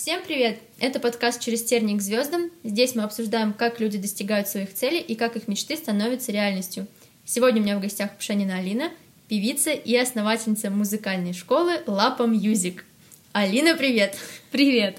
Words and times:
Всем 0.00 0.22
привет! 0.24 0.60
Это 0.78 1.00
подкаст 1.00 1.40
«Через 1.40 1.64
тернии 1.64 1.98
к 1.98 2.02
звездам». 2.02 2.52
Здесь 2.62 2.94
мы 2.94 3.02
обсуждаем, 3.02 3.52
как 3.52 3.80
люди 3.80 3.98
достигают 3.98 4.46
своих 4.46 4.72
целей 4.72 5.00
и 5.00 5.16
как 5.16 5.34
их 5.34 5.48
мечты 5.48 5.76
становятся 5.76 6.30
реальностью. 6.30 6.86
Сегодня 7.24 7.60
у 7.60 7.64
меня 7.64 7.76
в 7.76 7.80
гостях 7.80 8.16
Пшенина 8.16 8.58
Алина, 8.58 8.92
певица 9.26 9.72
и 9.72 9.96
основательница 9.96 10.70
музыкальной 10.70 11.32
школы 11.32 11.80
Лапа 11.88 12.22
Music. 12.22 12.84
Алина, 13.32 13.74
привет! 13.74 14.16
Привет! 14.52 14.98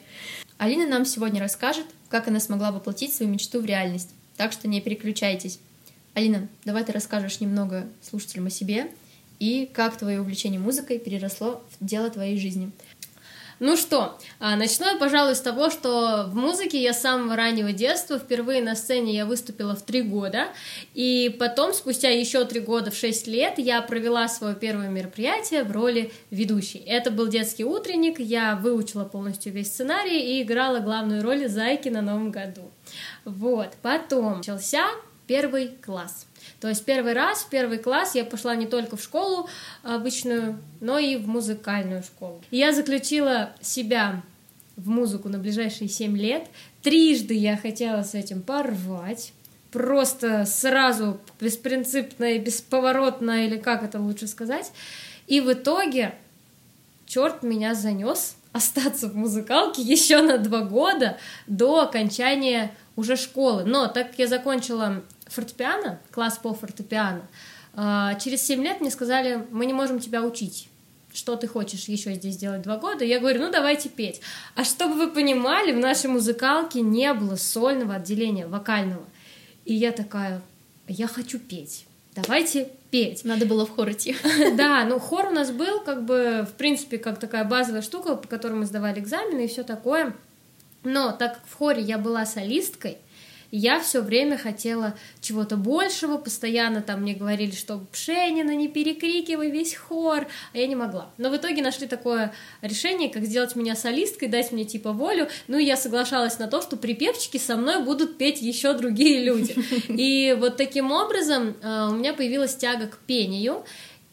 Алина 0.57 0.85
нам 0.85 1.05
сегодня 1.05 1.39
расскажет, 1.39 1.85
как 2.09 2.27
она 2.27 2.41
смогла 2.41 2.73
воплотить 2.73 3.13
свою 3.13 3.31
мечту 3.31 3.61
в 3.61 3.65
реальность. 3.65 4.09
Так 4.35 4.51
что 4.51 4.67
не 4.67 4.81
переключайтесь. 4.81 5.59
Алина, 6.13 6.49
давай 6.65 6.83
ты 6.83 6.91
расскажешь 6.91 7.39
немного 7.39 7.87
слушателям 8.01 8.47
о 8.47 8.49
себе 8.49 8.91
и 9.39 9.65
как 9.73 9.97
твое 9.97 10.19
увлечение 10.19 10.59
музыкой 10.59 10.99
переросло 10.99 11.63
в 11.79 11.85
дело 11.85 12.09
твоей 12.09 12.37
жизни. 12.37 12.73
Ну 13.59 13.75
что, 13.75 14.17
а, 14.39 14.55
начну 14.55 14.85
я, 14.85 14.95
пожалуй, 14.95 15.35
с 15.35 15.41
того, 15.41 15.69
что 15.69 16.27
в 16.29 16.35
музыке 16.35 16.81
я 16.81 16.93
с 16.93 17.01
самого 17.01 17.35
раннего 17.35 17.73
детства, 17.73 18.17
впервые 18.17 18.61
на 18.61 18.73
сцене 18.73 19.13
я 19.13 19.25
выступила 19.25 19.75
в 19.75 19.81
три 19.81 20.01
года, 20.01 20.47
и 20.93 21.35
потом, 21.37 21.73
спустя 21.73 22.09
еще 22.09 22.45
три 22.45 22.61
года, 22.61 22.89
в 22.89 22.95
шесть 22.95 23.27
лет, 23.27 23.55
я 23.57 23.81
провела 23.81 24.29
свое 24.29 24.55
первое 24.55 24.87
мероприятие 24.87 25.65
в 25.65 25.73
роли 25.73 26.13
ведущей. 26.31 26.79
Это 26.79 27.11
был 27.11 27.27
детский 27.27 27.65
утренник, 27.65 28.19
я 28.19 28.55
выучила 28.55 29.03
полностью 29.03 29.51
весь 29.51 29.67
сценарий 29.67 30.37
и 30.37 30.41
играла 30.41 30.79
главную 30.79 31.21
роль 31.21 31.49
Зайки 31.49 31.89
на 31.89 32.01
Новом 32.01 32.31
году. 32.31 32.71
Вот, 33.25 33.73
потом 33.81 34.37
начался 34.37 34.87
первый 35.27 35.67
класс. 35.85 36.28
То 36.59 36.67
есть 36.67 36.83
первый 36.83 37.13
раз, 37.13 37.43
в 37.43 37.49
первый 37.49 37.77
класс 37.77 38.15
я 38.15 38.25
пошла 38.25 38.55
не 38.55 38.67
только 38.67 38.97
в 38.97 39.01
школу 39.01 39.49
обычную, 39.83 40.59
но 40.81 40.99
и 40.99 41.15
в 41.15 41.27
музыкальную 41.27 42.03
школу. 42.03 42.41
И 42.51 42.57
я 42.57 42.73
заключила 42.73 43.51
себя 43.61 44.21
в 44.75 44.89
музыку 44.89 45.29
на 45.29 45.37
ближайшие 45.37 45.89
семь 45.89 46.17
лет. 46.17 46.47
Трижды 46.81 47.33
я 47.33 47.57
хотела 47.57 48.03
с 48.03 48.13
этим 48.13 48.41
порвать. 48.41 49.33
Просто 49.71 50.45
сразу 50.45 51.19
беспринципно 51.39 52.25
и 52.25 52.39
бесповоротно, 52.39 53.45
или 53.45 53.57
как 53.57 53.83
это 53.83 53.99
лучше 53.99 54.27
сказать. 54.27 54.71
И 55.27 55.41
в 55.41 55.53
итоге 55.53 56.15
черт 57.05 57.43
меня 57.43 57.75
занес 57.75 58.35
остаться 58.51 59.07
в 59.07 59.15
музыкалке 59.15 59.81
еще 59.81 60.21
на 60.21 60.37
два 60.39 60.61
года 60.61 61.17
до 61.45 61.81
окончания 61.81 62.75
уже 62.95 63.15
школы. 63.15 63.63
Но 63.63 63.87
так 63.87 64.07
как 64.07 64.19
я 64.19 64.27
закончила 64.27 65.03
фортепиано, 65.29 65.99
класс 66.11 66.37
по 66.37 66.53
фортепиано, 66.53 67.27
а, 67.73 68.15
через 68.15 68.41
7 68.43 68.63
лет 68.63 68.81
мне 68.81 68.91
сказали, 68.91 69.45
мы 69.51 69.65
не 69.65 69.73
можем 69.73 69.99
тебя 69.99 70.23
учить. 70.23 70.67
Что 71.13 71.35
ты 71.35 71.47
хочешь 71.47 71.85
еще 71.85 72.13
здесь 72.13 72.37
делать 72.37 72.61
два 72.61 72.77
года? 72.77 73.03
Я 73.03 73.19
говорю, 73.19 73.41
ну 73.41 73.51
давайте 73.51 73.89
петь. 73.89 74.21
А 74.55 74.63
чтобы 74.63 74.93
вы 74.95 75.09
понимали, 75.09 75.71
в 75.71 75.77
нашей 75.77 76.09
музыкалке 76.09 76.81
не 76.81 77.13
было 77.13 77.35
сольного 77.35 77.95
отделения, 77.95 78.47
вокального. 78.47 79.05
И 79.65 79.73
я 79.73 79.91
такая, 79.91 80.41
я 80.87 81.07
хочу 81.07 81.39
петь. 81.39 81.85
Давайте 82.15 82.69
петь. 82.91 83.23
Надо 83.23 83.45
было 83.45 83.65
в 83.65 83.71
хор 83.71 83.91
идти. 83.91 84.15
Да, 84.55 84.83
ну 84.85 84.99
хор 84.99 85.27
у 85.27 85.31
нас 85.31 85.51
был, 85.51 85.79
как 85.81 86.05
бы, 86.05 86.47
в 86.49 86.53
принципе, 86.53 86.97
как 86.97 87.19
такая 87.19 87.43
базовая 87.43 87.81
штука, 87.81 88.15
по 88.15 88.27
которой 88.27 88.53
мы 88.53 88.65
сдавали 88.65 88.99
экзамены 88.99 89.45
и 89.45 89.47
все 89.47 89.63
такое. 89.63 90.13
Но 90.83 91.11
так 91.11 91.35
как 91.35 91.47
в 91.47 91.53
хоре 91.55 91.81
я 91.81 91.97
была 91.97 92.25
солисткой, 92.25 92.97
я 93.51 93.79
все 93.79 94.01
время 94.01 94.37
хотела 94.37 94.95
чего-то 95.21 95.57
большего, 95.57 96.17
постоянно 96.17 96.81
там 96.81 97.01
мне 97.01 97.13
говорили, 97.15 97.51
что 97.51 97.79
Пшенина, 97.91 98.55
не 98.55 98.67
перекрикивай 98.67 99.49
весь 99.49 99.75
хор, 99.75 100.27
а 100.53 100.57
я 100.57 100.67
не 100.67 100.75
могла. 100.75 101.09
Но 101.17 101.29
в 101.29 101.35
итоге 101.35 101.61
нашли 101.61 101.87
такое 101.87 102.33
решение, 102.61 103.09
как 103.09 103.23
сделать 103.23 103.55
меня 103.55 103.75
солисткой, 103.75 104.27
дать 104.27 104.51
мне 104.51 104.65
типа 104.65 104.91
волю, 104.91 105.27
ну 105.47 105.57
и 105.57 105.65
я 105.65 105.77
соглашалась 105.77 106.37
на 106.39 106.47
то, 106.47 106.61
что 106.61 106.77
припевчики 106.77 107.37
со 107.37 107.55
мной 107.55 107.83
будут 107.83 108.17
петь 108.17 108.41
еще 108.41 108.73
другие 108.73 109.23
люди. 109.23 109.55
И 109.87 110.35
вот 110.39 110.57
таким 110.57 110.91
образом 110.91 111.55
э, 111.61 111.87
у 111.89 111.93
меня 111.93 112.13
появилась 112.13 112.55
тяга 112.55 112.87
к 112.87 112.97
пению, 112.99 113.63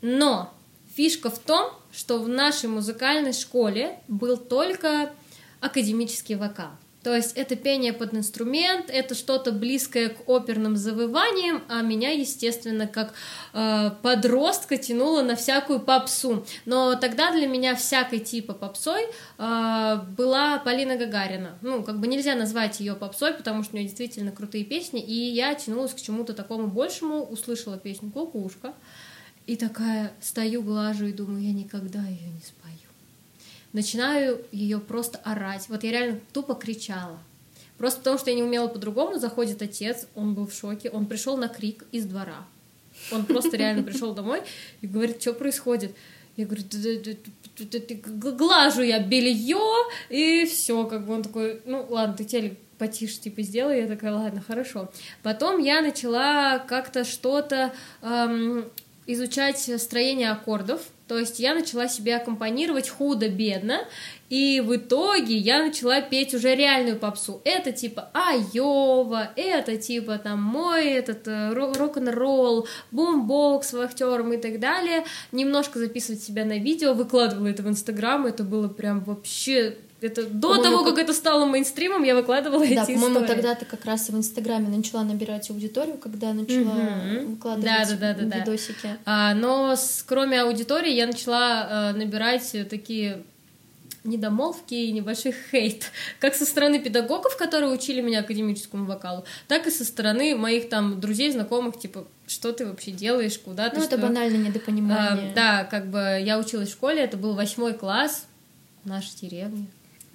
но 0.00 0.52
фишка 0.94 1.30
в 1.30 1.38
том, 1.38 1.72
что 1.92 2.18
в 2.18 2.28
нашей 2.28 2.68
музыкальной 2.68 3.32
школе 3.32 3.98
был 4.08 4.36
только 4.36 5.12
академический 5.60 6.36
вокал. 6.36 6.70
То 7.06 7.14
есть 7.14 7.36
это 7.36 7.54
пение 7.54 7.92
под 7.92 8.14
инструмент, 8.14 8.90
это 8.90 9.14
что-то 9.14 9.52
близкое 9.52 10.08
к 10.08 10.28
оперным 10.28 10.76
завываниям, 10.76 11.62
а 11.68 11.80
меня, 11.80 12.10
естественно, 12.10 12.88
как 12.88 13.14
э, 13.52 13.92
подростка 14.02 14.76
тянуло 14.76 15.22
на 15.22 15.36
всякую 15.36 15.78
попсу. 15.78 16.44
Но 16.64 16.96
тогда 16.96 17.30
для 17.30 17.46
меня 17.46 17.76
всякой 17.76 18.18
типа 18.18 18.54
попсой 18.54 19.02
э, 19.38 20.00
была 20.18 20.58
Полина 20.58 20.96
Гагарина. 20.96 21.56
Ну, 21.62 21.84
как 21.84 22.00
бы 22.00 22.08
нельзя 22.08 22.34
назвать 22.34 22.80
ее 22.80 22.96
попсой, 22.96 23.34
потому 23.34 23.62
что 23.62 23.74
у 23.74 23.76
нее 23.76 23.86
действительно 23.86 24.32
крутые 24.32 24.64
песни, 24.64 25.00
и 25.00 25.14
я 25.14 25.54
тянулась 25.54 25.94
к 25.94 26.00
чему-то 26.00 26.34
такому 26.34 26.66
большему, 26.66 27.22
услышала 27.22 27.78
песню 27.78 28.10
«Кукушка», 28.10 28.74
и 29.46 29.54
такая 29.54 30.12
стою, 30.20 30.60
глажу 30.60 31.06
и 31.06 31.12
думаю, 31.12 31.44
я 31.44 31.52
никогда 31.52 32.00
ее 32.00 32.30
не 32.30 32.40
спою 32.40 32.85
начинаю 33.76 34.42
ее 34.52 34.80
просто 34.80 35.18
орать. 35.18 35.68
Вот 35.68 35.84
я 35.84 35.92
реально 35.92 36.20
тупо 36.32 36.54
кричала. 36.54 37.18
Просто 37.76 37.98
потому, 37.98 38.18
что 38.18 38.30
я 38.30 38.36
не 38.36 38.42
умела 38.42 38.68
по-другому, 38.68 39.18
заходит 39.18 39.60
отец, 39.60 40.06
он 40.14 40.32
был 40.32 40.46
в 40.46 40.54
шоке, 40.54 40.88
он 40.88 41.04
пришел 41.04 41.36
на 41.36 41.48
крик 41.48 41.84
из 41.92 42.06
двора. 42.06 42.46
Он 43.12 43.26
просто 43.26 43.58
реально 43.58 43.82
пришел 43.82 44.14
домой 44.14 44.40
и 44.80 44.86
говорит, 44.86 45.20
что 45.20 45.34
происходит. 45.34 45.94
Я 46.38 46.46
говорю, 46.46 46.64
глажу 48.38 48.80
я 48.80 48.98
белье, 48.98 49.60
и 50.08 50.46
все, 50.46 50.86
как 50.86 51.06
бы 51.06 51.12
он 51.12 51.22
такой, 51.22 51.60
ну 51.66 51.86
ладно, 51.90 52.16
ты 52.16 52.24
телек 52.24 52.58
потише 52.78 53.20
типа 53.20 53.42
сделай, 53.42 53.82
я 53.82 53.86
такая, 53.86 54.12
ладно, 54.12 54.42
хорошо. 54.46 54.90
Потом 55.22 55.58
я 55.58 55.82
начала 55.82 56.58
как-то 56.60 57.04
что-то 57.04 57.74
эм, 58.00 58.70
изучать 59.06 59.70
строение 59.80 60.30
аккордов, 60.30 60.80
то 61.08 61.18
есть 61.18 61.38
я 61.38 61.54
начала 61.54 61.88
себе 61.88 62.16
аккомпанировать 62.16 62.88
худо-бедно, 62.88 63.80
и 64.28 64.60
в 64.60 64.74
итоге 64.74 65.36
я 65.36 65.62
начала 65.62 66.00
петь 66.00 66.34
уже 66.34 66.54
реальную 66.56 66.98
попсу. 66.98 67.40
Это 67.44 67.70
типа 67.70 68.10
Айова, 68.12 69.30
это 69.36 69.76
типа 69.76 70.18
там 70.18 70.42
мой 70.42 70.86
этот 70.86 71.28
э, 71.28 71.52
рок-н-ролл, 71.52 72.66
бумбокс 72.90 73.72
вахтером 73.72 74.32
и 74.32 74.36
так 74.36 74.58
далее. 74.58 75.04
Немножко 75.30 75.78
записывать 75.78 76.22
себя 76.22 76.44
на 76.44 76.58
видео, 76.58 76.92
выкладывала 76.92 77.46
это 77.46 77.62
в 77.62 77.68
Инстаграм, 77.68 78.26
это 78.26 78.42
было 78.42 78.66
прям 78.66 79.04
вообще 79.04 79.76
это 80.00 80.26
до 80.26 80.62
того, 80.62 80.84
как... 80.84 80.94
как 80.94 81.04
это 81.04 81.12
стало 81.14 81.46
мейнстримом, 81.46 82.02
я 82.02 82.14
выкладывала 82.14 82.66
да, 82.66 82.82
эти 82.82 82.94
по-моему, 82.94 83.26
тогда 83.26 83.54
ты 83.54 83.64
как 83.64 83.84
раз 83.84 84.08
в 84.08 84.16
Инстаграме 84.16 84.68
начала 84.68 85.02
набирать 85.02 85.48
аудиторию, 85.50 85.96
когда 85.96 86.32
начала 86.34 86.74
mm-hmm. 86.74 87.26
выкладывать 87.26 87.64
да, 87.64 87.84
да, 87.96 88.14
да, 88.14 88.26
да, 88.26 88.38
видосики. 88.38 88.76
Да. 88.82 88.98
А, 89.06 89.34
но 89.34 89.74
с, 89.74 90.04
кроме 90.06 90.42
аудитории 90.42 90.92
я 90.92 91.06
начала 91.06 91.66
а, 91.68 91.92
набирать 91.94 92.54
такие 92.68 93.22
недомолвки 94.04 94.74
и 94.74 94.92
небольшой 94.92 95.34
хейт, 95.50 95.90
как 96.20 96.34
со 96.34 96.44
стороны 96.44 96.78
педагогов, 96.78 97.36
которые 97.36 97.72
учили 97.72 98.00
меня 98.00 98.20
академическому 98.20 98.84
вокалу, 98.84 99.24
так 99.48 99.66
и 99.66 99.70
со 99.70 99.84
стороны 99.84 100.36
моих 100.36 100.68
там 100.68 101.00
друзей, 101.00 101.32
знакомых, 101.32 101.78
типа, 101.78 102.06
что 102.26 102.52
ты 102.52 102.66
вообще 102.66 102.92
делаешь, 102.92 103.38
куда 103.38 103.68
ты, 103.68 103.78
Ну, 103.78 103.84
это 103.84 103.96
что... 103.96 104.06
банальное 104.06 104.38
недопонимание. 104.38 105.32
А, 105.32 105.34
да, 105.34 105.64
как 105.64 105.88
бы 105.88 106.20
я 106.22 106.38
училась 106.38 106.68
в 106.68 106.72
школе, 106.72 107.02
это 107.02 107.16
был 107.16 107.34
восьмой 107.34 107.74
класс 107.74 108.26
нашей 108.84 109.12
деревни. 109.20 109.66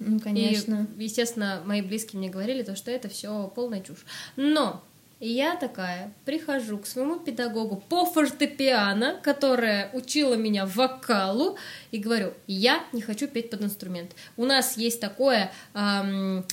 Ну, 0.06 0.20
конечно. 0.20 0.86
И, 0.98 1.04
естественно, 1.04 1.62
мои 1.64 1.82
близкие 1.82 2.18
мне 2.18 2.30
говорили, 2.30 2.62
то, 2.62 2.76
что 2.76 2.90
это 2.90 3.08
все 3.08 3.50
полная 3.54 3.80
чушь. 3.80 4.04
Но 4.36 4.82
я 5.20 5.54
такая 5.54 6.12
прихожу 6.24 6.78
к 6.78 6.86
своему 6.86 7.20
педагогу 7.20 7.82
по 7.88 8.04
фортепиано, 8.04 9.20
которая 9.22 9.90
учила 9.92 10.34
меня 10.34 10.66
вокалу, 10.66 11.56
и 11.92 11.98
говорю, 11.98 12.34
я 12.48 12.84
не 12.92 13.02
хочу 13.02 13.28
петь 13.28 13.48
под 13.48 13.62
инструмент. 13.62 14.12
У 14.36 14.44
нас 14.44 14.76
есть 14.76 15.00
такое... 15.00 15.52
Эм, 15.74 16.44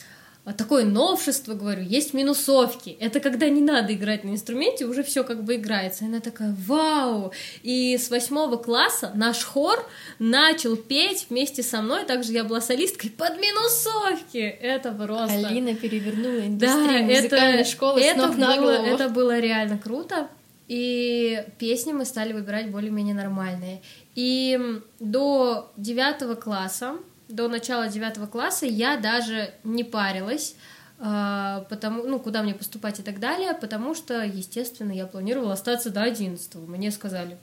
такое 0.54 0.86
новшество, 0.86 1.54
говорю, 1.54 1.84
есть 1.84 2.14
минусовки. 2.14 2.98
Это 3.00 3.20
когда 3.20 3.50
не 3.50 3.62
надо 3.62 3.94
играть 3.94 4.24
на 4.24 4.30
инструменте, 4.30 4.86
уже 4.86 5.04
все 5.04 5.24
как 5.24 5.44
бы 5.44 5.56
играется. 5.56 6.06
И 6.06 6.08
она 6.08 6.20
такая, 6.20 6.56
вау! 6.66 7.32
И 7.64 7.98
с 7.98 8.10
восьмого 8.10 8.58
класса 8.58 9.12
наш 9.16 9.44
хор 9.44 9.86
начал 10.18 10.76
петь 10.76 11.28
вместе 11.30 11.64
со 11.64 11.82
мной, 11.82 12.06
также 12.06 12.34
я 12.34 12.44
была 12.44 12.62
солисткой 12.62 13.12
под 13.12 13.38
минусовки. 13.40 14.38
Это 14.38 14.92
просто... 14.92 15.48
Алина 15.48 15.76
перевернула 15.76 16.48
индустрию 16.48 17.08
да, 17.08 17.16
музыкальной 17.16 17.62
это, 17.62 17.70
школы 17.70 18.02
это 18.02 18.22
с 18.22 18.28
ног 18.28 18.38
на 18.38 18.58
было, 18.58 18.72
Это 18.72 19.10
было 19.10 19.40
реально 19.40 19.78
круто. 19.78 20.30
И 20.68 21.44
песни 21.58 21.94
мы 21.94 22.06
стали 22.06 22.32
выбирать 22.32 22.70
более-менее 22.70 23.16
нормальные. 23.16 23.82
И 24.16 24.60
до 25.00 25.72
девятого 25.78 26.36
класса 26.36 26.96
до 27.30 27.48
начала 27.48 27.88
девятого 27.88 28.28
класса 28.28 28.66
я 28.66 28.98
даже 28.98 29.54
не 29.64 29.84
парилась, 29.84 30.56
а, 30.98 31.66
потому, 31.70 32.04
ну, 32.04 32.20
куда 32.20 32.44
мне 32.44 32.54
поступать 32.54 33.00
и 33.00 33.04
так 33.04 33.20
далее, 33.20 33.54
потому 33.54 33.96
что, 33.96 34.24
естественно, 34.24 34.92
я 34.92 35.06
планировала 35.06 35.54
остаться 35.54 35.92
до 35.92 36.02
одиннадцатого. 36.04 36.66
Мне 36.66 36.92
сказали, 36.92 37.38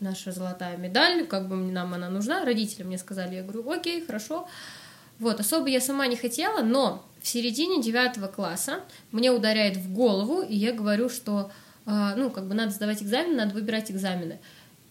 наша 0.00 0.32
золотая 0.32 0.76
медаль, 0.76 1.26
как 1.26 1.48
бы 1.48 1.56
нам 1.56 1.94
она 1.94 2.08
нужна, 2.10 2.44
родители 2.44 2.82
мне 2.82 2.98
сказали, 2.98 3.36
я 3.36 3.42
говорю, 3.42 3.70
окей, 3.70 4.04
хорошо, 4.04 4.48
Вот, 5.18 5.40
особо 5.40 5.68
я 5.68 5.80
сама 5.80 6.06
не 6.06 6.16
хотела, 6.16 6.60
но 6.60 7.06
в 7.22 7.26
середине 7.26 7.82
девятого 7.82 8.26
класса 8.26 8.80
мне 9.12 9.30
ударяет 9.30 9.76
в 9.76 9.92
голову, 9.92 10.42
и 10.42 10.54
я 10.54 10.72
говорю, 10.72 11.08
что, 11.08 11.50
э, 11.86 12.12
ну, 12.16 12.30
как 12.30 12.46
бы 12.46 12.54
надо 12.54 12.72
сдавать 12.72 13.02
экзамены, 13.02 13.36
надо 13.36 13.54
выбирать 13.54 13.90
экзамены. 13.90 14.38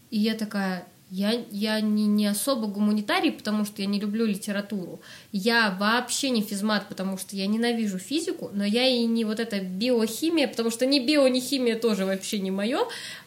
И 0.10 0.18
я 0.20 0.34
такая, 0.34 0.88
я, 1.12 1.44
я 1.52 1.82
не, 1.82 2.08
не 2.08 2.28
особо 2.28 2.68
гуманитарий, 2.68 3.32
потому 3.32 3.64
что 3.64 3.82
я 3.82 3.88
не 3.88 4.00
люблю 4.00 4.26
литературу. 4.26 5.00
Я 5.32 5.76
вообще 5.80 6.30
не 6.30 6.42
физмат, 6.42 6.90
потому 6.90 7.18
что 7.18 7.36
я 7.36 7.48
ненавижу 7.48 8.00
физику, 8.00 8.50
но 8.54 8.66
я 8.66 8.88
и 8.88 9.06
не 9.06 9.24
вот 9.24 9.40
эта 9.40 9.60
биохимия, 9.60 10.48
потому 10.48 10.72
что 10.72 10.86
ни 10.86 11.00
био, 11.00 11.28
ни 11.28 11.40
химия 11.40 11.78
тоже 11.78 12.06
вообще 12.06 12.40
не 12.40 12.52
мое. 12.52 12.80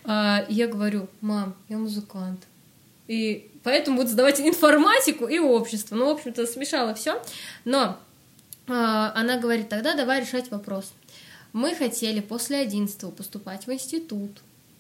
А, 0.04 0.44
я 0.48 0.66
говорю, 0.66 1.08
мам, 1.20 1.54
я 1.68 1.78
музыкант. 1.78 2.40
И 3.06 3.48
поэтому 3.62 3.98
буду 3.98 4.10
сдавать 4.10 4.40
информатику 4.40 5.26
и 5.26 5.38
общество. 5.38 5.94
Ну, 5.94 6.06
в 6.06 6.16
общем-то, 6.16 6.46
смешало 6.46 6.94
все. 6.94 7.22
Но 7.64 7.96
а, 8.66 9.12
она 9.14 9.38
говорит, 9.38 9.68
тогда 9.68 9.94
давай 9.94 10.20
решать 10.20 10.50
вопрос. 10.50 10.92
Мы 11.52 11.74
хотели 11.74 12.20
после 12.20 12.58
11 12.58 13.14
поступать 13.14 13.66
в 13.66 13.72
институт, 13.72 14.32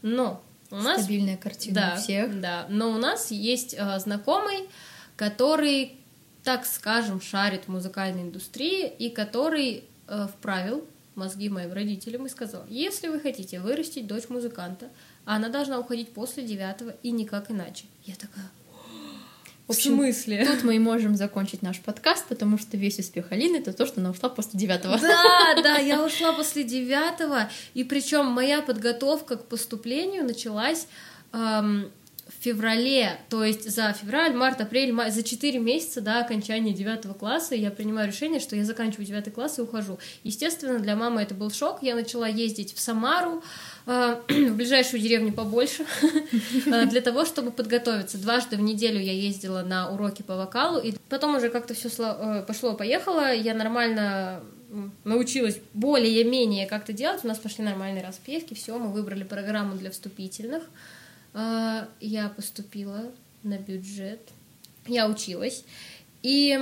но 0.02 0.42
у 0.70 0.76
нас... 0.76 1.02
Стабильная 1.02 1.36
картина 1.36 1.74
да, 1.74 1.94
у 1.94 2.00
всех. 2.00 2.40
Да, 2.40 2.66
но 2.68 2.90
у 2.90 2.98
нас 2.98 3.30
есть 3.30 3.74
э, 3.76 3.98
знакомый, 3.98 4.68
который, 5.16 5.96
так 6.44 6.66
скажем, 6.66 7.20
шарит 7.20 7.64
в 7.64 7.68
музыкальной 7.68 8.22
индустрии 8.22 8.86
и 8.86 9.10
который 9.10 9.84
э, 10.06 10.26
вправил 10.26 10.84
мозги 11.14 11.48
моим 11.48 11.72
родителям 11.72 12.26
и 12.26 12.28
сказал, 12.28 12.64
если 12.68 13.08
вы 13.08 13.20
хотите 13.20 13.60
вырастить 13.60 14.06
дочь 14.06 14.28
музыканта, 14.28 14.88
она 15.24 15.48
должна 15.48 15.78
уходить 15.78 16.12
после 16.12 16.44
девятого 16.44 16.94
и 17.02 17.10
никак 17.10 17.50
иначе. 17.50 17.84
Я 18.04 18.14
такая, 18.14 18.48
В 19.68 19.72
общем, 19.72 19.96
смысле? 19.96 20.46
Тут 20.46 20.64
мы 20.64 20.76
и 20.76 20.78
можем 20.78 21.14
закончить 21.14 21.60
наш 21.60 21.78
подкаст, 21.80 22.26
потому 22.26 22.56
что 22.56 22.78
весь 22.78 22.98
успех 22.98 23.32
Алины 23.32 23.58
это 23.58 23.74
то, 23.74 23.84
что 23.86 24.00
она 24.00 24.10
ушла 24.10 24.30
после 24.30 24.58
девятого. 24.58 24.98
Да, 24.98 25.62
да, 25.62 25.76
я 25.76 26.02
ушла 26.02 26.32
после 26.32 26.64
девятого, 26.64 27.50
и 27.74 27.84
причем 27.84 28.26
моя 28.26 28.62
подготовка 28.62 29.36
к 29.36 29.44
поступлению 29.44 30.24
началась 30.24 30.88
эм, 31.34 31.92
в 32.28 32.44
феврале, 32.44 33.18
то 33.30 33.42
есть 33.42 33.70
за 33.70 33.92
февраль, 33.92 34.34
март, 34.34 34.60
апрель, 34.60 34.92
май, 34.92 35.10
за 35.10 35.22
4 35.22 35.58
месяца 35.58 36.02
до 36.02 36.20
окончания 36.20 36.74
девятого 36.74 37.14
класса 37.14 37.54
я 37.54 37.70
принимаю 37.70 38.08
решение, 38.08 38.38
что 38.38 38.54
я 38.54 38.64
заканчиваю 38.64 39.06
девятый 39.06 39.32
класс 39.32 39.58
и 39.58 39.62
ухожу. 39.62 39.98
Естественно, 40.24 40.78
для 40.78 40.94
мамы 40.94 41.22
это 41.22 41.34
был 41.34 41.50
шок. 41.50 41.78
Я 41.82 41.94
начала 41.94 42.28
ездить 42.28 42.74
в 42.74 42.80
Самару, 42.80 43.42
э, 43.86 44.16
в 44.28 44.56
ближайшую 44.56 45.00
деревню 45.00 45.32
побольше, 45.32 45.86
э, 46.66 46.86
для 46.90 47.00
того, 47.00 47.24
чтобы 47.24 47.50
подготовиться. 47.50 48.18
Дважды 48.18 48.56
в 48.56 48.60
неделю 48.60 49.00
я 49.00 49.12
ездила 49.12 49.62
на 49.62 49.90
уроки 49.90 50.22
по 50.22 50.36
вокалу, 50.36 50.78
и 50.80 50.92
потом 51.08 51.36
уже 51.36 51.48
как-то 51.48 51.72
все 51.72 51.88
пошло-поехало, 52.46 53.32
я 53.32 53.54
нормально 53.54 54.42
научилась 55.04 55.58
более-менее 55.72 56.66
как-то 56.66 56.92
делать, 56.92 57.24
у 57.24 57.28
нас 57.28 57.38
пошли 57.38 57.64
нормальные 57.64 58.06
распевки, 58.06 58.54
все, 58.54 58.78
мы 58.78 58.92
выбрали 58.92 59.24
программу 59.24 59.76
для 59.76 59.90
вступительных, 59.90 60.62
А, 60.64 60.97
я 62.00 62.28
поступила 62.34 63.12
на 63.42 63.58
бюджет, 63.58 64.20
я 64.86 65.08
училась, 65.08 65.64
и 66.22 66.58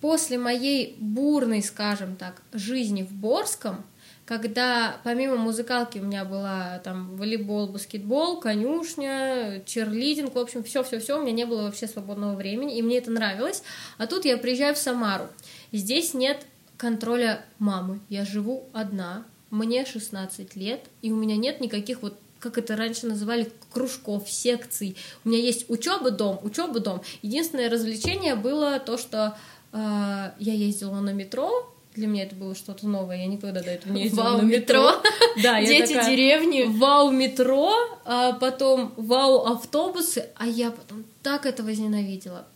после 0.00 0.38
моей 0.38 0.96
бурной, 0.98 1.62
скажем 1.62 2.16
так, 2.16 2.42
жизни 2.52 3.02
в 3.02 3.12
Борском, 3.12 3.84
когда 4.24 4.96
помимо 5.04 5.36
музыкалки 5.36 5.98
у 5.98 6.04
меня 6.04 6.24
была 6.24 6.78
там 6.84 7.16
волейбол, 7.16 7.68
баскетбол, 7.68 8.40
конюшня, 8.40 9.62
черлидинг, 9.66 10.34
в 10.34 10.38
общем, 10.38 10.62
все-все-все, 10.62 11.18
у 11.18 11.22
меня 11.22 11.32
не 11.32 11.44
было 11.44 11.62
вообще 11.62 11.86
свободного 11.86 12.34
времени, 12.36 12.78
и 12.78 12.82
мне 12.82 12.98
это 12.98 13.10
нравилось. 13.10 13.62
А 13.98 14.06
тут 14.06 14.24
я 14.24 14.36
приезжаю 14.36 14.74
в 14.74 14.78
Самару. 14.78 15.26
Здесь 15.72 16.14
нет 16.14 16.46
контроля 16.76 17.44
мамы. 17.58 18.00
Я 18.08 18.24
живу 18.24 18.64
одна, 18.72 19.24
мне 19.50 19.84
16 19.84 20.56
лет, 20.56 20.80
и 21.02 21.12
у 21.12 21.16
меня 21.16 21.36
нет 21.36 21.60
никаких 21.60 22.02
вот 22.02 22.18
как 22.42 22.58
это 22.58 22.74
раньше 22.76 23.06
называли, 23.06 23.50
кружков, 23.72 24.28
секций. 24.28 24.96
У 25.24 25.28
меня 25.28 25.40
есть 25.40 25.70
учеба, 25.70 26.10
дом, 26.10 26.40
учеба, 26.42 26.80
дом. 26.80 27.00
Единственное 27.22 27.70
развлечение 27.70 28.34
было 28.34 28.80
то, 28.80 28.98
что 28.98 29.36
э, 29.72 29.76
я 29.76 30.52
ездила 30.52 31.00
на 31.00 31.10
метро, 31.10 31.72
для 31.94 32.06
меня 32.06 32.24
это 32.24 32.34
было 32.34 32.54
что-то 32.54 32.88
новое, 32.88 33.18
я 33.18 33.26
никогда 33.26 33.62
до 33.62 33.70
этого 33.70 33.92
не 33.92 34.04
ездила 34.04 34.24
Вау, 34.24 34.38
на 34.38 34.42
метро. 34.42 34.90
метро. 34.90 35.02
Да, 35.42 35.62
Дети 35.62 35.92
такая, 35.92 36.10
деревни. 36.10 36.64
Вау, 36.66 37.10
метро, 37.10 37.72
а 38.04 38.32
потом 38.32 38.92
вау, 38.96 39.46
автобусы, 39.46 40.28
а 40.36 40.46
я 40.46 40.70
потом 40.72 41.04
так 41.22 41.46
это 41.46 41.62
возненавидела. 41.62 42.46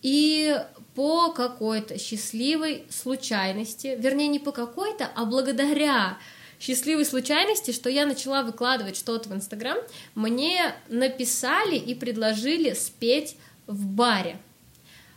И 0.00 0.56
по 0.94 1.32
какой-то 1.32 1.98
счастливой 1.98 2.84
случайности, 2.88 3.96
вернее, 3.98 4.28
не 4.28 4.38
по 4.38 4.52
какой-то, 4.52 5.10
а 5.14 5.24
благодаря 5.24 6.18
счастливой 6.64 7.04
случайности, 7.04 7.72
что 7.72 7.90
я 7.90 8.06
начала 8.06 8.42
выкладывать 8.42 8.96
что-то 8.96 9.28
в 9.28 9.34
Инстаграм, 9.34 9.76
мне 10.14 10.74
написали 10.88 11.76
и 11.76 11.94
предложили 11.94 12.72
спеть 12.72 13.36
в 13.66 13.86
баре. 13.86 14.38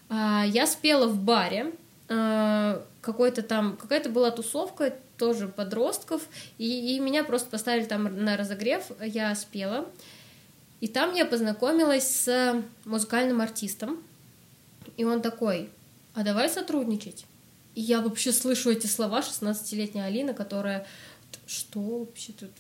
А, 0.10 0.44
Я 0.46 0.68
спела 0.68 1.08
в 1.08 1.18
баре, 1.18 1.74
а, 2.10 2.84
какой-то 3.00 3.44
там, 3.44 3.78
какая-то 3.78 4.10
была 4.10 4.32
тусовка, 4.32 4.94
тоже 5.18 5.48
подростков, 5.48 6.22
и, 6.58 6.96
и 6.96 7.00
меня 7.00 7.24
просто 7.24 7.50
поставили 7.50 7.86
там 7.86 8.24
на 8.24 8.38
разогрев, 8.38 8.84
я 9.02 9.34
спела. 9.34 9.88
И 10.82 10.88
там 10.88 11.16
я 11.16 11.26
познакомилась 11.26 12.08
с 12.08 12.62
музыкальным 12.86 13.42
артистом, 13.42 14.04
и 14.96 15.06
он 15.06 15.22
такой, 15.22 15.70
а 16.14 16.24
давай 16.24 16.50
сотрудничать. 16.50 17.26
И 17.74 17.82
я 17.82 18.02
вообще 18.02 18.32
слышу 18.32 18.70
эти 18.70 18.86
слова 18.88 19.22
16-летняя 19.22 20.06
Алина, 20.06 20.34
которая 20.34 20.86
что 21.46 21.80
вообще 21.80 22.34
тут? 22.34 22.52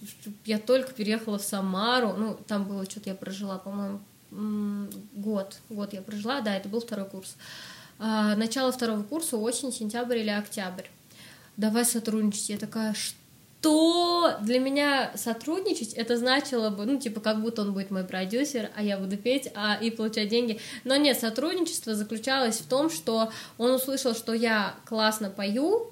Я 0.45 0.59
только 0.59 0.93
переехала 0.93 1.37
в 1.37 1.43
Самару, 1.43 2.13
ну, 2.13 2.37
там 2.47 2.65
было 2.65 2.85
что-то 2.85 3.09
я 3.09 3.15
прожила, 3.15 3.57
по-моему, 3.57 3.99
год, 5.13 5.59
год 5.69 5.93
я 5.93 6.01
прожила, 6.01 6.41
да, 6.41 6.55
это 6.55 6.69
был 6.69 6.81
второй 6.81 7.05
курс. 7.09 7.35
А, 7.99 8.35
начало 8.35 8.71
второго 8.71 9.03
курса, 9.03 9.37
осень, 9.37 9.71
сентябрь 9.71 10.17
или 10.17 10.29
октябрь. 10.29 10.85
Давай 11.55 11.85
сотрудничать. 11.85 12.49
Я 12.49 12.57
такая, 12.57 12.93
что 12.93 14.37
для 14.41 14.59
меня 14.59 15.11
сотрудничать, 15.15 15.93
это 15.93 16.17
значило 16.17 16.69
бы, 16.69 16.85
ну, 16.85 16.99
типа, 16.99 17.19
как 17.19 17.41
будто 17.41 17.63
он 17.63 17.73
будет 17.73 17.89
мой 17.89 18.03
продюсер, 18.03 18.69
а 18.75 18.83
я 18.83 18.97
буду 18.97 19.17
петь 19.17 19.51
а, 19.55 19.75
и 19.81 19.89
получать 19.89 20.29
деньги. 20.29 20.59
Но 20.83 20.95
нет, 20.95 21.19
сотрудничество 21.19 21.95
заключалось 21.95 22.59
в 22.59 22.67
том, 22.67 22.89
что 22.89 23.31
он 23.57 23.71
услышал, 23.71 24.13
что 24.13 24.33
я 24.33 24.75
классно 24.85 25.29
пою, 25.29 25.91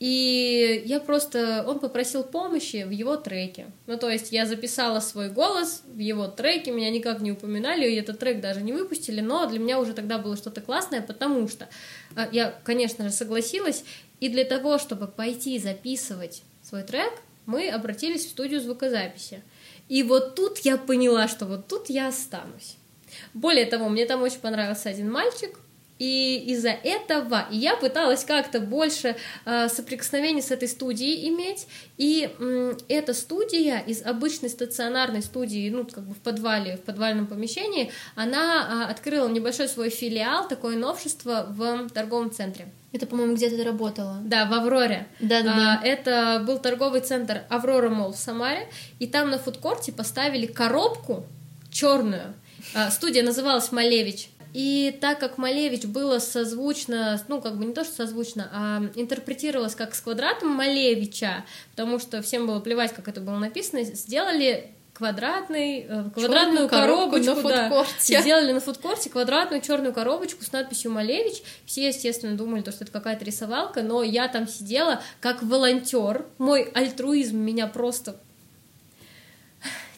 и 0.00 0.82
я 0.86 0.98
просто, 0.98 1.62
он 1.68 1.78
попросил 1.78 2.24
помощи 2.24 2.84
в 2.84 2.90
его 2.90 3.16
треке. 3.16 3.66
Ну, 3.86 3.98
то 3.98 4.08
есть 4.08 4.32
я 4.32 4.46
записала 4.46 4.98
свой 5.00 5.28
голос 5.28 5.82
в 5.84 5.98
его 5.98 6.26
треке, 6.26 6.70
меня 6.70 6.88
никак 6.88 7.20
не 7.20 7.32
упоминали, 7.32 7.86
и 7.86 7.96
этот 7.96 8.18
трек 8.18 8.40
даже 8.40 8.62
не 8.62 8.72
выпустили, 8.72 9.20
но 9.20 9.44
для 9.44 9.58
меня 9.58 9.78
уже 9.78 9.92
тогда 9.92 10.16
было 10.16 10.38
что-то 10.38 10.62
классное, 10.62 11.02
потому 11.02 11.46
что 11.48 11.68
а, 12.16 12.30
я, 12.32 12.54
конечно 12.64 13.04
же, 13.04 13.10
согласилась, 13.14 13.84
и 14.20 14.30
для 14.30 14.44
того, 14.44 14.78
чтобы 14.78 15.06
пойти 15.06 15.58
записывать 15.58 16.44
свой 16.62 16.82
трек, 16.82 17.12
мы 17.44 17.68
обратились 17.68 18.24
в 18.24 18.30
студию 18.30 18.62
звукозаписи. 18.62 19.42
И 19.90 20.02
вот 20.02 20.34
тут 20.34 20.60
я 20.60 20.78
поняла, 20.78 21.28
что 21.28 21.44
вот 21.44 21.66
тут 21.68 21.90
я 21.90 22.08
останусь. 22.08 22.76
Более 23.34 23.66
того, 23.66 23.90
мне 23.90 24.06
там 24.06 24.22
очень 24.22 24.40
понравился 24.40 24.88
один 24.88 25.12
мальчик, 25.12 25.58
и 26.00 26.42
из-за 26.46 26.70
этого 26.70 27.46
я 27.50 27.76
пыталась 27.76 28.24
как-то 28.24 28.58
больше 28.58 29.16
э, 29.44 29.68
соприкосновений 29.68 30.40
с 30.40 30.50
этой 30.50 30.66
студией 30.66 31.28
иметь. 31.28 31.66
И 31.98 32.30
м, 32.40 32.78
эта 32.88 33.12
студия 33.12 33.80
из 33.80 34.02
обычной 34.02 34.48
стационарной 34.48 35.22
студии, 35.22 35.68
ну, 35.68 35.84
как 35.84 36.04
бы 36.04 36.14
в 36.14 36.18
подвале, 36.18 36.78
в 36.78 36.80
подвальном 36.80 37.26
помещении, 37.26 37.92
она 38.14 38.86
э, 38.88 38.90
открыла 38.90 39.28
небольшой 39.28 39.68
свой 39.68 39.90
филиал, 39.90 40.48
такое 40.48 40.78
новшество 40.78 41.46
в 41.50 41.90
торговом 41.90 42.30
центре. 42.30 42.68
Это, 42.92 43.06
по-моему, 43.06 43.36
где-то 43.36 43.58
ты 43.58 43.64
работала. 43.64 44.16
Да, 44.24 44.46
в 44.46 44.54
Авроре. 44.54 45.06
Да-да-да. 45.20 45.80
А, 45.82 45.86
это 45.86 46.42
был 46.46 46.58
торговый 46.58 47.02
центр 47.02 47.42
Аврора 47.50 47.90
Мол 47.90 48.14
в 48.14 48.16
Самаре, 48.16 48.68
и 48.98 49.06
там 49.06 49.28
на 49.28 49.38
фудкорте 49.38 49.92
поставили 49.92 50.46
коробку 50.46 51.26
черную. 51.70 52.34
А, 52.74 52.90
студия 52.90 53.22
называлась 53.22 53.70
Малевич. 53.70 54.29
И 54.52 54.96
так 55.00 55.20
как 55.20 55.38
Малевич 55.38 55.84
было 55.84 56.18
созвучно, 56.18 57.20
ну, 57.28 57.40
как 57.40 57.56
бы 57.56 57.64
не 57.64 57.72
то, 57.72 57.84
что 57.84 57.94
созвучно, 57.94 58.48
а 58.52 58.82
интерпретировалось 58.94 59.74
как 59.74 59.94
с 59.94 60.00
квадратом 60.00 60.48
Малевича, 60.50 61.44
потому 61.70 61.98
что 61.98 62.22
всем 62.22 62.46
было 62.46 62.60
плевать, 62.60 62.92
как 62.92 63.08
это 63.08 63.20
было 63.20 63.38
написано, 63.38 63.82
сделали 63.84 64.72
квадратный, 65.00 65.86
э, 65.88 66.04
квадратную 66.12 66.68
коробку 66.68 67.12
коробочку, 67.12 67.48
на 67.48 67.70
да, 67.70 67.86
сделали 67.98 68.52
на 68.52 68.60
фудкорте 68.60 69.08
квадратную 69.08 69.62
черную 69.62 69.94
коробочку 69.94 70.44
с 70.44 70.52
надписью 70.52 70.90
Малевич. 70.90 71.42
Все, 71.64 71.88
естественно, 71.88 72.36
думали, 72.36 72.60
то, 72.60 72.70
что 72.70 72.84
это 72.84 72.92
какая-то 72.92 73.24
рисовалка, 73.24 73.82
но 73.82 74.02
я 74.02 74.28
там 74.28 74.46
сидела 74.46 75.00
как 75.20 75.42
волонтер. 75.42 76.26
Мой 76.36 76.64
альтруизм 76.74 77.38
меня 77.38 77.66
просто 77.66 78.16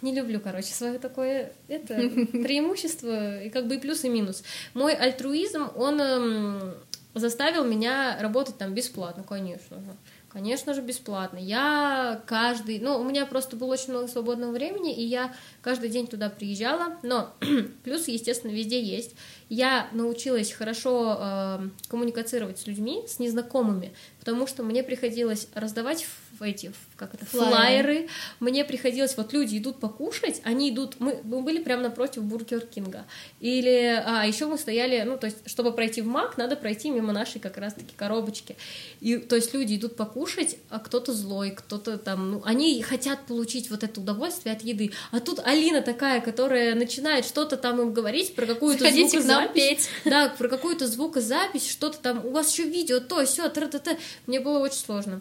не 0.03 0.15
люблю, 0.15 0.41
короче, 0.41 0.75
свое 0.75 0.99
такое 0.99 1.53
это 1.69 1.95
преимущество 2.33 3.43
и 3.43 3.51
как 3.51 3.67
бы 3.67 3.77
и 3.77 3.79
плюс 3.79 4.05
и 4.05 4.09
минус. 4.09 4.43
Мой 4.75 4.95
альтруизм, 4.95 5.71
он 5.77 6.01
эм, 6.01 6.75
заставил 7.15 7.65
меня 7.65 8.19
работать 8.21 8.59
там 8.59 8.75
бесплатно, 8.75 9.23
конечно 9.23 9.81
же. 9.81 9.97
Конечно 10.29 10.73
же, 10.73 10.81
бесплатно. 10.81 11.37
Я 11.37 12.23
каждый... 12.25 12.79
Ну, 12.79 12.99
у 12.99 13.05
меня 13.05 13.27
просто 13.27 13.55
было 13.55 13.75
очень 13.75 13.91
много 13.91 14.09
свободного 14.09 14.51
времени, 14.51 14.95
и 14.95 15.03
я 15.05 15.35
каждый 15.61 15.91
день 15.91 16.07
туда 16.07 16.31
приезжала, 16.31 16.97
но 17.03 17.35
плюс, 17.85 18.09
естественно, 18.09 18.51
везде 18.51 18.83
есть. 18.83 19.15
Я 19.51 19.89
научилась 19.93 20.51
хорошо 20.51 21.19
э, 21.21 21.69
коммуницировать 21.89 22.59
с 22.59 22.67
людьми, 22.67 23.05
с 23.07 23.19
незнакомыми, 23.19 23.93
потому 24.21 24.47
что 24.47 24.63
мне 24.63 24.83
приходилось 24.83 25.49
раздавать 25.55 26.07
эти, 26.41 26.73
как 27.03 27.15
это, 27.15 27.27
флайеры. 27.27 27.53
флайеры. 27.53 28.09
Мне 28.41 28.65
приходилось, 28.65 29.17
вот 29.17 29.33
люди 29.33 29.59
идут 29.59 29.81
покушать, 29.81 30.41
они 30.45 30.71
идут, 30.71 31.01
мы, 31.01 31.21
мы 31.25 31.43
были 31.43 31.63
прямо 31.63 31.83
напротив 31.83 32.23
Бургер 32.23 32.61
Кинга. 32.61 33.05
Или, 33.41 34.03
а 34.05 34.25
еще 34.25 34.47
мы 34.47 34.57
стояли, 34.57 35.03
ну, 35.03 35.19
то 35.19 35.27
есть, 35.27 35.39
чтобы 35.47 35.73
пройти 35.73 36.01
в 36.01 36.07
Мак, 36.07 36.39
надо 36.39 36.55
пройти 36.57 36.91
мимо 36.91 37.13
нашей 37.13 37.41
как 37.41 37.57
раз-таки 37.57 37.93
коробочки. 37.97 38.57
И, 39.01 39.17
то 39.17 39.37
есть, 39.37 39.53
люди 39.53 39.77
идут 39.77 39.97
покушать, 39.97 40.57
а 40.71 40.79
кто-то 40.79 41.13
злой, 41.13 41.51
кто-то 41.51 41.99
там, 41.99 42.31
ну, 42.31 42.43
они 42.45 42.81
хотят 42.83 43.27
получить 43.27 43.71
вот 43.71 43.83
это 43.83 44.01
удовольствие 44.01 44.55
от 44.55 44.63
еды. 44.63 44.93
А 45.11 45.21
тут 45.21 45.41
Алина 45.45 45.83
такая, 45.83 46.21
которая 46.21 46.75
начинает 46.75 47.25
что-то 47.25 47.57
там 47.57 47.81
им 47.81 47.93
говорить 47.93 48.35
про 48.35 48.47
какую-то 48.47 48.91
звукозапись. 48.91 49.89
Да, 50.05 50.29
про 50.29 50.49
какую-то 50.49 50.87
звукозапись, 50.87 51.69
что-то 51.69 51.99
там, 51.99 52.25
у 52.25 52.31
вас 52.31 52.53
еще 52.53 52.65
видео, 52.65 53.01
то, 53.01 53.25
все, 53.25 53.49
тра-та-та. 53.49 53.97
Мне 54.27 54.41
было 54.41 54.59
очень 54.59 54.79
сложно. 54.79 55.21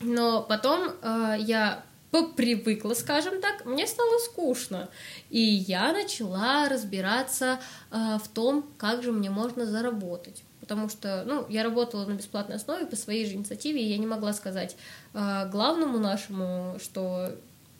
Но 0.00 0.42
потом 0.42 0.90
э, 1.02 1.36
я 1.40 1.82
попривыкла, 2.10 2.94
скажем 2.94 3.40
так, 3.40 3.64
мне 3.64 3.86
стало 3.86 4.18
скучно. 4.18 4.88
И 5.30 5.40
я 5.40 5.92
начала 5.92 6.68
разбираться 6.68 7.58
э, 7.90 8.18
в 8.22 8.28
том, 8.28 8.68
как 8.78 9.02
же 9.02 9.12
мне 9.12 9.30
можно 9.30 9.66
заработать. 9.66 10.42
Потому 10.60 10.88
что, 10.88 11.24
ну, 11.26 11.46
я 11.48 11.62
работала 11.62 12.06
на 12.06 12.14
бесплатной 12.14 12.56
основе 12.56 12.86
по 12.86 12.96
своей 12.96 13.26
же 13.26 13.34
инициативе, 13.34 13.82
и 13.82 13.88
я 13.88 13.98
не 13.98 14.06
могла 14.06 14.32
сказать 14.32 14.76
э, 15.14 15.48
главному 15.50 15.98
нашему, 15.98 16.78
что 16.82 17.32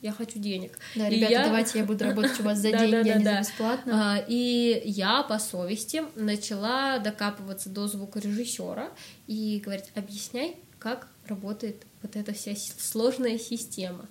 я 0.03 0.13
хочу 0.13 0.39
денег. 0.39 0.79
Да, 0.95 1.09
ребята, 1.09 1.33
я... 1.33 1.45
давайте 1.45 1.79
я 1.79 1.85
буду 1.85 2.05
работать 2.05 2.39
у 2.39 2.43
вас 2.43 2.59
за 2.59 2.71
деньги, 2.79 3.09
а 3.09 3.19
не 3.19 3.25
за 3.25 3.41
бесплатно. 3.41 4.13
А, 4.15 4.25
и 4.29 4.83
я 4.85 5.23
по 5.23 5.39
совести 5.39 6.05
начала 6.15 6.99
докапываться 6.99 7.71
до 7.71 7.89
звукорежиссера 7.89 8.91
и 9.27 9.61
говорить, 9.65 9.91
объясняй, 9.95 10.59
как 10.79 11.09
работает 11.27 11.87
вот 12.03 12.17
эта 12.17 12.33
вся 12.33 12.53
сложная 12.57 13.39
система. 13.39 14.09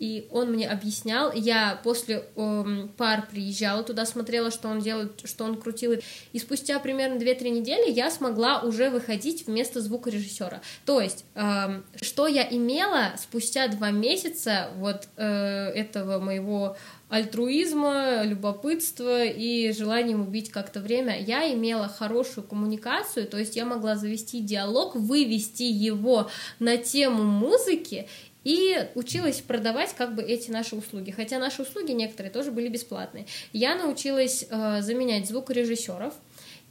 И 0.00 0.26
он 0.30 0.52
мне 0.52 0.66
объяснял, 0.66 1.30
я 1.30 1.78
после 1.84 2.24
э, 2.34 2.88
пар 2.96 3.28
приезжала 3.30 3.82
туда, 3.82 4.06
смотрела, 4.06 4.50
что 4.50 4.68
он 4.68 4.80
делает, 4.80 5.20
что 5.24 5.44
он 5.44 5.60
крутил, 5.60 5.92
и 6.32 6.38
спустя 6.38 6.78
примерно 6.78 7.20
2-3 7.20 7.50
недели 7.50 7.90
я 7.90 8.10
смогла 8.10 8.62
уже 8.62 8.88
выходить 8.88 9.46
вместо 9.46 9.82
звукорежиссера. 9.82 10.62
То 10.86 11.02
есть, 11.02 11.26
э, 11.34 11.82
что 12.00 12.26
я 12.26 12.48
имела 12.50 13.12
спустя 13.18 13.68
два 13.68 13.90
месяца 13.90 14.70
вот 14.76 15.06
э, 15.18 15.26
этого 15.26 16.18
моего 16.18 16.78
альтруизма, 17.10 18.22
любопытства 18.24 19.24
и 19.24 19.72
желанием 19.72 20.22
убить 20.22 20.50
как-то 20.50 20.80
время, 20.80 21.20
я 21.20 21.52
имела 21.52 21.88
хорошую 21.88 22.46
коммуникацию, 22.46 23.26
то 23.26 23.36
есть 23.36 23.56
я 23.56 23.66
могла 23.66 23.96
завести 23.96 24.40
диалог, 24.40 24.94
вывести 24.94 25.64
его 25.64 26.30
на 26.60 26.76
тему 26.76 27.24
музыки 27.24 28.08
и 28.44 28.88
училась 28.94 29.40
продавать 29.40 29.94
как 29.94 30.14
бы 30.14 30.22
эти 30.22 30.50
наши 30.50 30.76
услуги. 30.76 31.10
Хотя 31.10 31.38
наши 31.38 31.62
услуги 31.62 31.92
некоторые 31.92 32.32
тоже 32.32 32.52
были 32.52 32.68
бесплатные. 32.68 33.26
Я 33.52 33.74
научилась 33.74 34.46
э, 34.48 34.80
заменять 34.80 35.28
звукорежиссеров, 35.28 36.14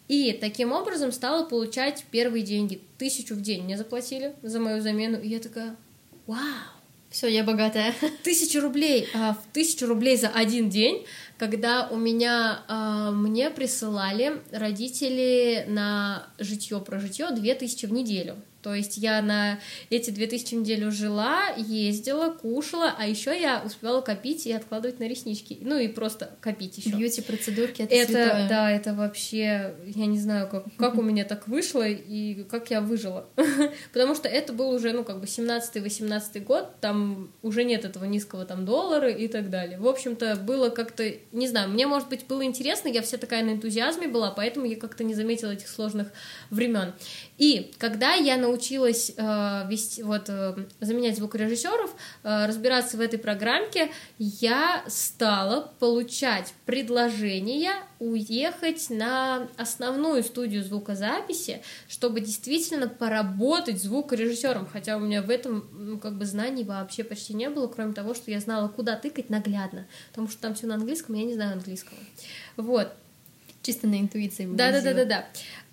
и 0.08 0.34
таким 0.34 0.72
образом 0.72 1.12
стала 1.12 1.46
получать 1.46 2.03
первые 2.10 2.43
деньги. 2.43 2.81
Тысячу 2.98 3.36
в 3.36 3.41
день 3.41 3.63
мне 3.63 3.77
заплатили 3.77 4.34
за 4.41 4.60
мою 4.60 4.81
замену. 4.81 5.19
И 5.19 5.27
я 5.27 5.39
такая, 5.39 5.75
вау, 6.25 6.39
все, 7.09 7.27
я 7.27 7.43
богатая. 7.43 7.93
Тысячу 8.23 8.61
рублей, 8.61 9.07
а, 9.13 9.35
тысячу 9.53 9.87
рублей 9.87 10.15
за 10.17 10.29
один 10.29 10.69
день, 10.69 11.05
когда 11.37 11.87
у 11.89 11.97
меня 11.97 12.63
а, 12.67 13.11
мне 13.11 13.49
присылали 13.49 14.41
родители 14.51 15.65
на 15.67 16.27
житье 16.37 16.79
про 16.79 16.99
житье 16.99 17.31
две 17.31 17.55
тысячи 17.55 17.85
в 17.85 17.93
неделю. 17.93 18.35
То 18.61 18.75
есть 18.75 18.97
я 18.97 19.21
на 19.21 19.59
эти 19.89 20.11
2000 20.11 20.55
в 20.55 20.59
неделю 20.59 20.91
жила, 20.91 21.49
ездила, 21.55 22.31
кушала, 22.31 22.93
а 22.97 23.07
еще 23.07 23.39
я 23.39 23.61
успевала 23.65 24.01
копить 24.01 24.45
и 24.45 24.51
откладывать 24.51 24.99
на 24.99 25.07
реснички. 25.07 25.57
Ну 25.61 25.77
и 25.77 25.87
просто 25.87 26.37
копить 26.41 26.77
еще. 26.77 26.89
Бьюти-процедурки 26.89 27.83
это, 27.83 27.95
это 27.95 28.11
святое. 28.11 28.49
Да, 28.49 28.71
это 28.71 28.93
вообще, 28.93 29.75
я 29.85 30.05
не 30.05 30.19
знаю, 30.19 30.49
как, 30.49 30.65
как 30.77 30.95
у 30.95 31.01
меня 31.01 31.23
так 31.23 31.47
вышло 31.47 31.87
и 31.87 32.43
как 32.43 32.69
я 32.69 32.81
выжила. 32.81 33.27
Потому 33.93 34.15
что 34.15 34.27
это 34.27 34.53
был 34.53 34.69
уже, 34.69 34.91
ну, 34.91 35.03
как 35.03 35.19
бы 35.19 35.25
17-18 35.25 36.39
год, 36.43 36.79
там 36.81 37.31
уже 37.41 37.63
нет 37.63 37.85
этого 37.85 38.05
низкого 38.05 38.45
там 38.45 38.65
доллара 38.65 39.09
и 39.09 39.27
так 39.27 39.49
далее. 39.49 39.79
В 39.79 39.87
общем-то, 39.87 40.35
было 40.35 40.69
как-то, 40.69 41.09
не 41.31 41.47
знаю, 41.47 41.69
мне, 41.69 41.87
может 41.87 42.09
быть, 42.09 42.25
было 42.27 42.43
интересно, 42.43 42.89
я 42.89 43.01
вся 43.01 43.17
такая 43.17 43.43
на 43.43 43.51
энтузиазме 43.51 44.07
была, 44.07 44.31
поэтому 44.31 44.65
я 44.65 44.75
как-то 44.75 45.03
не 45.03 45.13
заметила 45.13 45.51
этих 45.51 45.69
сложных 45.69 46.11
времен. 46.49 46.93
И 47.37 47.71
когда 47.77 48.13
я 48.13 48.37
научилась 48.49 49.13
э, 49.15 49.67
вести, 49.69 50.03
вот, 50.03 50.29
э, 50.29 50.55
заменять 50.79 51.17
звукорежиссеров, 51.17 51.95
э, 52.23 52.45
разбираться 52.47 52.97
в 52.97 53.01
этой 53.01 53.19
программке, 53.19 53.91
я 54.17 54.83
стала 54.87 55.71
получать 55.79 56.53
предложения 56.65 57.73
уехать 57.99 58.89
на 58.89 59.47
основную 59.57 60.23
студию 60.23 60.63
звукозаписи, 60.63 61.61
чтобы 61.87 62.21
действительно 62.21 62.87
поработать 62.87 63.81
звукорежиссером, 63.81 64.67
хотя 64.67 64.97
у 64.97 65.01
меня 65.01 65.21
в 65.21 65.29
этом 65.29 65.67
ну, 65.73 65.99
как 65.99 66.17
бы 66.17 66.25
знаний 66.25 66.63
вообще 66.63 67.03
почти 67.03 67.33
не 67.33 67.49
было, 67.49 67.67
кроме 67.67 67.93
того, 67.93 68.13
что 68.13 68.31
я 68.31 68.39
знала, 68.39 68.67
куда 68.69 68.95
тыкать 68.95 69.29
наглядно, 69.29 69.85
потому 70.09 70.27
что 70.29 70.41
там 70.41 70.55
все 70.55 70.67
на 70.67 70.75
английском, 70.75 71.15
я 71.15 71.25
не 71.25 71.33
знаю 71.33 71.53
английского. 71.53 71.99
Вот. 72.57 72.93
Чисто 73.61 73.87
на 73.87 73.99
интуиции. 73.99 74.47
Да, 74.49 74.71
да, 74.71 74.81
да, 74.81 74.93
да, 74.93 75.05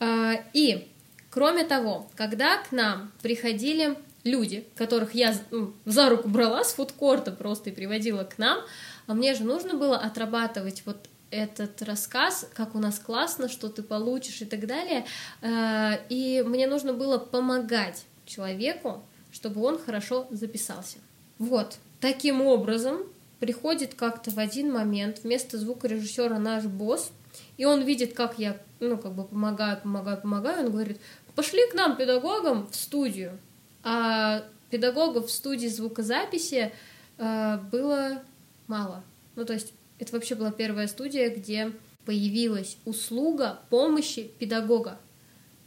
да. 0.01 0.45
И 0.53 0.89
Кроме 1.37 1.65
того, 1.65 2.07
когда 2.15 2.57
к 2.57 2.73
нам 2.73 3.13
приходили 3.21 3.99
люди, 4.25 4.67
которых 4.75 5.15
я 5.15 5.35
ну, 5.51 5.75
за 5.85 6.09
руку 6.09 6.31
брала 6.31 6.65
с 6.65 6.73
фудкорта 6.73 7.31
просто 7.31 7.69
и 7.69 7.75
приводила 7.75 8.25
к 8.25 8.39
нам, 8.39 8.61
а 9.07 9.13
мне 9.13 9.35
же 9.35 9.45
нужно 9.45 9.75
было 9.75 9.99
отрабатывать 9.99 10.85
вот 10.87 10.97
этот 11.31 11.83
рассказ, 11.83 12.49
как 12.55 12.75
у 12.75 12.79
нас 12.79 12.99
классно, 12.99 13.51
что 13.51 13.69
ты 13.69 13.83
получишь 13.83 14.41
и 14.41 14.47
так 14.47 14.67
далее. 14.67 15.05
Э, 15.43 15.99
и 16.09 16.43
мне 16.47 16.67
нужно 16.67 16.95
было 16.95 17.19
помогать 17.19 18.07
человеку, 18.25 19.03
чтобы 19.31 19.63
он 19.63 19.79
хорошо 19.79 20.27
записался. 20.31 20.97
Вот, 21.39 21.77
таким 22.01 22.41
образом 22.41 23.01
приходит 23.41 23.93
как-то 23.93 24.31
в 24.31 24.39
один 24.39 24.73
момент 24.73 25.21
вместо 25.23 25.59
звукорежиссера 25.59 26.39
наш 26.39 26.65
босс, 26.65 27.13
и 27.59 27.67
он 27.67 27.83
видит, 27.83 28.15
как 28.15 28.39
я, 28.39 28.57
ну, 28.81 28.97
как 28.97 29.13
бы 29.13 29.25
помогаю, 29.25 29.79
помогаю, 29.83 30.19
помогаю, 30.19 30.65
он 30.65 30.73
говорит, 30.73 30.99
пошли 31.37 31.69
к 31.71 31.75
нам 31.75 31.97
педагогам 31.97 32.67
в 32.67 32.75
студию. 32.75 33.39
А 33.85 34.43
педагогов 34.71 35.27
в 35.27 35.31
студии 35.31 35.69
звукозаписи 35.69 36.73
э, 37.19 37.59
было 37.71 38.23
мало. 38.67 39.05
Ну, 39.37 39.45
то 39.45 39.53
есть 39.53 39.73
это 40.01 40.13
вообще 40.13 40.35
была 40.35 40.51
первая 40.51 40.89
студия, 40.89 41.31
где 41.31 41.73
появилась 42.05 42.79
услуга 42.85 43.61
помощи 43.71 44.31
педагога. 44.39 44.99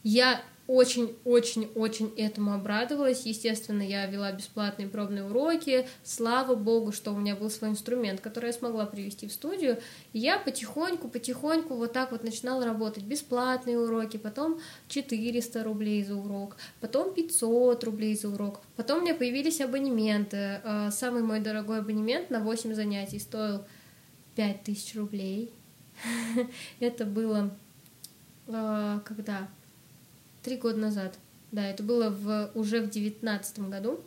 Я 0.03 0.41
очень-очень-очень 0.69 2.13
этому 2.15 2.53
обрадовалась. 2.53 3.25
Естественно, 3.25 3.81
я 3.81 4.05
вела 4.05 4.31
бесплатные 4.31 4.87
пробные 4.87 5.25
уроки. 5.25 5.87
Слава 6.03 6.53
богу, 6.53 6.91
что 6.91 7.11
у 7.11 7.17
меня 7.17 7.35
был 7.35 7.49
свой 7.49 7.71
инструмент, 7.71 8.21
который 8.21 8.47
я 8.47 8.53
смогла 8.53 8.85
привести 8.85 9.27
в 9.27 9.31
студию. 9.31 9.79
И 10.13 10.19
я 10.19 10.37
потихоньку-потихоньку 10.37 11.73
вот 11.73 11.93
так 11.93 12.11
вот 12.11 12.23
начинала 12.23 12.65
работать. 12.65 13.03
Бесплатные 13.03 13.79
уроки, 13.79 14.17
потом 14.17 14.59
400 14.89 15.63
рублей 15.63 16.03
за 16.03 16.15
урок, 16.15 16.55
потом 16.81 17.15
500 17.15 17.83
рублей 17.85 18.15
за 18.15 18.29
урок. 18.29 18.61
Потом 18.75 18.99
у 18.99 19.01
меня 19.01 19.15
появились 19.15 19.61
абонементы. 19.61 20.61
А, 20.63 20.91
самый 20.91 21.23
мой 21.23 21.39
дорогой 21.39 21.79
абонемент 21.79 22.29
на 22.29 22.41
8 22.41 22.75
занятий 22.75 23.17
стоил 23.17 23.63
5000 24.35 24.95
рублей. 24.97 25.51
Это 26.79 27.05
было 27.05 27.49
а, 28.47 28.99
когда 28.99 29.47
три 30.43 30.57
года 30.57 30.77
назад. 30.77 31.15
Да, 31.51 31.65
это 31.65 31.83
было 31.83 32.09
в, 32.09 32.51
уже 32.53 32.81
в 32.81 32.89
девятнадцатом 32.89 33.69
году. 33.69 34.01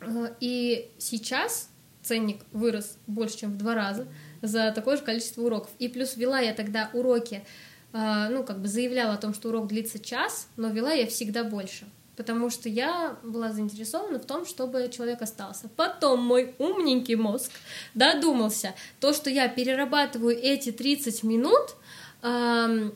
Э, 0.00 0.34
и 0.40 0.90
сейчас 0.98 1.68
ценник 2.02 2.42
вырос 2.52 2.96
больше, 3.06 3.38
чем 3.38 3.52
в 3.52 3.58
два 3.58 3.74
раза 3.74 4.06
за 4.42 4.72
такое 4.72 4.96
же 4.96 5.02
количество 5.02 5.42
уроков. 5.42 5.70
И 5.78 5.88
плюс 5.88 6.16
вела 6.16 6.40
я 6.40 6.54
тогда 6.54 6.90
уроки, 6.92 7.44
э, 7.92 8.28
ну, 8.30 8.44
как 8.44 8.60
бы 8.60 8.68
заявляла 8.68 9.14
о 9.14 9.18
том, 9.18 9.34
что 9.34 9.48
урок 9.48 9.68
длится 9.68 9.98
час, 9.98 10.48
но 10.56 10.68
вела 10.68 10.92
я 10.92 11.06
всегда 11.06 11.44
больше 11.44 11.86
потому 12.20 12.50
что 12.50 12.68
я 12.68 13.16
была 13.22 13.50
заинтересована 13.50 14.18
в 14.18 14.26
том, 14.26 14.44
чтобы 14.44 14.90
человек 14.92 15.22
остался. 15.22 15.70
Потом 15.74 16.22
мой 16.22 16.54
умненький 16.58 17.14
мозг 17.14 17.50
додумался, 17.94 18.74
то, 19.00 19.14
что 19.14 19.30
я 19.30 19.48
перерабатываю 19.48 20.36
эти 20.36 20.70
30 20.70 21.22
минут, 21.22 21.76
эм, 22.20 22.94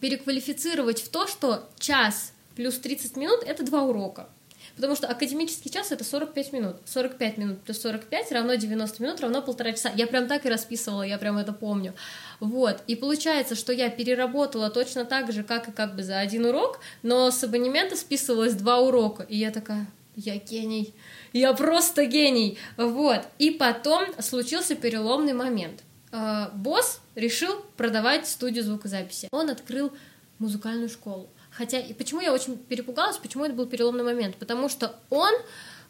переквалифицировать 0.00 1.00
в 1.00 1.08
то, 1.08 1.26
что 1.26 1.68
час 1.78 2.32
плюс 2.56 2.78
30 2.78 3.16
минут— 3.16 3.42
это 3.46 3.64
два 3.64 3.82
урока. 3.82 4.28
Потому 4.76 4.96
что 4.96 5.06
академический 5.06 5.70
час 5.70 5.92
это 5.92 6.02
45 6.02 6.52
минут. 6.52 6.76
45 6.84 7.38
минут 7.38 7.60
плюс 7.60 7.80
45 7.80 8.32
равно 8.32 8.54
90 8.54 9.02
минут, 9.02 9.20
равно 9.20 9.40
полтора 9.40 9.72
часа. 9.72 9.92
Я 9.94 10.06
прям 10.06 10.26
так 10.26 10.46
и 10.46 10.48
расписывала, 10.48 11.02
я 11.02 11.16
прям 11.18 11.38
это 11.38 11.52
помню. 11.52 11.94
Вот. 12.40 12.82
И 12.86 12.96
получается, 12.96 13.54
что 13.54 13.72
я 13.72 13.88
переработала 13.88 14.70
точно 14.70 15.04
так 15.04 15.32
же, 15.32 15.44
как 15.44 15.68
и 15.68 15.72
как 15.72 15.94
бы 15.94 16.02
за 16.02 16.18
один 16.18 16.46
урок, 16.46 16.80
но 17.02 17.30
с 17.30 17.44
абонемента 17.44 17.96
списывалось 17.96 18.54
два 18.54 18.80
урока. 18.80 19.22
И 19.24 19.36
я 19.36 19.52
такая, 19.52 19.86
я 20.16 20.36
гений. 20.36 20.92
Я 21.32 21.54
просто 21.54 22.06
гений. 22.06 22.58
Вот. 22.76 23.22
И 23.38 23.50
потом 23.50 24.06
случился 24.20 24.74
переломный 24.74 25.34
момент. 25.34 25.82
Э, 26.14 26.50
босс 26.54 27.00
решил 27.16 27.56
продавать 27.76 28.28
студию 28.28 28.62
звукозаписи. 28.62 29.28
Он 29.32 29.50
открыл 29.50 29.90
музыкальную 30.38 30.88
школу. 30.88 31.28
Хотя, 31.50 31.80
и 31.80 31.92
почему 31.92 32.20
я 32.20 32.32
очень 32.32 32.56
перепугалась, 32.56 33.16
почему 33.16 33.44
это 33.44 33.54
был 33.54 33.66
переломный 33.66 34.04
момент? 34.04 34.36
Потому 34.36 34.68
что 34.68 34.94
он 35.10 35.32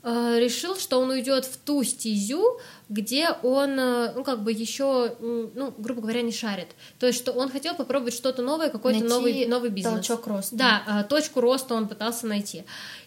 э, 0.02 0.38
решил, 0.38 0.76
что 0.76 0.98
он 0.98 1.10
уйдет 1.10 1.44
в 1.44 1.58
ту 1.58 1.82
стезю, 1.82 2.58
где 2.88 3.30
он, 3.42 3.78
э, 3.78 4.12
ну, 4.14 4.24
как 4.24 4.42
бы 4.42 4.52
еще, 4.52 5.14
ну, 5.20 5.74
грубо 5.76 6.00
говоря, 6.00 6.22
не 6.22 6.32
шарит. 6.32 6.68
То 6.98 7.06
есть, 7.06 7.18
что 7.18 7.32
он 7.32 7.50
хотел 7.50 7.74
попробовать 7.74 8.14
что-то 8.14 8.40
новое, 8.40 8.70
какой-то 8.70 9.04
новый, 9.04 9.46
новый 9.46 9.68
бизнес. 9.68 9.94
Толчок 9.94 10.26
роста. 10.26 10.56
Да, 10.56 10.82
э, 10.86 11.04
точку 11.04 11.42
роста 11.42 11.74
он 11.74 11.86
пытался 11.86 12.26
найти. 12.26 12.64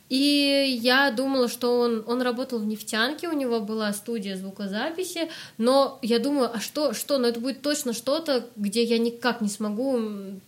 И 0.10 0.80
я 0.82 1.12
думала, 1.12 1.50
что 1.50 1.80
он, 1.80 2.04
он 2.08 2.22
работал 2.22 2.60
в 2.60 2.66
нефтянке, 2.66 3.28
у 3.28 3.34
него 3.34 3.60
была 3.60 3.92
студия 3.92 4.38
звукозаписи, 4.38 5.30
но 5.58 6.00
я 6.02 6.20
думаю, 6.20 6.50
а 6.54 6.60
что, 6.60 6.94
что, 6.94 7.18
ну 7.18 7.28
это 7.28 7.40
будет 7.40 7.62
точно 7.62 7.94
что-то, 7.94 8.48
где 8.56 8.84
я 8.84 8.98
никак 8.98 9.42
не 9.42 9.50
смогу 9.50 10.00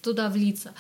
туда 0.01 0.30
влиться. 0.30 0.74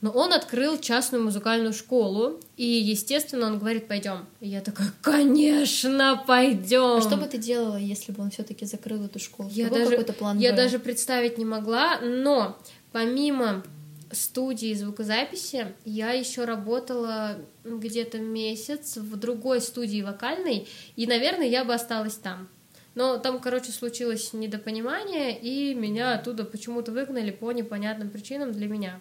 Но 0.00 0.12
он 0.12 0.32
открыл 0.32 0.78
частную 0.78 1.24
музыкальную 1.24 1.72
школу, 1.72 2.40
и, 2.56 2.64
естественно, 2.64 3.46
он 3.46 3.58
говорит, 3.58 3.88
пойдем. 3.88 4.26
И 4.40 4.48
я 4.48 4.60
такая, 4.60 4.92
конечно, 5.02 6.22
пойдем. 6.24 6.98
А 6.98 7.00
что 7.00 7.16
бы 7.16 7.26
ты 7.26 7.36
делала, 7.36 7.76
если 7.76 8.12
бы 8.12 8.22
он 8.22 8.30
все-таки 8.30 8.64
закрыл 8.64 9.04
эту 9.04 9.18
школу? 9.18 9.48
Я 9.52 9.68
даже, 9.68 9.98
план 9.98 10.38
я 10.38 10.52
даже 10.52 10.78
представить 10.78 11.36
не 11.36 11.44
могла, 11.44 11.98
но 12.00 12.56
помимо 12.92 13.64
студии 14.12 14.74
звукозаписи 14.74 15.74
я 15.84 16.12
еще 16.12 16.44
работала 16.44 17.36
где-то 17.64 18.18
месяц 18.18 18.96
в 18.96 19.16
другой 19.16 19.60
студии 19.60 20.02
вокальной, 20.02 20.68
и, 20.96 21.06
наверное, 21.06 21.46
я 21.46 21.64
бы 21.64 21.74
осталась 21.74 22.14
там. 22.14 22.48
Но 22.94 23.18
там, 23.18 23.38
короче, 23.38 23.70
случилось 23.70 24.32
недопонимание, 24.32 25.38
и 25.38 25.74
меня 25.74 26.14
оттуда 26.14 26.44
почему-то 26.44 26.90
выгнали 26.90 27.30
по 27.30 27.52
непонятным 27.52 28.10
причинам 28.10 28.52
для 28.52 28.66
меня. 28.66 29.00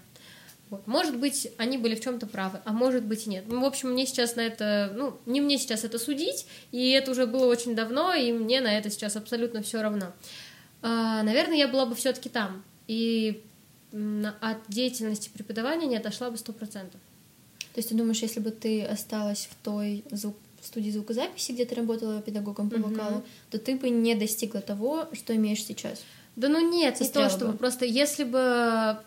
Вот. 0.69 0.85
Может 0.85 1.17
быть, 1.17 1.49
они 1.57 1.77
были 1.77 1.95
в 1.95 2.01
чем-то 2.01 2.27
правы, 2.27 2.59
а 2.65 2.73
может 2.73 3.03
быть 3.05 3.25
и 3.25 3.29
нет. 3.29 3.45
Ну, 3.47 3.61
в 3.61 3.65
общем, 3.65 3.91
мне 3.91 4.05
сейчас 4.05 4.35
на 4.35 4.41
это, 4.41 4.91
ну, 4.95 5.17
не 5.25 5.39
мне 5.39 5.57
сейчас 5.57 5.85
это 5.85 5.97
судить, 5.97 6.45
и 6.71 6.91
это 6.91 7.11
уже 7.11 7.25
было 7.25 7.45
очень 7.45 7.75
давно, 7.75 8.13
и 8.13 8.31
мне 8.33 8.59
на 8.59 8.77
это 8.77 8.89
сейчас 8.89 9.15
абсолютно 9.15 9.63
все 9.63 9.81
равно. 9.81 10.13
А, 10.81 11.23
наверное, 11.23 11.57
я 11.57 11.67
была 11.67 11.85
бы 11.85 11.95
все-таки 11.95 12.29
там, 12.29 12.63
и 12.87 13.41
от 13.91 14.57
деятельности 14.67 15.29
преподавания 15.33 15.87
не 15.87 15.97
отошла 15.97 16.29
бы 16.29 16.37
сто 16.37 16.53
процентов. 16.53 16.99
То 17.73 17.79
есть 17.79 17.89
ты 17.89 17.95
думаешь, 17.95 18.21
если 18.21 18.39
бы 18.39 18.51
ты 18.51 18.83
осталась 18.83 19.47
в 19.51 19.55
той 19.63 20.03
звук 20.11 20.35
студии 20.67 20.89
звукозаписи, 20.89 21.53
где 21.53 21.65
ты 21.65 21.75
работала 21.75 22.21
педагогом 22.21 22.69
по 22.69 22.75
mm-hmm. 22.75 22.89
вокалу, 22.89 23.23
то 23.49 23.57
ты 23.57 23.75
бы 23.75 23.89
не 23.89 24.15
достигла 24.15 24.61
того, 24.61 25.07
что 25.13 25.35
имеешь 25.35 25.63
сейчас? 25.63 26.03
Да 26.35 26.49
ну 26.49 26.71
нет, 26.71 26.99
не 26.99 27.07
то 27.07 27.29
чтобы. 27.29 27.53
Бы. 27.53 27.57
Просто 27.57 27.85
если 27.85 28.23
бы 28.23 28.99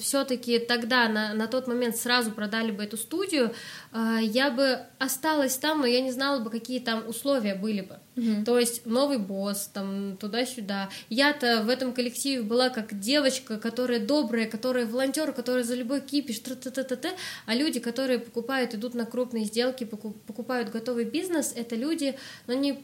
все-таки 0.00 0.58
тогда 0.58 1.08
на, 1.08 1.34
на 1.34 1.46
тот 1.46 1.66
момент 1.66 1.96
сразу 1.96 2.30
продали 2.30 2.70
бы 2.70 2.82
эту 2.82 2.96
студию, 2.96 3.52
э, 3.92 4.18
я 4.22 4.50
бы 4.50 4.80
осталась 4.98 5.58
там, 5.58 5.80
но 5.80 5.86
я 5.86 6.00
не 6.00 6.10
знала 6.10 6.40
бы, 6.40 6.48
какие 6.48 6.80
там 6.80 7.06
условия 7.06 7.54
были 7.54 7.82
бы. 7.82 7.98
Угу. 8.16 8.44
То 8.44 8.58
есть 8.58 8.86
новый 8.86 9.18
босс, 9.18 9.70
там 9.72 10.16
туда-сюда. 10.16 10.88
Я-то 11.10 11.62
в 11.64 11.68
этом 11.68 11.92
коллективе 11.92 12.42
была 12.42 12.68
как 12.68 12.98
девочка, 12.98 13.58
которая 13.58 13.98
добрая, 13.98 14.46
которая 14.46 14.86
волонтер, 14.86 15.32
которая 15.32 15.64
за 15.64 15.74
любой 15.74 16.00
кипиш, 16.00 16.38
т 16.38 16.52
-т 16.52 16.70
-т 16.70 16.88
-т 16.88 17.00
-т. 17.00 17.10
а 17.46 17.54
люди, 17.54 17.80
которые 17.80 18.18
покупают, 18.18 18.74
идут 18.74 18.94
на 18.94 19.04
крупные 19.04 19.44
сделки, 19.44 19.84
покупают 19.84 20.70
готовый 20.70 21.04
бизнес, 21.04 21.52
это 21.56 21.76
люди, 21.76 22.14
но 22.46 22.54
они 22.54 22.78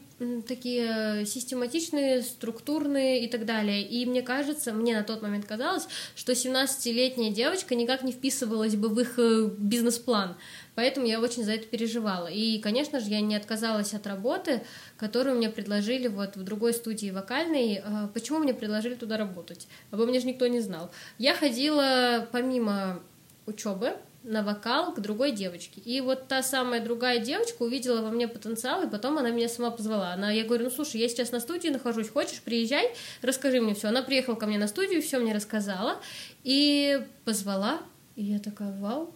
такие 0.47 1.25
систематичные, 1.25 2.21
структурные 2.21 3.25
и 3.25 3.27
так 3.27 3.45
далее. 3.45 3.81
И 3.81 4.05
мне 4.05 4.21
кажется, 4.21 4.71
мне 4.73 4.93
на 4.93 5.03
тот 5.03 5.21
момент 5.21 5.45
казалось, 5.45 5.87
что 6.15 6.33
17-летняя 6.33 7.31
девочка 7.31 7.75
никак 7.75 8.03
не 8.03 8.11
вписывалась 8.11 8.75
бы 8.75 8.89
в 8.89 8.99
их 8.99 9.17
э, 9.17 9.49
бизнес-план. 9.57 10.35
Поэтому 10.75 11.05
я 11.05 11.19
очень 11.19 11.43
за 11.43 11.53
это 11.53 11.67
переживала. 11.67 12.27
И, 12.27 12.59
конечно 12.59 12.99
же, 12.99 13.09
я 13.09 13.21
не 13.21 13.35
отказалась 13.35 13.93
от 13.93 14.07
работы, 14.07 14.61
которую 14.97 15.37
мне 15.37 15.49
предложили 15.49 16.07
вот 16.07 16.35
в 16.35 16.43
другой 16.43 16.73
студии 16.73 17.11
вокальной. 17.11 17.81
А, 17.83 18.09
почему 18.13 18.39
мне 18.39 18.53
предложили 18.53 18.95
туда 18.95 19.17
работать? 19.17 19.67
Обо 19.91 20.05
мне 20.05 20.19
же 20.19 20.27
никто 20.27 20.47
не 20.47 20.59
знал. 20.59 20.91
Я 21.17 21.35
ходила 21.35 22.27
помимо 22.31 23.01
учебы, 23.45 23.93
на 24.23 24.43
вокал 24.43 24.93
к 24.93 24.99
другой 24.99 25.31
девочке. 25.31 25.81
И 25.81 25.99
вот 26.01 26.27
та 26.27 26.43
самая 26.43 26.79
другая 26.79 27.19
девочка 27.19 27.63
увидела 27.63 28.01
во 28.01 28.09
мне 28.11 28.27
потенциал, 28.27 28.83
и 28.83 28.89
потом 28.89 29.17
она 29.17 29.31
меня 29.31 29.49
сама 29.49 29.71
позвала. 29.71 30.13
Она, 30.13 30.31
я 30.31 30.43
говорю, 30.43 30.65
ну 30.65 30.69
слушай, 30.69 31.01
я 31.01 31.09
сейчас 31.09 31.31
на 31.31 31.39
студии 31.39 31.69
нахожусь, 31.69 32.09
хочешь, 32.09 32.41
приезжай, 32.41 32.93
расскажи 33.21 33.59
мне 33.61 33.73
все. 33.73 33.87
Она 33.87 34.03
приехала 34.03 34.35
ко 34.35 34.45
мне 34.45 34.59
на 34.59 34.67
студию, 34.67 35.01
все 35.01 35.19
мне 35.19 35.33
рассказала 35.33 35.97
и 36.43 37.03
позвала. 37.25 37.79
И 38.15 38.23
я 38.23 38.39
такая, 38.39 38.71
вау, 38.79 39.13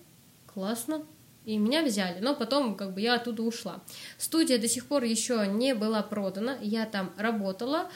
классно, 0.52 1.06
и 1.46 1.58
меня 1.58 1.84
взяли, 1.84 2.20
но 2.20 2.36
потом 2.36 2.76
как 2.76 2.94
бы 2.94 3.02
я 3.02 3.16
оттуда 3.16 3.44
ушла. 3.44 3.82
Студия 4.18 4.58
до 4.58 4.68
сих 4.68 4.86
пор 4.86 5.04
еще 5.04 5.48
не 5.48 5.76
была 5.76 6.02
продана, 6.02 6.58
я 6.62 6.86
там 6.86 7.12
работала, 7.18 7.90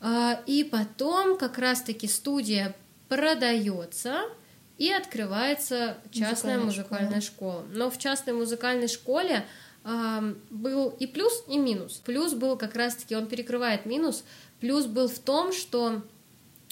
а, 0.00 0.40
и 0.46 0.64
потом 0.64 1.38
как 1.38 1.58
раз-таки 1.58 2.08
студия 2.08 2.74
продается, 3.08 4.22
и 4.78 4.92
открывается 4.92 5.98
частная 6.12 6.58
музыкальная, 6.58 6.64
музыкальная 6.66 7.20
школа. 7.20 7.62
школа. 7.62 7.66
Но 7.74 7.90
в 7.90 7.98
частной 7.98 8.32
музыкальной 8.32 8.86
школе 8.86 9.44
э, 9.84 10.34
был 10.50 10.90
и 10.90 11.06
плюс, 11.08 11.44
и 11.48 11.58
минус. 11.58 12.00
Плюс 12.04 12.32
был 12.34 12.56
как 12.56 12.76
раз-таки, 12.76 13.16
он 13.16 13.26
перекрывает 13.26 13.86
минус, 13.86 14.22
плюс 14.60 14.86
был 14.86 15.08
в 15.08 15.18
том, 15.18 15.52
что 15.52 16.02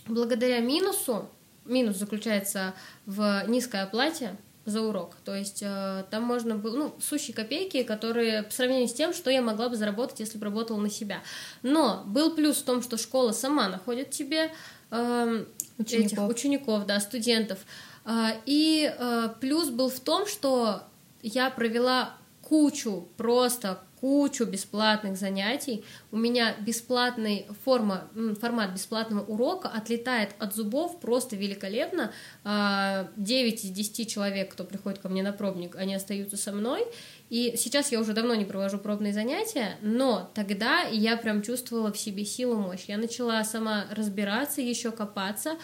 благодаря 0.06 0.60
минусу, 0.60 1.28
минус 1.64 1.96
заключается 1.96 2.74
в 3.06 3.44
низкой 3.48 3.82
оплате, 3.82 4.36
за 4.66 4.82
урок. 4.82 5.14
То 5.24 5.34
есть 5.34 5.62
э, 5.62 6.04
там 6.10 6.24
можно 6.24 6.56
было, 6.56 6.76
ну, 6.76 6.94
сущие 7.00 7.34
копейки, 7.34 7.84
которые 7.84 8.42
по 8.42 8.52
сравнению 8.52 8.88
с 8.88 8.92
тем, 8.92 9.14
что 9.14 9.30
я 9.30 9.40
могла 9.40 9.68
бы 9.68 9.76
заработать, 9.76 10.20
если 10.20 10.38
бы 10.38 10.44
работала 10.44 10.78
на 10.78 10.90
себя. 10.90 11.22
Но 11.62 12.02
был 12.06 12.34
плюс 12.34 12.58
в 12.58 12.64
том, 12.64 12.82
что 12.82 12.98
школа 12.98 13.32
сама 13.32 13.68
находит 13.68 14.10
тебе 14.10 14.52
э, 14.90 15.44
учеников. 15.78 16.12
этих 16.12 16.28
учеников, 16.28 16.86
да, 16.86 17.00
студентов. 17.00 17.60
Э, 18.04 18.32
и 18.44 18.92
э, 18.92 19.28
плюс 19.40 19.70
был 19.70 19.88
в 19.88 20.00
том, 20.00 20.26
что 20.26 20.82
я 21.22 21.48
провела 21.48 22.14
кучу, 22.42 23.08
просто 23.16 23.80
кучу 24.00 24.44
бесплатных 24.44 25.16
занятий. 25.16 25.84
У 26.10 26.16
меня 26.16 26.54
бесплатный 26.60 27.46
форма, 27.64 28.08
формат 28.40 28.72
бесплатного 28.72 29.24
урока 29.24 29.68
отлетает 29.68 30.30
от 30.38 30.54
зубов 30.54 31.00
просто 31.00 31.36
великолепно. 31.36 32.12
9 32.44 32.44
а, 32.44 33.08
из 33.16 33.70
10 33.70 34.10
человек, 34.10 34.52
кто 34.52 34.64
приходит 34.64 34.98
ко 34.98 35.08
мне 35.08 35.22
на 35.22 35.32
пробник, 35.32 35.76
они 35.76 35.94
остаются 35.94 36.36
со 36.36 36.52
мной. 36.52 36.86
И 37.30 37.54
сейчас 37.56 37.90
я 37.90 38.00
уже 38.00 38.12
давно 38.12 38.34
не 38.34 38.44
провожу 38.44 38.78
пробные 38.78 39.12
занятия, 39.12 39.76
но 39.80 40.30
тогда 40.34 40.82
я 40.82 41.16
прям 41.16 41.42
чувствовала 41.42 41.92
в 41.92 41.98
себе 41.98 42.24
силу, 42.24 42.56
мощь. 42.56 42.84
Я 42.86 42.98
начала 42.98 43.42
сама 43.44 43.86
разбираться, 43.90 44.60
еще 44.60 44.92
копаться. 44.92 45.56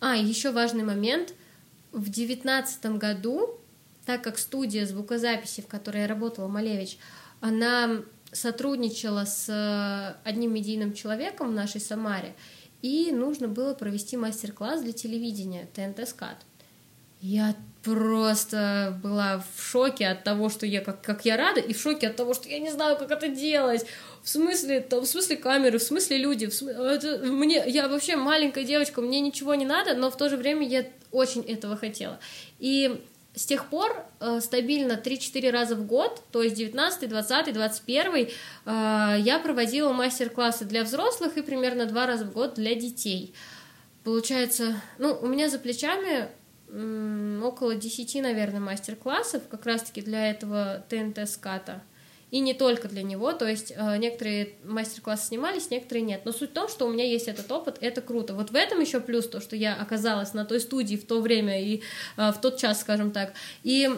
А, 0.00 0.14
еще 0.16 0.52
важный 0.52 0.84
момент. 0.84 1.34
В 1.92 2.10
девятнадцатом 2.10 2.98
году, 2.98 3.60
так 4.04 4.22
как 4.22 4.38
студия 4.38 4.84
звукозаписи, 4.84 5.60
в 5.60 5.66
которой 5.66 6.02
я 6.02 6.08
работала, 6.08 6.48
Малевич, 6.48 6.98
она 7.44 8.00
сотрудничала 8.32 9.26
с 9.26 9.50
э, 9.50 10.16
одним 10.26 10.54
медийным 10.54 10.94
человеком 10.94 11.50
в 11.50 11.52
нашей 11.52 11.78
Самаре, 11.78 12.34
и 12.80 13.12
нужно 13.12 13.48
было 13.48 13.74
провести 13.74 14.16
мастер-класс 14.16 14.80
для 14.80 14.94
телевидения 14.94 15.68
ТНТ 15.74 16.08
«Скат». 16.08 16.38
Я 17.20 17.54
просто 17.82 18.98
была 19.02 19.44
в 19.56 19.62
шоке 19.62 20.06
от 20.08 20.24
того, 20.24 20.48
что 20.48 20.64
я 20.64 20.80
как, 20.80 21.02
как 21.02 21.26
я 21.26 21.36
рада, 21.36 21.60
и 21.60 21.74
в 21.74 21.78
шоке 21.78 22.08
от 22.08 22.16
того, 22.16 22.32
что 22.32 22.48
я 22.48 22.58
не 22.60 22.70
знаю, 22.70 22.96
как 22.96 23.10
это 23.10 23.28
делать. 23.28 23.84
В 24.22 24.28
смысле, 24.30 24.80
там, 24.80 25.02
в 25.02 25.06
смысле 25.06 25.36
камеры, 25.36 25.78
в 25.78 25.82
смысле 25.82 26.16
люди, 26.16 26.46
в 26.46 26.54
смысле, 26.54 26.82
это, 26.82 27.18
мне, 27.26 27.62
я 27.66 27.88
вообще 27.88 28.16
маленькая 28.16 28.64
девочка, 28.64 29.02
мне 29.02 29.20
ничего 29.20 29.54
не 29.54 29.66
надо, 29.66 29.94
но 29.94 30.10
в 30.10 30.16
то 30.16 30.30
же 30.30 30.38
время 30.38 30.66
я 30.66 30.86
очень 31.12 31.42
этого 31.42 31.76
хотела. 31.76 32.18
И 32.58 33.02
с 33.34 33.46
тех 33.46 33.68
пор 33.68 34.04
э, 34.20 34.40
стабильно 34.40 34.92
3-4 34.92 35.50
раза 35.50 35.74
в 35.74 35.86
год, 35.86 36.22
то 36.30 36.42
есть 36.42 36.56
19, 36.56 37.08
20, 37.08 37.52
21, 37.52 38.14
э, 38.14 38.28
я 38.64 39.40
проводила 39.42 39.92
мастер-классы 39.92 40.64
для 40.64 40.84
взрослых 40.84 41.36
и 41.36 41.42
примерно 41.42 41.86
два 41.86 42.06
раза 42.06 42.24
в 42.24 42.32
год 42.32 42.54
для 42.54 42.74
детей. 42.74 43.34
Получается, 44.04 44.80
ну, 44.98 45.18
у 45.20 45.26
меня 45.26 45.48
за 45.48 45.58
плечами 45.58 46.28
около 47.42 47.76
10, 47.76 48.22
наверное, 48.22 48.60
мастер-классов 48.60 49.42
как 49.48 49.64
раз-таки 49.64 50.02
для 50.02 50.30
этого 50.30 50.84
ТНТ-ската. 50.88 51.82
И 52.34 52.40
не 52.40 52.52
только 52.52 52.88
для 52.88 53.04
него, 53.04 53.32
то 53.32 53.46
есть 53.46 53.72
э, 53.76 53.96
некоторые 53.96 54.54
мастер-классы 54.64 55.28
снимались, 55.28 55.70
некоторые 55.70 56.02
нет. 56.02 56.22
Но 56.24 56.32
суть 56.32 56.50
в 56.50 56.52
том, 56.52 56.68
что 56.68 56.84
у 56.84 56.92
меня 56.92 57.04
есть 57.04 57.28
этот 57.28 57.48
опыт, 57.52 57.78
это 57.80 58.00
круто. 58.00 58.34
Вот 58.34 58.50
в 58.50 58.56
этом 58.56 58.80
еще 58.80 58.98
плюс 58.98 59.28
то, 59.28 59.40
что 59.40 59.54
я 59.54 59.76
оказалась 59.76 60.34
на 60.34 60.44
той 60.44 60.58
студии 60.58 60.96
в 60.96 61.06
то 61.06 61.20
время 61.20 61.62
и 61.62 61.82
э, 62.16 62.32
в 62.32 62.40
тот 62.40 62.56
час, 62.56 62.80
скажем 62.80 63.12
так. 63.12 63.34
И 63.62 63.88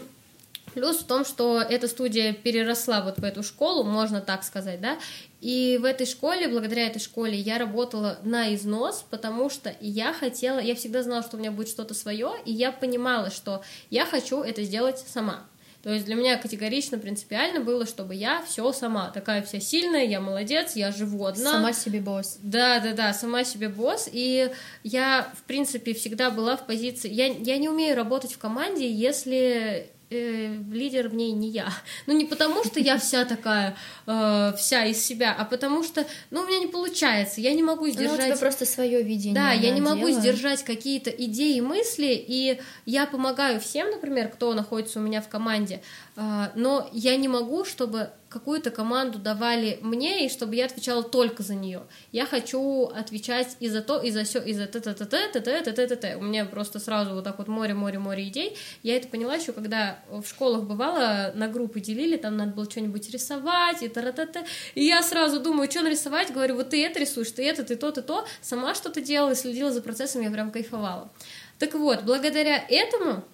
Плюс 0.75 0.99
в 0.99 1.07
том, 1.07 1.25
что 1.25 1.63
эта 1.63 1.89
студия 1.89 2.35
переросла 2.35 3.01
вот 3.01 3.19
в 3.19 3.25
эту 3.25 3.43
школу, 3.43 3.83
можно 3.85 4.21
так 4.21 4.45
сказать, 4.45 4.79
да, 4.83 4.99
и 5.41 5.79
в 5.81 5.87
этой 5.87 6.05
школе, 6.07 6.49
благодаря 6.49 6.89
этой 6.89 6.99
школе, 6.99 7.39
я 7.39 7.57
работала 7.57 8.19
на 8.23 8.55
износ, 8.55 9.03
потому 9.09 9.49
что 9.49 9.75
я 9.81 10.13
хотела, 10.13 10.59
я 10.59 10.75
всегда 10.75 11.03
знала, 11.03 11.23
что 11.23 11.39
у 11.39 11.41
меня 11.41 11.51
будет 11.51 11.69
что-то 11.69 11.95
свое, 11.95 12.33
и 12.45 12.53
я 12.53 12.73
понимала, 12.73 13.31
что 13.31 13.63
я 13.89 14.05
хочу 14.05 14.43
это 14.43 14.63
сделать 14.65 14.99
сама. 14.99 15.47
То 15.87 15.93
есть 15.93 16.05
для 16.05 16.17
меня 16.17 16.37
категорично, 16.37 16.99
принципиально 16.99 17.61
было, 17.61 17.87
чтобы 17.87 18.17
я 18.17 18.43
все 18.43 18.73
сама, 18.73 19.11
такая 19.11 19.41
вся 19.41 19.61
сильная, 19.61 20.05
я 20.05 20.21
молодец, 20.21 20.75
я 20.75 20.91
живу 20.91 21.25
одна. 21.27 21.53
Сама 21.53 21.73
себе 21.73 22.01
босс. 22.01 22.41
Да, 22.43 22.81
да, 22.81 22.93
да, 22.93 23.15
сама 23.15 23.45
себе 23.45 23.69
босс. 23.69 24.09
И 24.13 24.51
я, 24.83 25.31
в 25.33 25.45
принципе, 25.45 25.95
всегда 25.95 26.33
была 26.33 26.57
в 26.57 26.67
позиции. 26.67 27.09
Я, 27.09 27.27
я 27.27 27.57
не 27.59 27.69
умею 27.69 27.95
работать 27.95 28.33
в 28.33 28.39
команде, 28.39 28.91
если 28.91 29.93
э, 30.11 30.57
лидер 30.71 31.09
в 31.09 31.15
ней 31.15 31.33
не 31.33 31.49
я. 31.49 31.69
Ну, 32.07 32.15
не 32.15 32.25
потому, 32.25 32.65
что 32.65 32.81
я 32.81 32.99
вся 32.99 33.25
такая, 33.25 33.77
э, 34.07 34.53
вся 34.57 34.85
из 34.85 35.05
себя, 35.05 35.35
а 35.37 35.45
потому 35.45 35.83
что, 35.83 36.07
ну, 36.31 36.43
у 36.43 36.47
меня 36.47 36.59
не 36.59 36.67
получается, 36.67 37.41
я 37.41 37.55
не 37.55 37.63
могу 37.63 37.89
сдержать... 37.89 38.19
Ну, 38.19 38.25
у 38.25 38.27
тебя 38.27 38.37
просто 38.37 38.67
свое 38.67 39.03
видение. 39.03 39.35
Да, 39.35 39.53
я 39.53 39.71
не 39.71 39.81
могу 39.81 40.11
сдержать 40.11 40.63
какие-то 40.65 41.11
идеи, 41.11 41.61
мысли, 41.61 42.25
и 42.27 42.61
я 42.85 43.07
помогаю 43.07 43.61
всем, 43.61 43.91
например, 43.91 44.29
кто 44.29 44.55
находится 44.55 44.99
у 44.99 45.03
меня 45.03 45.21
в 45.21 45.29
команде, 45.29 45.83
э, 46.17 46.49
но 46.55 46.89
я 46.93 47.17
не 47.17 47.29
могу, 47.29 47.65
чтобы 47.65 48.11
какую-то 48.37 48.71
команду 48.71 49.19
давали 49.19 49.79
мне, 49.81 50.27
и 50.27 50.29
чтобы 50.29 50.57
я 50.57 50.67
отвечала 50.67 51.03
только 51.03 51.43
за 51.43 51.55
нее. 51.55 51.83
Я 52.13 52.27
хочу 52.27 52.85
отвечать 52.85 53.57
и 53.61 53.69
за 53.69 53.81
то, 53.81 53.99
и 53.99 54.11
за 54.11 54.25
все, 54.25 54.43
и 54.43 54.53
за 54.53 54.67
т 54.67 54.79
т 54.81 54.93
т 54.93 55.05
т 55.07 55.29
т 55.33 55.41
т 55.41 55.63
т 55.63 55.73
т 55.73 55.87
т 55.87 55.97
т 55.97 56.17
У 56.17 56.23
меня 56.23 56.45
просто 56.45 56.79
сразу 56.79 57.15
вот 57.15 57.25
так 57.25 57.39
вот 57.39 57.49
море, 57.49 57.73
море, 57.73 57.99
море 57.99 58.29
идей. 58.29 58.57
Я 58.83 58.97
это 58.97 59.09
поняла 59.09 59.37
еще, 59.37 59.53
когда 59.53 60.01
в 60.11 60.27
школах 60.27 60.65
бывало, 60.65 61.33
на 61.35 61.49
группы 61.49 61.81
делили, 61.81 62.19
там 62.19 62.37
надо 62.37 62.53
было 62.53 62.71
что-нибудь 62.71 63.11
рисовать, 63.11 63.83
и 63.83 63.89
та 63.89 64.13
та 64.13 64.27
та 64.27 64.45
И 64.75 64.85
я 64.85 65.03
сразу 65.03 65.41
думаю, 65.41 65.71
что 65.71 65.81
нарисовать, 65.81 66.31
говорю, 66.31 66.57
вот 66.57 66.71
ты 66.71 66.85
это 66.85 67.01
рисуешь, 67.01 67.31
ты 67.31 67.43
это, 67.49 67.65
ты 67.65 67.77
то, 67.77 67.91
ты 67.91 68.03
то. 68.03 68.27
Сама 68.43 68.75
что-то 68.75 69.01
делала, 69.01 69.35
следила 69.35 69.73
за 69.73 69.81
процессом, 69.81 70.21
я 70.21 70.31
прям 70.31 70.51
кайфовала. 70.51 71.11
Так 71.59 71.73
вот, 71.73 72.03
благодаря 72.03 72.63
этому 72.69 73.25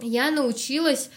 я 0.00 0.30
научилась 0.30 1.10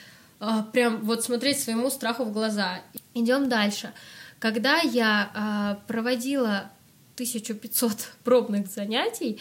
прям 0.74 1.02
вот 1.04 1.24
смотреть 1.24 1.60
своему 1.60 1.90
страху 1.90 2.24
в 2.26 2.34
глаза. 2.34 2.82
Идем 3.14 3.50
дальше. 3.50 3.94
Когда 4.40 4.78
я 4.78 5.32
а, 5.34 5.76
проводила 5.88 6.72
1500 7.16 7.92
пробных 8.24 8.68
занятий, 8.68 9.40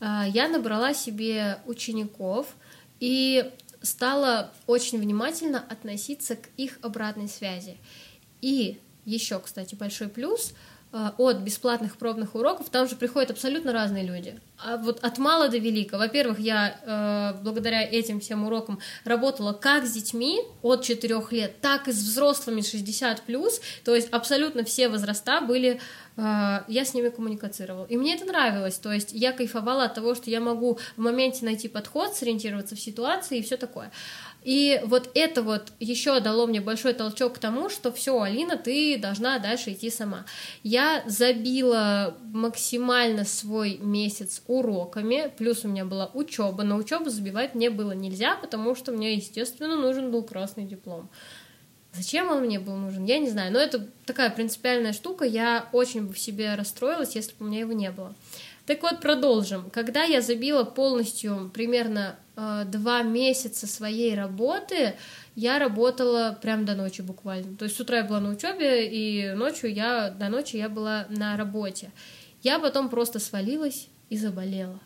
а, 0.00 0.26
я 0.26 0.48
набрала 0.48 0.94
себе 0.94 1.58
учеников 1.66 2.46
и 2.98 3.50
стала 3.82 4.52
очень 4.66 4.98
внимательно 4.98 5.60
относиться 5.60 6.36
к 6.36 6.48
их 6.56 6.78
обратной 6.82 7.28
связи. 7.28 7.78
И 8.40 8.80
еще, 9.04 9.38
кстати, 9.40 9.74
большой 9.74 10.08
плюс— 10.08 10.52
от 10.92 11.36
бесплатных 11.38 11.96
пробных 11.96 12.34
уроков, 12.34 12.68
там 12.68 12.88
же 12.88 12.96
приходят 12.96 13.30
абсолютно 13.30 13.72
разные 13.72 14.04
люди. 14.04 14.40
А 14.58 14.76
вот 14.76 14.98
от 15.02 15.18
мала 15.18 15.48
до 15.48 15.58
велика. 15.58 15.96
Во-первых, 15.96 16.40
я 16.40 16.80
э, 16.84 17.42
благодаря 17.42 17.82
этим 17.82 18.20
всем 18.20 18.44
урокам 18.44 18.80
работала 19.04 19.52
как 19.52 19.86
с 19.86 19.92
детьми 19.92 20.40
от 20.62 20.82
4 20.82 21.22
лет, 21.30 21.60
так 21.60 21.88
и 21.88 21.92
с 21.92 21.96
взрослыми 21.96 22.60
60 22.60 23.22
плюс. 23.22 23.60
То 23.84 23.94
есть 23.94 24.08
абсолютно 24.10 24.64
все 24.64 24.88
возраста 24.88 25.40
были, 25.40 25.80
э, 26.16 26.60
я 26.66 26.84
с 26.84 26.92
ними 26.92 27.08
коммуницировала. 27.08 27.86
И 27.86 27.96
мне 27.96 28.16
это 28.16 28.24
нравилось. 28.24 28.76
То 28.76 28.92
есть 28.92 29.12
я 29.12 29.32
кайфовала 29.32 29.84
от 29.84 29.94
того, 29.94 30.14
что 30.16 30.28
я 30.28 30.40
могу 30.40 30.78
в 30.96 31.00
моменте 31.00 31.44
найти 31.44 31.68
подход, 31.68 32.14
сориентироваться 32.14 32.74
в 32.74 32.80
ситуации 32.80 33.38
и 33.38 33.42
все 33.42 33.56
такое. 33.56 33.92
И 34.42 34.80
вот 34.84 35.10
это 35.14 35.42
вот 35.42 35.72
еще 35.80 36.18
дало 36.20 36.46
мне 36.46 36.60
большой 36.60 36.94
толчок 36.94 37.34
к 37.34 37.38
тому, 37.38 37.68
что 37.68 37.92
все, 37.92 38.20
Алина, 38.20 38.56
ты 38.56 38.98
должна 38.98 39.38
дальше 39.38 39.72
идти 39.72 39.90
сама. 39.90 40.24
Я 40.62 41.02
забила 41.06 42.16
максимально 42.32 43.24
свой 43.24 43.76
месяц 43.78 44.42
уроками, 44.46 45.32
плюс 45.36 45.64
у 45.64 45.68
меня 45.68 45.84
была 45.84 46.10
учеба. 46.14 46.62
На 46.62 46.76
учебу 46.76 47.10
забивать 47.10 47.54
мне 47.54 47.70
было 47.70 47.92
нельзя, 47.92 48.36
потому 48.36 48.74
что 48.74 48.92
мне, 48.92 49.14
естественно, 49.14 49.76
нужен 49.76 50.10
был 50.10 50.22
красный 50.22 50.64
диплом. 50.64 51.10
Зачем 51.92 52.30
он 52.30 52.44
мне 52.44 52.60
был 52.60 52.76
нужен, 52.76 53.04
я 53.04 53.18
не 53.18 53.28
знаю. 53.28 53.52
Но 53.52 53.58
это 53.58 53.86
такая 54.06 54.30
принципиальная 54.30 54.92
штука. 54.92 55.24
Я 55.24 55.68
очень 55.72 56.06
бы 56.06 56.14
в 56.14 56.18
себе 56.18 56.54
расстроилась, 56.54 57.16
если 57.16 57.32
бы 57.32 57.44
у 57.44 57.48
меня 57.48 57.60
его 57.60 57.72
не 57.72 57.90
было. 57.90 58.14
Так 58.70 58.82
вот, 58.82 59.00
продолжим. 59.00 59.68
Когда 59.70 60.04
я 60.04 60.20
забила 60.20 60.62
полностью 60.62 61.50
примерно 61.52 62.14
э, 62.36 62.62
два 62.68 63.02
месяца 63.02 63.66
своей 63.66 64.14
работы, 64.14 64.94
я 65.34 65.58
работала 65.58 66.38
прям 66.40 66.64
до 66.64 66.76
ночи 66.76 67.00
буквально. 67.00 67.56
То 67.56 67.64
есть 67.64 67.76
с 67.76 67.80
утра 67.80 67.96
я 67.96 68.04
была 68.04 68.20
на 68.20 68.30
учебе, 68.30 68.86
и 68.86 69.32
ночью 69.32 69.74
я 69.74 70.10
до 70.10 70.28
ночи 70.28 70.56
я 70.56 70.68
была 70.68 71.06
на 71.08 71.36
работе. 71.36 71.90
Я 72.44 72.60
потом 72.60 72.90
просто 72.90 73.18
свалилась 73.18 73.88
и 74.08 74.16
заболела. 74.16 74.78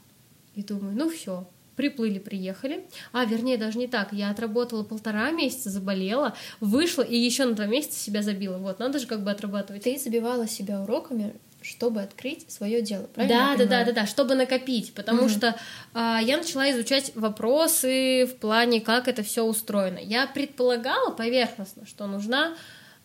И 0.55 0.62
думаю, 0.62 0.97
ну 0.97 1.11
все, 1.11 1.47
приплыли, 1.77 2.18
приехали. 2.18 2.87
А, 3.12 3.27
вернее, 3.27 3.59
даже 3.59 3.77
не 3.77 3.87
так. 3.87 4.14
Я 4.14 4.31
отработала 4.31 4.83
полтора 4.83 5.31
месяца, 5.31 5.68
заболела, 5.68 6.35
вышла 6.59 7.03
и 7.03 7.18
еще 7.18 7.44
на 7.44 7.53
два 7.53 7.66
месяца 7.66 7.99
себя 7.99 8.23
забила. 8.23 8.57
Вот, 8.57 8.79
надо 8.79 8.99
же 8.99 9.07
как 9.07 9.23
бы 9.23 9.31
отрабатывать. 9.31 9.83
Ты 9.83 9.99
забивала 9.99 10.49
себя 10.49 10.81
уроками, 10.81 11.35
чтобы 11.64 12.03
открыть 12.03 12.50
свое 12.50 12.83
дело. 12.83 13.05
Правильно 13.05 13.57
да, 13.57 13.57
да, 13.57 13.66
да, 13.66 13.85
да, 13.87 13.92
да, 13.92 14.07
чтобы 14.07 14.35
накопить, 14.35 14.92
потому 14.94 15.24
mm-hmm. 15.24 15.29
что 15.29 15.57
а, 15.94 16.20
я 16.20 16.37
начала 16.37 16.70
изучать 16.70 17.12
вопросы 17.14 18.27
в 18.27 18.37
плане, 18.37 18.81
как 18.81 19.09
это 19.09 19.22
все 19.22 19.42
устроено. 19.42 19.98
Я 19.98 20.27
предполагала 20.27 21.11
поверхностно, 21.11 21.87
что 21.87 22.07
нужна 22.07 22.55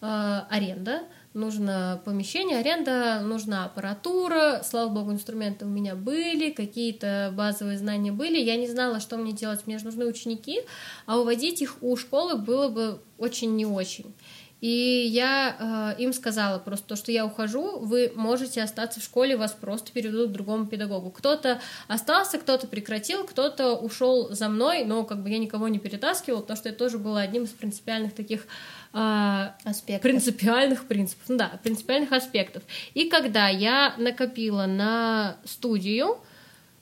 а, 0.01 0.45
аренда, 0.49 1.03
нужно 1.33 2.01
помещение, 2.03 2.59
аренда, 2.59 3.21
нужна 3.21 3.65
аппаратура. 3.65 4.61
Слава 4.63 4.89
богу, 4.89 5.11
инструменты 5.11 5.65
у 5.65 5.69
меня 5.69 5.95
были, 5.95 6.51
какие-то 6.51 7.33
базовые 7.35 7.77
знания 7.77 8.11
были. 8.11 8.39
Я 8.39 8.57
не 8.57 8.67
знала, 8.67 8.99
что 8.99 9.17
мне 9.17 9.31
делать. 9.31 9.67
Мне 9.67 9.77
же 9.77 9.85
нужны 9.85 10.05
ученики, 10.05 10.61
а 11.05 11.17
уводить 11.17 11.61
их 11.61 11.77
у 11.81 11.95
школы 11.95 12.35
было 12.35 12.67
бы 12.67 12.99
очень 13.17 13.55
не 13.55 13.65
очень. 13.65 14.13
И 14.61 15.07
я 15.11 15.95
э, 15.97 16.01
им 16.01 16.11
сказала 16.11 16.59
просто 16.59 16.89
то, 16.89 16.95
что 16.97 17.11
я 17.11 17.25
ухожу, 17.25 17.79
вы 17.79 18.11
можете 18.15 18.61
остаться 18.61 18.99
в 18.99 19.03
школе, 19.03 19.37
вас 19.37 19.53
просто 19.53 19.91
переведут 19.91 20.29
к 20.29 20.33
другому 20.33 20.65
педагогу. 20.65 21.11
Кто-то 21.11 21.61
остался, 21.87 22.37
кто-то 22.37 22.67
прекратил, 22.67 23.23
кто-то 23.23 23.75
ушел 23.75 24.29
за 24.31 24.49
мной, 24.49 24.83
но 24.83 25.05
как 25.05 25.23
бы 25.23 25.29
я 25.29 25.37
никого 25.37 25.69
не 25.69 25.79
перетаскивала, 25.79 26.41
потому 26.41 26.57
что 26.57 26.69
это 26.69 26.77
тоже 26.77 26.97
было 26.97 27.21
одним 27.21 27.43
из 27.43 27.51
принципиальных 27.51 28.13
таких 28.13 28.47
э, 28.93 29.47
аспектов. 29.63 30.01
принципиальных 30.01 30.85
принципов, 30.87 31.29
ну 31.29 31.37
да, 31.37 31.59
принципиальных 31.63 32.11
аспектов. 32.11 32.63
И 32.93 33.09
когда 33.09 33.47
я 33.47 33.93
накопила 33.97 34.65
на 34.65 35.37
студию, 35.45 36.17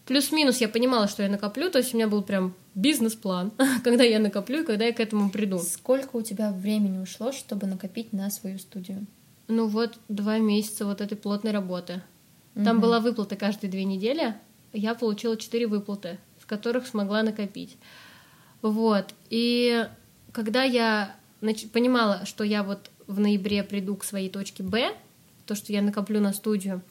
плюс-минус 0.08 0.58
я 0.58 0.68
понимала, 0.70 1.08
что 1.08 1.22
я 1.22 1.30
накоплю, 1.30 1.70
то 1.70 1.78
есть 1.78 1.94
у 1.94 1.98
меня 1.98 2.08
был 2.08 2.24
прям 2.24 2.56
бизнес-план, 2.78 3.52
когда 3.84 4.04
я 4.04 4.20
накоплю 4.20 4.62
и 4.62 4.66
когда 4.66 4.86
я 4.86 4.94
к 4.94 5.00
этому 5.00 5.30
приду. 5.30 5.60
Сколько 5.60 6.16
у 6.16 6.22
тебя 6.22 6.52
времени 6.52 7.00
ушло, 7.00 7.32
чтобы 7.32 7.68
накопить 7.68 8.14
на 8.14 8.30
свою 8.30 8.60
студию? 8.60 9.06
Ну 9.48 9.68
вот 9.68 9.98
два 10.08 10.38
месяца 10.38 10.86
вот 10.86 11.02
этой 11.02 11.18
плотной 11.18 11.52
работы. 11.52 12.02
Там 12.54 12.78
угу. 12.78 12.84
была 12.84 13.00
выплата 13.00 13.36
каждые 13.36 13.72
две 13.72 13.84
недели. 13.84 14.36
Я 14.74 14.96
получила 14.96 15.38
четыре 15.38 15.68
выплаты, 15.68 16.20
с 16.42 16.46
которых 16.46 16.88
смогла 16.88 17.24
накопить. 17.24 17.78
Вот. 18.62 19.14
И 19.30 19.88
когда 20.32 20.64
я 20.64 21.16
нач... 21.42 21.68
понимала, 21.70 22.26
что 22.26 22.44
я 22.44 22.64
вот 22.64 22.92
в 23.08 23.20
ноябре 23.20 23.64
приду 23.64 23.96
к 23.96 24.04
своей 24.04 24.30
точке 24.30 24.64
Б, 24.64 24.94
то, 25.46 25.56
что 25.56 25.72
я 25.72 25.82
накоплю 25.82 26.20
на 26.20 26.34
студию, 26.34 26.82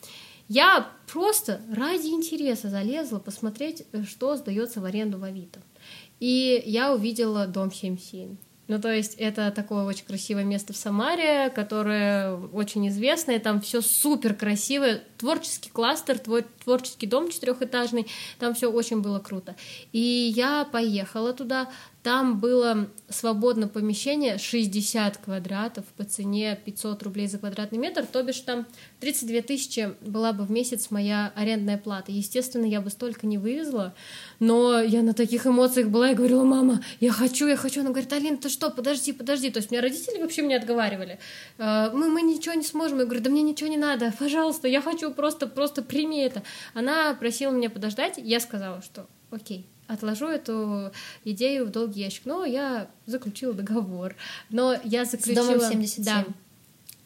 я 0.49 0.89
просто 1.13 1.61
ради 1.75 2.07
интереса 2.07 2.71
залезла 2.71 3.19
посмотреть, 3.19 3.85
э, 3.93 4.05
что 4.05 4.37
сдается 4.37 4.81
в 4.81 4.85
аренду 4.85 5.19
в 5.19 5.25
Авито. 5.25 5.61
И 6.21 6.63
я 6.67 6.93
увидела 6.93 7.47
дом 7.47 7.71
77. 7.73 8.37
Ну, 8.69 8.81
то 8.81 8.93
есть 8.93 9.15
это 9.15 9.53
такое 9.53 9.85
очень 9.85 10.05
красивое 10.05 10.43
место 10.43 10.73
в 10.73 10.77
Самаре, 10.77 11.51
которое 11.51 12.35
очень 12.35 12.89
известное, 12.89 13.39
там 13.39 13.61
все 13.61 13.81
супер 13.81 14.35
красивое, 14.35 15.03
творческий 15.19 15.71
кластер, 15.71 16.19
твор, 16.19 16.43
творческий 16.65 17.07
дом 17.07 17.31
четырехэтажный, 17.31 18.07
там 18.39 18.55
все 18.55 18.71
очень 18.71 19.01
было 19.01 19.19
круто. 19.19 19.57
И 19.93 20.33
я 20.35 20.65
поехала 20.65 21.33
туда, 21.33 21.69
Там 22.07 22.39
было 22.39 22.89
свободно 23.09 23.67
помещение 23.67 24.39
60 24.39 25.17
квадратов 25.17 25.85
по 25.97 26.05
цене 26.05 26.57
500 26.65 27.03
рублей 27.03 27.27
за 27.27 27.39
квадратный 27.39 27.81
метр, 27.81 28.07
то 28.07 28.23
бишь 28.23 28.39
там 28.43 28.65
32 29.01 29.41
тысячи 29.43 29.93
была 30.03 30.33
бы 30.33 30.45
в 30.45 30.51
месяц 30.53 30.93
моя 30.93 31.33
арендная 31.35 31.79
плата. 31.79 32.13
Естественно, 32.13 32.65
я 32.65 32.81
бы 32.81 32.91
столько 32.91 33.27
не 33.27 33.39
вывезла, 33.39 33.93
но 34.39 34.81
я 34.81 35.03
на 35.03 35.15
таких 35.15 35.49
эмоциях 35.49 35.89
была 35.89 36.13
и 36.13 36.15
говорила, 36.15 36.45
мама, 36.45 36.81
я 37.01 37.11
хочу, 37.11 37.49
я 37.49 37.57
хочу. 37.57 37.81
Она 37.81 37.91
говорит, 37.91 38.13
Алина, 38.13 38.37
ты 38.37 38.51
что, 38.51 38.71
подожди, 38.71 39.11
подожди. 39.11 39.51
То 39.51 39.59
есть 39.59 39.73
меня 39.73 39.81
родители 39.83 40.21
вообще 40.21 40.43
мне 40.43 40.59
отговаривали. 40.59 41.19
«Э, 41.59 41.91
мы, 41.93 42.09
мы 42.09 42.23
ничего 42.23 42.55
не 42.55 42.63
сможем. 42.63 43.01
Я 43.01 43.07
говорю, 43.07 43.21
да 43.21 43.31
мне 43.31 43.43
ничего 43.43 43.69
не 43.69 43.79
надо, 43.79 44.15
пожалуйста, 44.17 44.69
я 44.69 44.81
хочу, 44.81 45.06
просто, 45.13 45.47
просто 45.47 45.83
прими 45.83 46.21
это. 46.21 46.43
Она 46.75 47.15
просила 47.15 47.51
меня 47.51 47.71
подождать, 47.71 48.15
я 48.19 48.41
сказала, 48.41 48.83
что 48.83 49.07
окей, 49.31 49.67
отложу 49.87 50.27
эту 50.27 50.93
идею 51.25 51.67
в 51.67 51.71
долгий 51.71 52.01
ящик. 52.03 52.23
Но 52.25 52.45
я 52.45 52.89
заключила 53.07 53.53
договор. 53.53 54.15
Но 54.51 54.75
я 54.85 55.05
заключила... 55.05 55.45
С 55.45 55.47
домом 55.47 55.71
77. 55.71 56.05
Да, 56.05 56.25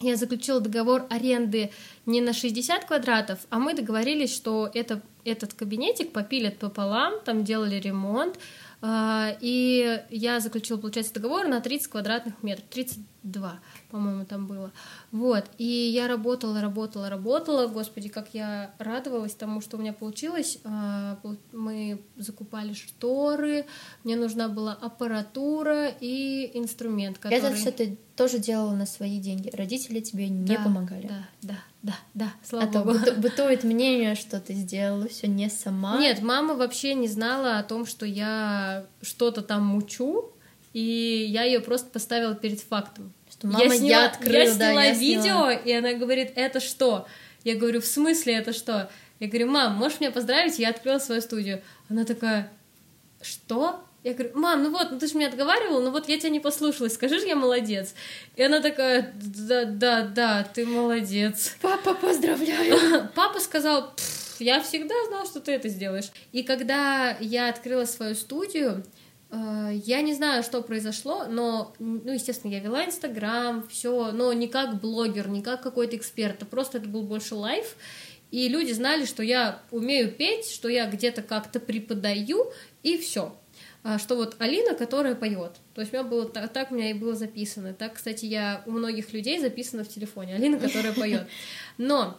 я 0.01 0.17
заключила 0.17 0.61
договор 0.61 1.07
аренды 1.11 1.71
не 2.07 2.23
на 2.23 2.33
60 2.33 2.87
квадратов, 2.87 3.41
а 3.51 3.59
мы 3.59 3.75
договорились, 3.75 4.35
что 4.35 4.71
это, 4.73 5.03
этот 5.25 5.53
кабинетик 5.53 6.13
попилят 6.13 6.57
пополам, 6.57 7.21
там 7.23 7.45
делали 7.45 7.77
ремонт, 7.77 8.39
и 8.83 10.03
я 10.11 10.41
заключила, 10.41 10.79
получается, 10.79 11.13
договор 11.13 11.47
на 11.49 11.61
30 11.61 11.89
квадратных 11.89 12.43
метров, 12.43 12.67
32, 12.71 13.61
по-моему, 13.91 14.25
там 14.25 14.47
было. 14.47 14.73
Вот, 15.13 15.45
и 15.59 15.65
я 15.65 16.09
работала, 16.09 16.63
работала, 16.63 17.11
работала, 17.11 17.67
господи, 17.67 18.09
как 18.09 18.33
я 18.33 18.75
радовалась 18.79 19.35
тому, 19.35 19.61
что 19.61 19.77
у 19.77 19.81
меня 19.81 19.93
получилось. 19.93 20.59
А, 20.65 21.19
мы 21.53 22.01
закупали 22.17 22.73
шторы, 22.73 23.67
мне 24.03 24.17
нужна 24.17 24.49
была 24.49 24.73
аппаратура 24.73 25.89
и 26.01 26.51
инструмент, 26.55 27.19
который... 27.19 27.39
Это 27.39 27.55
все 27.55 27.73
ты 27.73 27.99
тоже 28.17 28.39
делала 28.39 28.75
на 28.75 28.87
свои 28.87 29.19
деньги, 29.19 29.51
родители 29.55 30.01
тебе 30.01 30.29
не 30.29 30.57
да, 30.57 30.63
помогали. 30.65 31.07
Да, 31.07 31.29
да, 31.43 31.59
да, 31.83 31.95
да, 32.13 32.33
слава 32.43 32.67
а 32.67 32.85
богу. 32.85 32.99
то 33.05 33.15
бытует 33.17 33.65
мнение, 33.65 34.15
что 34.15 34.39
ты 34.39 34.53
сделала 34.53 35.09
все 35.09 35.29
не 35.29 35.49
сама. 35.49 35.99
Нет, 35.99 36.21
мама 36.21 36.55
вообще 36.55 36.95
не 36.95 37.09
знала 37.09 37.59
о 37.59 37.63
том, 37.63 37.87
что 37.87 38.05
я 38.05 38.87
что-то 39.01 39.41
там 39.41 39.65
мучу, 39.65 40.31
и 40.75 41.27
я 41.29 41.45
ее 41.45 41.61
просто 41.61 41.89
поставила 41.91 42.35
перед 42.35 42.61
фактом. 42.61 43.15
Что 43.31 43.47
мама, 43.47 43.65
я, 43.65 43.71
сняла, 43.71 43.89
я 43.89 44.07
открыла, 44.07 44.37
я 44.37 44.47
сняла 44.53 44.75
да, 44.75 44.83
я 44.83 44.93
видео, 44.93 45.23
сняла. 45.23 45.53
и 45.55 45.73
она 45.73 45.95
говорит, 45.95 46.33
это 46.35 46.61
что? 46.61 47.07
Я 47.45 47.57
говорю, 47.57 47.81
в 47.81 47.87
смысле 47.87 48.35
это 48.35 48.53
что? 48.53 48.91
Я 49.19 49.29
говорю, 49.29 49.51
мам, 49.51 49.75
можешь 49.75 50.01
меня 50.01 50.11
поздравить, 50.11 50.59
я 50.59 50.71
открыла 50.71 50.99
свою 50.99 51.23
студию. 51.23 51.63
Она 51.89 52.05
такая, 52.05 52.53
что? 53.23 53.83
Я 54.03 54.15
говорю, 54.15 54.31
мам, 54.35 54.63
ну 54.63 54.71
вот, 54.71 54.93
ну 54.93 54.99
ты 54.99 55.07
же 55.07 55.15
меня 55.15 55.29
отговаривал, 55.29 55.83
ну 55.83 55.91
вот 55.91 56.09
я 56.09 56.19
тебя 56.19 56.31
не 56.31 56.41
послушалась, 56.41 56.95
скажи 56.95 57.21
же 57.21 57.27
я 57.27 57.37
молодец. 57.37 57.95
И 58.35 58.43
она 58.43 58.61
такая, 58.61 59.13
да, 59.15 59.65
да, 59.65 60.03
да, 60.03 60.43
ты 60.43 60.65
молодец. 60.65 61.57
Папа, 61.61 61.93
поздравляю. 61.95 63.11
Папа 63.15 63.41
сказал, 63.41 63.93
я 64.39 64.63
всегда 64.63 64.95
знал, 65.09 65.27
что 65.27 65.41
ты 65.41 65.53
это 65.53 65.69
сделаешь. 65.69 66.11
И 66.33 66.43
когда 66.43 67.15
я 67.21 67.51
открыла 67.51 67.85
свою 67.85 68.15
студию, 68.15 68.85
э, 69.31 69.73
я 69.85 70.01
не 70.01 70.15
знаю, 70.15 70.45
что 70.45 70.63
произошло, 70.63 71.27
но, 71.29 71.75
ну, 71.79 72.11
естественно, 72.11 72.53
я 72.53 72.61
вела 72.61 72.87
Инстаграм, 72.87 73.69
все, 73.69 74.13
но 74.13 74.33
не 74.33 74.49
как 74.49 74.81
блогер, 74.81 75.29
не 75.29 75.43
как 75.43 75.63
какой-то 75.63 75.97
эксперт, 75.97 76.43
а 76.43 76.47
просто 76.47 76.79
это 76.79 76.89
был 76.89 77.03
больше 77.03 77.35
лайф, 77.35 77.77
и 78.31 78.49
люди 78.49 78.73
знали, 78.73 79.05
что 79.05 79.23
я 79.23 79.61
умею 79.71 80.11
петь, 80.11 80.47
что 80.47 80.69
я 80.69 80.87
где-то 80.87 81.23
как-то 81.23 81.61
преподаю, 81.61 82.51
и 82.83 82.97
все. 82.97 83.37
А, 83.83 83.99
что 83.99 84.17
вот 84.17 84.37
Алина, 84.39 84.75
которая 84.75 85.15
поет. 85.15 85.53
То 85.75 85.81
есть 85.81 85.93
у 85.93 85.97
меня 85.97 86.05
было 86.07 86.29
так, 86.29 86.53
так 86.53 86.71
у 86.71 86.75
меня 86.75 86.91
и 86.91 86.95
было 86.95 87.15
записано. 87.15 87.73
Так, 87.73 87.95
кстати, 87.95 88.27
я 88.27 88.63
у 88.67 88.73
многих 88.73 89.13
людей 89.13 89.41
записана 89.41 89.85
в 89.85 89.89
телефоне. 89.89 90.35
Алина, 90.35 90.59
которая 90.59 90.93
поет. 90.93 91.27
Но 91.79 92.19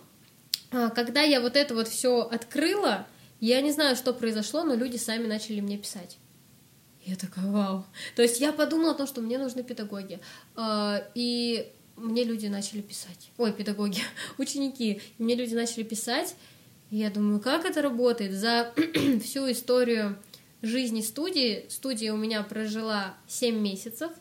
а, 0.72 0.90
когда 0.90 1.22
я 1.22 1.40
вот 1.40 1.56
это 1.56 1.76
вот 1.76 1.88
все 1.88 2.22
открыла, 2.22 3.06
я 3.40 3.62
не 3.62 3.72
знаю, 3.72 3.96
что 3.96 4.14
произошло, 4.14 4.64
но 4.64 4.74
люди 4.74 4.98
сами 4.98 5.28
начали 5.28 5.62
мне 5.62 5.78
писать. 5.78 6.18
Я 7.06 7.16
такая, 7.16 7.46
вау. 7.46 7.86
То 8.16 8.22
есть 8.22 8.40
я 8.40 8.54
подумала 8.54 8.92
о 8.92 8.96
том, 8.96 9.08
что 9.08 9.22
мне 9.22 9.38
нужны 9.38 9.64
педагоги. 9.64 10.20
А, 10.56 11.04
и 11.14 11.72
мне 11.96 12.24
люди 12.24 12.48
начали 12.48 12.82
писать. 12.82 13.32
Ой, 13.38 13.54
педагоги, 13.54 14.02
ученики. 14.40 15.02
Мне 15.20 15.36
люди 15.36 15.54
начали 15.54 15.84
писать. 15.84 16.36
И 16.90 16.98
я 16.98 17.10
думаю, 17.10 17.40
как 17.40 17.66
это 17.66 17.82
работает? 17.82 18.34
За 18.34 18.74
всю 19.24 19.52
историю 19.52 20.18
жизни 20.62 21.02
студии, 21.02 21.66
студия 21.70 22.14
у 22.14 22.18
меня 22.18 22.44
прожила 22.44 23.16
7 23.28 23.58
месяцев, 23.60 24.12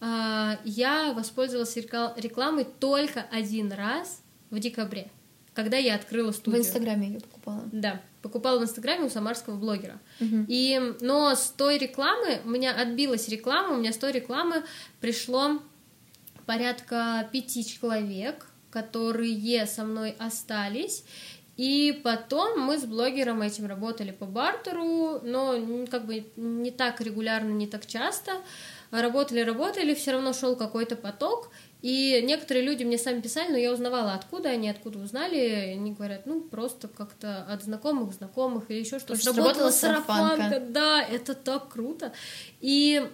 а, 0.00 0.58
я 0.64 1.12
воспользовалась 1.12 1.76
рекламой 1.76 2.66
только 2.78 3.24
один 3.30 3.72
раз 3.72 4.22
в 4.50 4.58
декабре, 4.58 5.10
когда 5.54 5.78
я 5.78 5.94
открыла 5.94 6.32
студию. 6.32 6.62
В 6.62 6.66
Инстаграме 6.66 7.08
ее 7.08 7.20
покупала? 7.20 7.62
Да, 7.72 8.02
покупала 8.20 8.58
в 8.58 8.62
Инстаграме 8.64 9.04
у 9.04 9.10
самарского 9.10 9.56
блогера. 9.56 10.00
Угу. 10.20 10.46
И, 10.48 10.94
но 11.00 11.34
с 11.34 11.48
той 11.56 11.78
рекламы, 11.78 12.40
у 12.44 12.50
меня 12.50 12.74
отбилась 12.74 13.28
реклама, 13.28 13.74
у 13.74 13.78
меня 13.78 13.92
с 13.92 13.96
той 13.96 14.12
рекламы 14.12 14.64
пришло 15.00 15.62
порядка 16.44 17.28
пяти 17.32 17.64
человек, 17.64 18.46
которые 18.70 19.66
со 19.66 19.84
мной 19.84 20.16
остались, 20.18 21.04
и 21.56 22.00
потом 22.02 22.60
мы 22.60 22.78
с 22.78 22.84
блогером 22.84 23.42
этим 23.42 23.66
работали 23.66 24.10
по 24.10 24.26
бартеру, 24.26 25.20
но 25.22 25.86
как 25.88 26.06
бы 26.06 26.26
не 26.36 26.72
так 26.72 27.00
регулярно, 27.00 27.50
не 27.50 27.66
так 27.66 27.86
часто. 27.86 28.32
Работали, 28.90 29.40
работали, 29.40 29.94
все 29.94 30.12
равно 30.12 30.32
шел 30.32 30.56
какой-то 30.56 30.96
поток, 30.96 31.50
и 31.84 32.22
некоторые 32.22 32.64
люди 32.64 32.82
мне 32.82 32.96
сами 32.96 33.20
писали, 33.20 33.52
но 33.52 33.58
я 33.58 33.70
узнавала, 33.70 34.14
откуда 34.14 34.48
они, 34.48 34.70
откуда 34.70 35.00
узнали. 35.00 35.74
Они 35.74 35.92
говорят, 35.92 36.24
ну, 36.24 36.40
просто 36.40 36.88
как-то 36.88 37.44
от 37.44 37.62
знакомых, 37.62 38.14
знакомых 38.14 38.70
или 38.70 38.78
еще 38.78 38.98
что-то. 38.98 39.20
Сработала 39.20 39.70
сарафанка. 39.70 40.60
Да, 40.60 41.02
это 41.02 41.34
так 41.34 41.68
круто. 41.68 42.14
И 42.62 43.06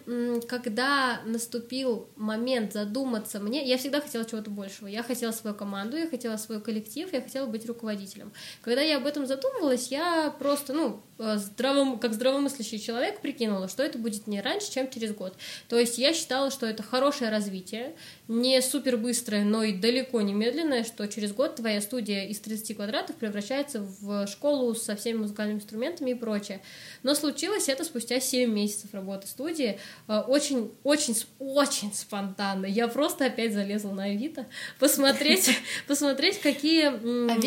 когда 0.46 1.20
наступил 1.26 2.11
момент 2.14 2.72
задуматься 2.72 3.40
мне, 3.40 3.66
я 3.66 3.76
всегда 3.76 4.00
хотела 4.00 4.24
чего-то 4.24 4.50
большего. 4.50 4.87
Я 4.87 5.02
хотела 5.02 5.33
свою 5.33 5.56
команду, 5.56 5.96
я 5.96 6.06
хотела 6.06 6.37
свой 6.37 6.61
коллектив, 6.61 7.12
я 7.12 7.22
хотела 7.22 7.46
быть 7.46 7.66
руководителем. 7.66 8.33
Когда 8.62 8.83
я 8.83 8.98
об 8.98 9.06
этом 9.06 9.26
задумывалась, 9.26 9.88
я 9.88 10.33
просто, 10.38 10.74
ну, 10.74 11.02
э, 11.20 11.37
здравым, 11.38 11.98
как 11.98 12.14
здравомыслящий 12.14 12.80
человек 12.80 13.20
прикинула, 13.20 13.68
что 13.68 13.83
это 13.83 13.98
будет 13.98 14.26
не 14.26 14.40
раньше, 14.40 14.72
чем 14.72 14.90
через 14.90 15.12
год. 15.14 15.37
То 15.68 15.78
есть 15.78 15.98
я 15.98 16.12
считала, 16.12 16.50
что 16.50 16.66
это 16.66 16.83
хорошее 16.83 17.30
развитие, 17.30 17.94
не 18.26 18.61
супер 18.62 18.96
быстрое, 18.96 19.44
но 19.44 19.62
и 19.62 19.72
далеко 19.72 20.20
не 20.20 20.33
медленное, 20.33 20.85
что 20.85 21.06
через 21.06 21.33
год 21.33 21.56
твоя 21.56 21.80
студия 21.80 22.26
из 22.26 22.40
30 22.40 22.76
квадратов 22.76 23.16
превращается 23.16 23.80
в 23.80 24.26
школу 24.26 24.74
со 24.74 24.96
всеми 24.96 25.18
музыкальными 25.18 25.59
инструментами 25.59 26.11
и 26.11 26.14
прочее. 26.14 26.61
Но 27.02 27.14
случилось 27.14 27.68
это 27.68 27.85
спустя 27.85 28.20
7 28.20 28.50
месяцев 28.50 28.94
работы 28.94 29.26
студии. 29.26 29.78
Э, 30.09 30.20
очень, 30.20 30.72
очень, 30.85 31.16
очень 31.38 31.92
спонтанно. 31.92 32.66
Я 32.66 32.88
просто 32.88 33.26
опять 33.26 33.52
залезла 33.52 33.92
на 33.92 34.04
Авито 34.04 34.46
посмотреть, 34.78 35.50
посмотреть, 35.87 36.40
какие 36.40 36.88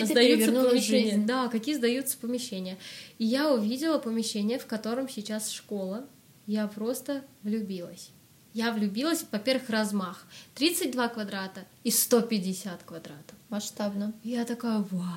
сдаются 0.05 0.51
помещения. 0.51 1.17
Да, 1.17 1.47
какие 1.47 1.75
сдаются 1.75 2.17
помещения. 2.17 2.77
И 3.23 3.25
я 3.25 3.49
увидела 3.53 3.99
помещение, 3.99 4.59
в 4.59 4.65
котором 4.65 5.07
сейчас 5.07 5.49
школа. 5.49 6.05
Я 6.45 6.67
просто 6.67 7.23
влюбилась. 7.41 8.09
Я 8.53 8.73
влюбилась, 8.73 9.23
во-первых, 9.31 9.69
размах. 9.69 10.27
32 10.55 11.07
квадрата 11.07 11.63
и 11.85 11.89
150 11.89 12.83
квадратов. 12.83 13.37
Масштабно. 13.47 14.11
Я 14.25 14.43
такая, 14.43 14.79
вау, 14.79 15.07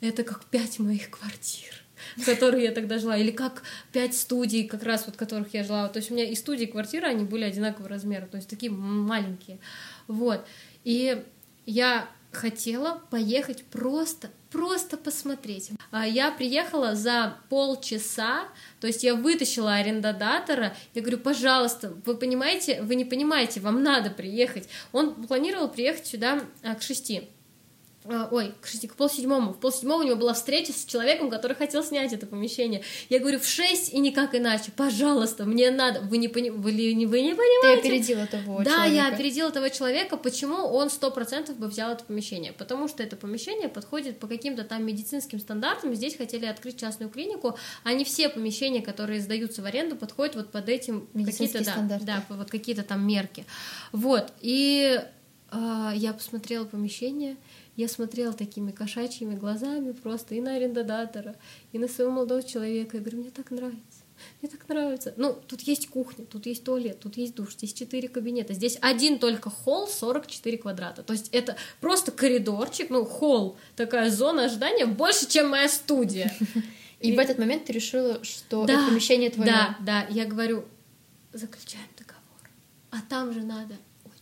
это 0.00 0.24
как 0.24 0.46
пять 0.46 0.78
моих 0.78 1.10
квартир 1.10 1.82
в 2.16 2.24
которых 2.24 2.60
я 2.60 2.72
тогда 2.72 2.98
жила, 2.98 3.16
или 3.16 3.30
как 3.30 3.62
пять 3.90 4.14
студий, 4.14 4.68
как 4.68 4.82
раз 4.82 5.06
вот 5.06 5.16
в 5.16 5.18
которых 5.18 5.52
я 5.54 5.64
жила. 5.64 5.88
То 5.88 5.98
есть 5.98 6.10
у 6.10 6.14
меня 6.14 6.28
и 6.28 6.34
студии, 6.34 6.64
и 6.64 6.70
квартиры, 6.70 7.06
они 7.06 7.24
были 7.24 7.44
одинакового 7.44 7.88
размера, 7.88 8.26
то 8.26 8.36
есть 8.36 8.48
такие 8.48 8.70
маленькие. 8.70 9.58
Вот. 10.06 10.46
И 10.84 11.24
я 11.64 12.08
хотела 12.36 13.02
поехать 13.10 13.64
просто, 13.64 14.30
просто 14.50 14.96
посмотреть. 14.96 15.70
А 15.90 16.06
я 16.06 16.30
приехала 16.30 16.94
за 16.94 17.38
полчаса, 17.48 18.48
то 18.80 18.86
есть 18.86 19.02
я 19.02 19.14
вытащила 19.14 19.74
арендодатора, 19.74 20.76
я 20.94 21.02
говорю, 21.02 21.18
пожалуйста, 21.18 21.92
вы 22.04 22.16
понимаете, 22.16 22.82
вы 22.82 22.94
не 22.94 23.04
понимаете, 23.04 23.60
вам 23.60 23.82
надо 23.82 24.10
приехать. 24.10 24.68
Он 24.92 25.26
планировал 25.26 25.68
приехать 25.68 26.06
сюда 26.06 26.42
а, 26.62 26.74
к 26.74 26.82
шести. 26.82 27.30
А, 28.08 28.28
ой, 28.30 28.54
кстати, 28.60 28.86
к 28.86 28.94
полседьмому. 28.94 29.52
В 29.52 29.58
полседьмого 29.58 30.02
у 30.02 30.04
него 30.04 30.16
была 30.16 30.34
встреча 30.34 30.72
с 30.72 30.84
человеком, 30.84 31.30
который 31.30 31.54
хотел 31.54 31.82
снять 31.82 32.12
это 32.12 32.26
помещение. 32.26 32.82
Я 33.08 33.18
говорю, 33.18 33.38
в 33.38 33.46
шесть 33.46 33.92
и 33.92 33.98
никак 33.98 34.34
иначе. 34.34 34.72
Пожалуйста, 34.76 35.44
мне 35.44 35.70
надо. 35.70 36.00
Вы 36.00 36.18
не, 36.18 36.28
пони... 36.28 36.50
вы, 36.50 36.72
не, 36.72 37.06
вы 37.06 37.20
не 37.20 37.34
понимаете? 37.34 37.82
Ты 37.82 37.88
опередила 37.88 38.26
того 38.26 38.58
да, 38.62 38.70
человека. 38.70 38.94
я 38.94 39.08
опередила 39.08 39.50
того 39.50 39.68
человека. 39.68 40.16
Почему 40.16 40.56
он 40.56 40.90
сто 40.90 41.10
процентов 41.10 41.58
бы 41.58 41.68
взял 41.68 41.92
это 41.92 42.04
помещение? 42.04 42.52
Потому 42.52 42.88
что 42.88 43.02
это 43.02 43.16
помещение 43.16 43.68
подходит 43.68 44.18
по 44.18 44.26
каким-то 44.26 44.64
там 44.64 44.84
медицинским 44.84 45.38
стандартам. 45.38 45.94
Здесь 45.94 46.16
хотели 46.16 46.46
открыть 46.46 46.78
частную 46.78 47.10
клинику, 47.10 47.56
а 47.84 47.92
не 47.92 48.04
все 48.04 48.28
помещения, 48.28 48.82
которые 48.82 49.20
сдаются 49.20 49.62
в 49.62 49.64
аренду, 49.64 49.96
подходят 49.96 50.36
вот 50.36 50.50
под 50.50 50.68
этим 50.68 51.08
какие-то 51.12 51.64
да, 51.64 51.98
да, 52.00 52.24
вот 52.28 52.50
какие-то 52.50 52.82
там 52.82 53.06
мерки. 53.06 53.44
Вот. 53.92 54.32
И 54.40 55.00
э, 55.50 55.90
я 55.94 56.12
посмотрела 56.12 56.64
помещение, 56.64 57.36
я 57.76 57.88
смотрела 57.88 58.32
такими 58.32 58.72
кошачьими 58.72 59.34
глазами 59.34 59.92
просто 59.92 60.34
и 60.34 60.40
на 60.40 60.56
арендодатора, 60.56 61.36
и 61.72 61.78
на 61.78 61.88
своего 61.88 62.12
молодого 62.12 62.42
человека. 62.42 62.96
Я 62.96 63.02
говорю, 63.02 63.18
мне 63.18 63.30
так 63.30 63.50
нравится. 63.50 64.06
Мне 64.40 64.50
так 64.50 64.66
нравится. 64.68 65.12
Ну, 65.18 65.38
тут 65.46 65.60
есть 65.60 65.88
кухня, 65.88 66.24
тут 66.24 66.46
есть 66.46 66.64
туалет, 66.64 67.00
тут 67.00 67.18
есть 67.18 67.34
душ, 67.34 67.52
здесь 67.52 67.74
четыре 67.74 68.08
кабинета. 68.08 68.54
Здесь 68.54 68.78
один 68.80 69.18
только 69.18 69.50
холл 69.50 69.86
44 69.86 70.56
квадрата. 70.56 71.02
То 71.02 71.12
есть 71.12 71.28
это 71.32 71.56
просто 71.80 72.12
коридорчик, 72.12 72.88
ну, 72.88 73.04
холл, 73.04 73.58
такая 73.76 74.10
зона 74.10 74.46
ожидания 74.46 74.86
больше, 74.86 75.28
чем 75.28 75.50
моя 75.50 75.68
студия. 75.68 76.34
И, 76.98 77.10
и 77.10 77.14
в 77.14 77.18
этот 77.18 77.38
момент 77.38 77.66
ты 77.66 77.74
решила, 77.74 78.24
что 78.24 78.64
да, 78.64 78.72
это 78.72 78.88
помещение 78.88 79.28
твое. 79.28 79.50
Да, 79.50 79.76
да. 79.80 80.06
Я 80.08 80.24
говорю, 80.24 80.64
заключаем 81.34 81.86
договор. 81.98 82.22
А 82.90 82.96
там 83.06 83.34
же 83.34 83.42
надо 83.42 83.76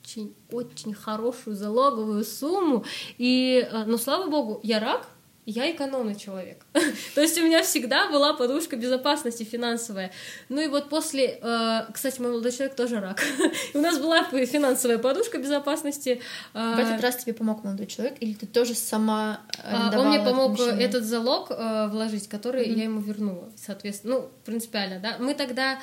очень-очень 0.04 0.94
хорошую 0.94 1.56
залоговую 1.56 2.24
сумму. 2.24 2.84
И, 3.18 3.66
э, 3.70 3.84
ну, 3.86 3.96
слава 3.96 4.28
богу, 4.28 4.60
я 4.62 4.78
рак, 4.80 5.08
я 5.46 5.70
экономный 5.70 6.14
человек. 6.14 6.64
То 7.14 7.20
есть 7.20 7.38
у 7.38 7.44
меня 7.44 7.62
всегда 7.62 8.10
была 8.10 8.34
подушка 8.34 8.76
безопасности 8.76 9.44
финансовая. 9.44 10.10
Ну 10.48 10.60
и 10.60 10.68
вот 10.68 10.88
после, 10.88 11.38
э, 11.40 11.80
кстати, 11.92 12.20
мой 12.20 12.30
молодой 12.30 12.52
человек 12.52 12.76
тоже 12.76 13.00
рак. 13.00 13.22
у 13.74 13.78
нас 13.78 13.98
была 13.98 14.24
финансовая 14.24 14.98
подушка 14.98 15.38
безопасности. 15.38 16.20
В 16.52 16.78
этот 16.78 17.00
раз 17.00 17.16
тебе 17.16 17.34
помог 17.34 17.64
молодой 17.64 17.86
человек, 17.86 18.16
или 18.20 18.34
ты 18.34 18.46
тоже 18.46 18.74
сама 18.74 19.40
а, 19.62 19.98
Он 19.98 20.08
мне 20.08 20.20
помог 20.20 20.58
этот 20.60 21.04
залог 21.04 21.50
э, 21.50 21.88
вложить, 21.88 22.28
который 22.28 22.68
я 22.68 22.84
ему 22.84 23.00
вернула, 23.00 23.50
соответственно. 23.56 24.14
Ну, 24.14 24.30
принципиально, 24.44 25.00
да. 25.00 25.16
Мы 25.18 25.34
тогда, 25.34 25.78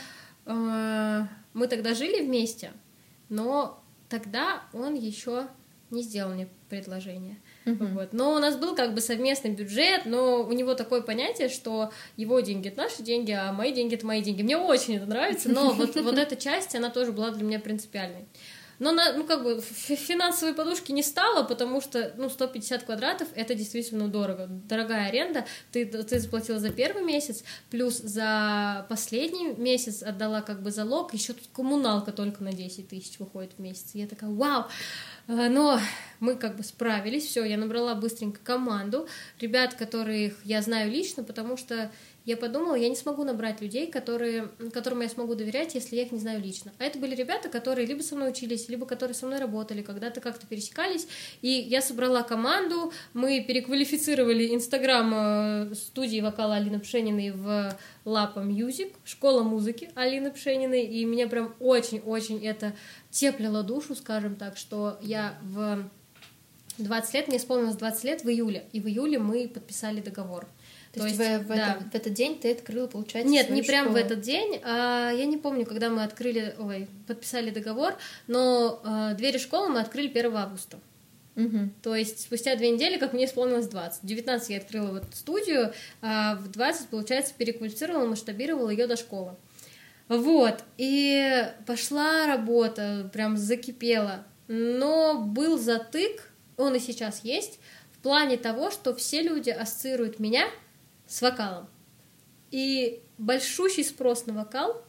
мы 0.46 1.68
тогда 1.68 1.94
жили 1.94 2.24
вместе, 2.24 2.72
но 3.30 3.81
тогда 4.12 4.64
он 4.74 4.94
еще 4.94 5.48
не 5.90 6.04
сделал 6.04 6.34
мне 6.34 6.48
предложение. 6.70 7.38
Uh-huh. 7.66 7.94
Вот. 7.94 8.14
Но 8.14 8.34
у 8.34 8.40
нас 8.40 8.56
был 8.56 8.76
как 8.76 8.94
бы 8.94 9.02
совместный 9.02 9.52
бюджет, 9.52 10.06
но 10.06 10.44
у 10.44 10.52
него 10.52 10.74
такое 10.74 11.02
понятие, 11.02 11.50
что 11.50 11.92
его 12.18 12.40
деньги 12.40 12.70
это 12.70 12.78
наши 12.78 13.04
деньги, 13.04 13.32
а 13.32 13.52
мои 13.52 13.74
деньги 13.74 13.96
это 13.96 14.06
мои 14.06 14.22
деньги. 14.22 14.42
Мне 14.42 14.58
очень 14.58 14.98
это 14.98 15.06
нравится, 15.06 15.50
но 15.50 15.72
вот, 15.74 15.96
вот 15.96 16.18
эта 16.18 16.36
часть, 16.36 16.76
она 16.76 16.90
тоже 16.90 17.12
была 17.12 17.32
для 17.32 17.44
меня 17.44 17.60
принципиальной. 17.60 18.26
Но, 18.82 18.92
на, 18.92 19.14
ну, 19.14 19.26
как 19.26 19.44
бы, 19.44 19.62
финансовой 19.62 20.56
подушки 20.56 20.92
не 20.92 21.04
стало, 21.04 21.44
потому 21.44 21.82
что, 21.82 22.14
ну, 22.18 22.30
150 22.32 22.82
квадратов— 22.82 23.28
это 23.36 23.54
действительно 23.54 24.08
дорого. 24.08 24.48
Дорогая 24.50 25.08
аренда. 25.10 25.46
Ты, 25.72 25.86
ты 25.86 26.20
заплатила 26.20 26.58
за 26.58 26.72
первый 26.72 27.04
месяц, 27.04 27.44
плюс 27.70 28.00
за 28.00 28.88
последний 28.90 29.54
месяц 29.54 30.02
отдала 30.02 30.42
как 30.42 30.64
бы 30.64 30.72
залог, 30.72 31.14
еще 31.14 31.34
тут 31.34 31.48
коммуналка 31.54 32.12
только 32.12 32.44
на 32.44 32.54
10 32.54 32.88
тысяч 32.88 33.20
выходит 33.20 33.52
в 33.56 33.60
месяц. 33.62 33.92
Я 33.94 34.08
такая, 34.08 34.32
вау! 34.32 34.66
Э, 35.28 35.50
но 35.50 35.80
мы 36.20 36.36
как 36.36 36.58
бы 36.58 36.64
справились, 36.64 37.26
все, 37.26 37.44
я 37.44 37.58
набрала 37.58 37.94
быстренько 37.94 38.40
команду, 38.44 39.08
ребят, 39.40 39.76
которых 39.76 40.44
я 40.44 40.60
знаю 40.64 40.92
лично, 40.92 41.24
потому 41.24 41.56
что 41.56 41.92
я 42.24 42.38
подумала, 42.38 42.76
я 42.76 42.88
не 42.88 42.96
смогу 42.96 43.24
набрать 43.24 43.62
людей, 43.62 43.90
которые, 43.90 44.50
которым 44.74 45.02
я 45.02 45.10
смогу 45.10 45.34
доверять, 45.34 45.74
если 45.74 45.96
я 45.96 46.04
их 46.04 46.12
не 46.12 46.20
знаю 46.20 46.42
лично. 46.42 46.72
А 46.78 46.84
это 46.84 47.00
были 47.00 47.16
ребята, 47.16 47.50
которые 47.50 47.88
либо 47.88 48.02
со 48.02 48.16
мной 48.16 48.30
учились, 48.30 48.70
либо 48.70 48.86
которые 48.86 49.16
со 49.16 49.26
мной 49.26 49.40
работали, 49.40 49.82
когда-то 49.82 50.22
как-то 50.22 50.46
пересекались. 50.46 51.08
И 51.42 51.50
я 51.50 51.82
собрала 51.82 52.22
команду, 52.22 52.94
мы 53.14 53.44
переквалифицировали 53.44 54.54
Инстаграм 54.54 55.12
э, 55.72 55.76
студии 55.76 56.22
вокала 56.22 56.56
Алины 56.56 56.80
Пшениной 56.80 57.32
в 57.32 57.76
Лапа 58.06 58.40
Music, 58.40 58.94
школа 59.04 59.42
музыки 59.42 59.90
Алины 59.96 60.32
Пшениной, 60.32 60.86
и 60.86 61.06
меня 61.06 61.28
прям 61.28 61.56
очень-очень 61.60 62.46
это 62.46 62.74
теплило 63.10 63.64
душу, 63.64 63.96
скажем 63.96 64.36
так, 64.36 64.58
что 64.58 65.00
я 65.02 65.40
в 65.42 65.90
20 66.78 67.14
лет, 67.14 67.28
мне 67.28 67.38
исполнилось 67.38 67.76
20 67.76 68.04
лет 68.04 68.24
в 68.24 68.30
июле, 68.30 68.66
и 68.72 68.80
в 68.80 68.88
июле 68.88 69.20
мы 69.20 69.48
подписали 69.48 70.02
договор. 70.02 70.48
То, 70.94 71.00
То 71.00 71.06
есть, 71.08 71.20
есть 71.20 71.44
в, 71.44 71.46
в, 71.46 71.48
да. 71.48 71.76
этот, 71.76 71.94
в 71.94 71.96
этот 71.96 72.14
день 72.14 72.38
ты 72.38 72.52
открыла, 72.52 72.88
получается, 72.88 73.32
Нет, 73.32 73.50
не 73.50 73.64
школу. 73.64 73.68
прям 73.68 73.94
в 73.94 73.96
этот 73.96 74.20
день. 74.22 74.60
А, 74.64 75.12
я 75.12 75.26
не 75.26 75.38
помню, 75.38 75.66
когда 75.66 75.90
мы 75.90 76.04
открыли, 76.04 76.54
ой, 76.60 76.88
подписали 77.08 77.50
договор, 77.50 77.96
но 78.28 78.82
а, 78.84 79.14
двери 79.14 79.38
школы 79.38 79.70
мы 79.70 79.80
открыли 79.80 80.10
1 80.10 80.36
августа. 80.36 80.80
Угу. 81.38 81.70
То 81.82 81.96
есть 81.96 82.20
спустя 82.20 82.58
две 82.58 82.72
недели, 82.72 82.98
как 82.98 83.14
мне 83.14 83.26
исполнилось 83.26 83.68
20. 83.68 84.04
В 84.04 84.06
19 84.06 84.50
я 84.50 84.58
открыла 84.58 84.92
вот 84.92 85.06
студию, 85.14 85.74
а 86.02 86.36
в 86.36 86.52
20, 86.52 86.90
получается, 86.90 87.34
переквалифицировала, 87.38 88.06
масштабировала 88.06 88.70
ее 88.70 88.86
до 88.88 88.98
школы. 88.98 89.36
Вот, 90.10 90.66
и 90.78 91.48
пошла 91.66 92.28
работа, 92.28 93.10
прям 93.14 93.38
закипела. 93.38 94.26
Но 94.50 95.22
был 95.22 95.58
затык, 95.58 96.30
он 96.58 96.76
и 96.76 96.80
сейчас 96.80 97.24
есть, 97.24 97.60
в 97.94 98.00
плане 98.00 98.36
того, 98.36 98.72
что 98.72 98.94
все 98.94 99.22
люди 99.22 99.52
ассоциируют 99.52 100.20
меня 100.20 100.48
с 101.12 101.22
вокалом. 101.22 101.68
И 102.52 103.04
большущий 103.18 103.84
спрос 103.84 104.26
на 104.28 104.34
вокал, 104.34 104.82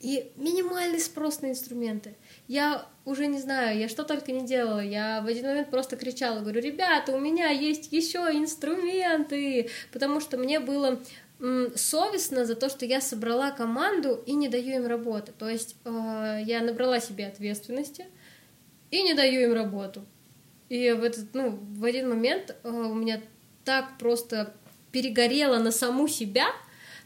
и 0.00 0.32
минимальный 0.36 0.98
спрос 0.98 1.42
на 1.42 1.50
инструменты. 1.50 2.16
Я 2.48 2.86
уже 3.04 3.26
не 3.26 3.38
знаю, 3.38 3.78
я 3.78 3.88
что 3.90 4.04
только 4.04 4.32
не 4.32 4.46
делала. 4.46 4.80
Я 4.80 5.20
в 5.20 5.26
один 5.26 5.46
момент 5.46 5.70
просто 5.70 5.96
кричала, 5.96 6.40
говорю, 6.40 6.62
ребята, 6.62 7.12
у 7.12 7.20
меня 7.20 7.50
есть 7.50 7.92
еще 7.92 8.20
инструменты, 8.32 9.68
потому 9.92 10.20
что 10.20 10.38
мне 10.38 10.60
было 10.60 10.98
совестно 11.74 12.46
за 12.46 12.54
то, 12.54 12.70
что 12.70 12.86
я 12.86 13.02
собрала 13.02 13.50
команду 13.50 14.22
и 14.26 14.32
не 14.32 14.48
даю 14.48 14.76
им 14.76 14.86
работы. 14.86 15.32
То 15.38 15.48
есть 15.48 15.76
э, 15.84 16.40
я 16.44 16.60
набрала 16.62 17.00
себе 17.00 17.26
ответственности 17.26 18.06
и 18.90 19.02
не 19.02 19.14
даю 19.14 19.42
им 19.42 19.54
работу. 19.54 20.04
И 20.68 20.92
в 20.92 21.02
этот, 21.02 21.34
ну, 21.34 21.50
в 21.50 21.84
один 21.84 22.10
момент 22.10 22.56
э, 22.62 22.68
у 22.68 22.94
меня 22.94 23.22
так 23.64 23.98
просто 23.98 24.54
перегорела 24.92 25.58
на 25.58 25.70
саму 25.70 26.08
себя, 26.08 26.46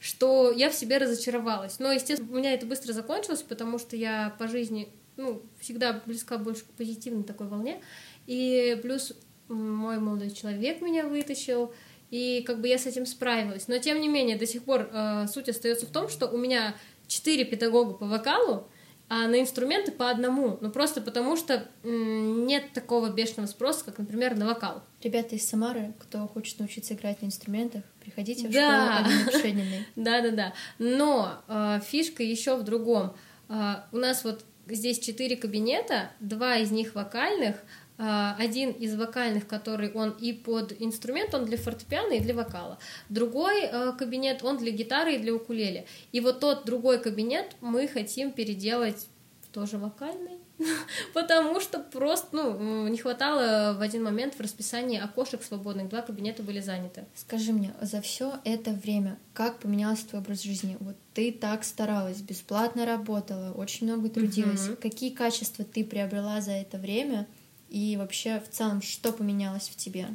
что 0.00 0.50
я 0.50 0.70
в 0.70 0.74
себе 0.74 0.98
разочаровалась. 0.98 1.78
Но, 1.78 1.90
естественно, 1.92 2.30
у 2.32 2.36
меня 2.36 2.52
это 2.52 2.66
быстро 2.66 2.92
закончилось, 2.92 3.42
потому 3.42 3.78
что 3.78 3.96
я 3.96 4.34
по 4.38 4.48
жизни 4.48 4.88
ну, 5.16 5.42
всегда 5.60 6.02
близка 6.04 6.38
больше 6.38 6.62
к 6.62 6.70
позитивной 6.76 7.24
такой 7.24 7.46
волне. 7.46 7.80
И 8.26 8.78
плюс 8.82 9.12
мой 9.48 9.98
молодой 9.98 10.30
человек 10.30 10.80
меня 10.80 11.06
вытащил, 11.06 11.72
и 12.10 12.42
как 12.46 12.60
бы 12.60 12.68
я 12.68 12.78
с 12.78 12.86
этим 12.86 13.06
справилась. 13.06 13.68
Но 13.68 13.78
тем 13.78 14.00
не 14.00 14.08
менее, 14.08 14.36
до 14.36 14.46
сих 14.46 14.64
пор 14.64 14.88
э, 14.92 15.26
суть 15.32 15.48
остается 15.48 15.86
в 15.86 15.90
том, 15.90 16.08
что 16.08 16.28
у 16.28 16.36
меня 16.36 16.76
четыре 17.06 17.44
педагога 17.44 17.94
по 17.94 18.06
вокалу, 18.06 18.68
а 19.08 19.28
на 19.28 19.40
инструменты 19.40 19.92
по 19.92 20.10
одному. 20.10 20.58
Ну, 20.60 20.70
просто 20.70 21.00
потому 21.00 21.36
что 21.36 21.68
нет 21.82 22.72
такого 22.72 23.10
бешеного 23.10 23.46
спроса, 23.46 23.84
как, 23.84 23.98
например, 23.98 24.36
на 24.36 24.46
вокал. 24.46 24.82
Ребята 25.02 25.36
из 25.36 25.46
Самары, 25.46 25.92
кто 25.98 26.26
хочет 26.26 26.58
научиться 26.58 26.94
играть 26.94 27.20
на 27.20 27.26
инструментах, 27.26 27.84
приходите 28.00 28.48
в 28.48 28.52
да. 28.52 29.04
школу 29.04 29.44
Алины 29.44 29.86
Да-да-да. 29.96 30.54
Но 30.78 31.42
э, 31.48 31.80
фишка 31.86 32.22
еще 32.22 32.56
в 32.56 32.64
другом. 32.64 33.14
Э, 33.48 33.82
у 33.92 33.98
нас 33.98 34.24
вот 34.24 34.44
здесь 34.66 34.98
четыре 34.98 35.36
кабинета, 35.36 36.10
два 36.20 36.56
из 36.56 36.70
них 36.70 36.94
вокальных, 36.94 37.56
а, 37.56 37.60
один 37.96 38.70
из 38.70 38.96
вокальных, 38.96 39.46
который 39.46 39.92
он 39.92 40.10
и 40.10 40.32
под 40.32 40.74
инструмент, 40.80 41.32
он 41.34 41.44
для 41.44 41.56
фортепиано 41.56 42.14
и 42.14 42.20
для 42.20 42.34
вокала. 42.34 42.78
Другой 43.08 43.62
э, 43.62 43.92
кабинет, 43.96 44.42
он 44.42 44.58
для 44.58 44.72
гитары 44.72 45.14
и 45.14 45.18
для 45.18 45.32
укулеле. 45.32 45.86
И 46.10 46.20
вот 46.20 46.40
тот 46.40 46.64
другой 46.64 47.00
кабинет 47.00 47.54
мы 47.60 47.86
хотим 47.86 48.32
переделать 48.32 49.06
тоже 49.52 49.78
вокальный, 49.78 50.38
потому 51.14 51.60
что 51.60 51.78
просто 51.78 52.28
ну, 52.32 52.88
не 52.88 52.98
хватало 52.98 53.74
в 53.78 53.80
один 53.80 54.02
момент 54.02 54.34
в 54.34 54.40
расписании 54.40 54.98
окошек 54.98 55.44
свободных, 55.44 55.88
два 55.88 56.02
кабинета 56.02 56.42
были 56.42 56.58
заняты. 56.58 57.04
Скажи 57.14 57.52
мне, 57.52 57.72
за 57.80 58.00
все 58.00 58.34
это 58.44 58.72
время 58.72 59.16
как 59.32 59.60
поменялся 59.60 60.08
твой 60.08 60.22
образ 60.22 60.42
жизни? 60.42 60.76
Вот 60.80 60.96
ты 61.14 61.30
так 61.30 61.62
старалась, 61.62 62.20
бесплатно 62.20 62.84
работала, 62.84 63.52
очень 63.52 63.86
много 63.86 64.08
трудилась. 64.08 64.68
Угу. 64.68 64.78
Какие 64.82 65.10
качества 65.10 65.64
ты 65.64 65.84
приобрела 65.84 66.40
за 66.40 66.52
это 66.52 66.76
время? 66.76 67.28
И 67.74 67.96
вообще, 67.96 68.38
в 68.38 68.48
целом, 68.54 68.82
что 68.82 69.12
поменялось 69.12 69.68
в 69.68 69.74
тебе? 69.74 70.06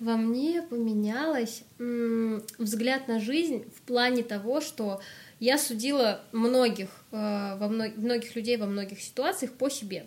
Во 0.00 0.16
мне 0.16 0.60
поменялось 0.60 1.62
взгляд 1.78 3.06
на 3.06 3.20
жизнь 3.20 3.64
в 3.76 3.82
плане 3.82 4.24
того, 4.24 4.60
что 4.60 5.00
я 5.38 5.56
судила 5.56 6.20
многих, 6.32 6.88
э, 7.12 7.56
во 7.58 7.68
мно- 7.68 7.92
многих 7.94 8.34
людей 8.34 8.56
во 8.56 8.66
многих 8.66 9.00
ситуациях 9.00 9.52
по 9.52 9.70
себе. 9.70 10.06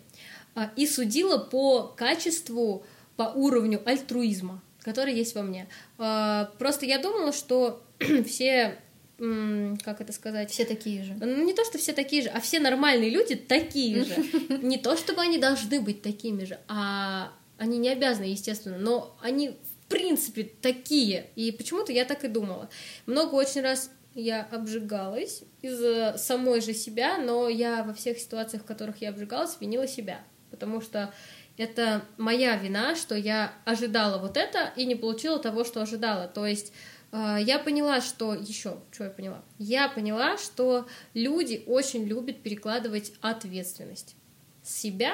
Э, 0.56 0.64
и 0.76 0.86
судила 0.86 1.38
по 1.38 1.84
качеству 1.84 2.84
по 3.16 3.32
уровню 3.34 3.82
альтруизма, 3.86 4.62
который 4.82 5.14
есть 5.14 5.36
во 5.36 5.42
мне. 5.42 5.70
А, 5.98 6.52
просто 6.60 6.86
я 6.86 6.98
думала, 6.98 7.32
что 7.32 7.82
все 8.28 8.78
как 9.18 10.02
это 10.02 10.12
сказать? 10.12 10.52
Все 10.52 10.66
такие 10.66 11.04
же. 11.04 11.16
Ну, 11.20 11.46
не 11.46 11.54
то, 11.54 11.64
что 11.64 11.78
все 11.78 11.94
такие 11.94 12.24
же, 12.24 12.30
а 12.30 12.40
все 12.42 12.60
нормальные 12.60 13.10
люди 13.10 13.36
такие 13.36 14.04
же. 14.04 14.16
Не 14.62 14.78
то, 14.78 14.98
чтобы 14.98 15.22
они 15.22 15.38
должны 15.38 15.80
быть 15.80 16.02
такими 16.02 16.46
же, 16.46 16.60
а 16.68 17.32
они 17.58 17.78
не 17.78 17.90
обязаны, 17.90 18.26
естественно, 18.26 18.78
но 18.78 19.16
они 19.22 19.50
в 19.50 19.88
принципе 19.88 20.44
такие. 20.44 21.28
И 21.36 21.52
почему-то 21.52 21.92
я 21.92 22.06
так 22.06 22.24
и 22.24 22.28
думала. 22.28 22.70
Много 23.06 23.36
очень 23.36 23.62
раз 23.62 23.92
я 24.16 24.48
обжигалась 24.52 25.44
из-за 25.62 26.16
самой 26.18 26.62
же 26.62 26.74
себя, 26.74 27.18
но 27.18 27.48
я 27.48 27.84
во 27.84 27.94
всех 27.94 28.18
ситуациях, 28.20 28.64
в 28.64 28.66
которых 28.66 29.02
я 29.02 29.10
обжигалась, 29.10 29.58
винила 29.60 29.88
себя. 29.88 30.22
Потому 30.50 30.82
что 30.82 31.14
это 31.58 32.04
моя 32.18 32.56
вина, 32.56 32.96
что 32.96 33.16
я 33.16 33.54
ожидала 33.66 34.20
вот 34.20 34.38
это 34.38 34.74
и 34.76 34.86
не 34.86 34.96
получила 34.96 35.40
того, 35.40 35.64
что 35.64 35.82
ожидала. 35.82 36.28
То 36.28 36.46
есть 36.46 36.74
я 37.14 37.60
поняла, 37.60 38.02
что 38.02 38.34
еще, 38.34 38.78
что 38.92 39.04
я 39.04 39.10
поняла? 39.10 39.44
Я 39.60 39.88
поняла, 39.88 40.38
что 40.38 40.88
люди 41.14 41.64
очень 41.68 42.06
любят 42.06 42.42
перекладывать 42.42 43.14
ответственность 43.22 44.16
с 44.64 44.76
себя 44.76 45.14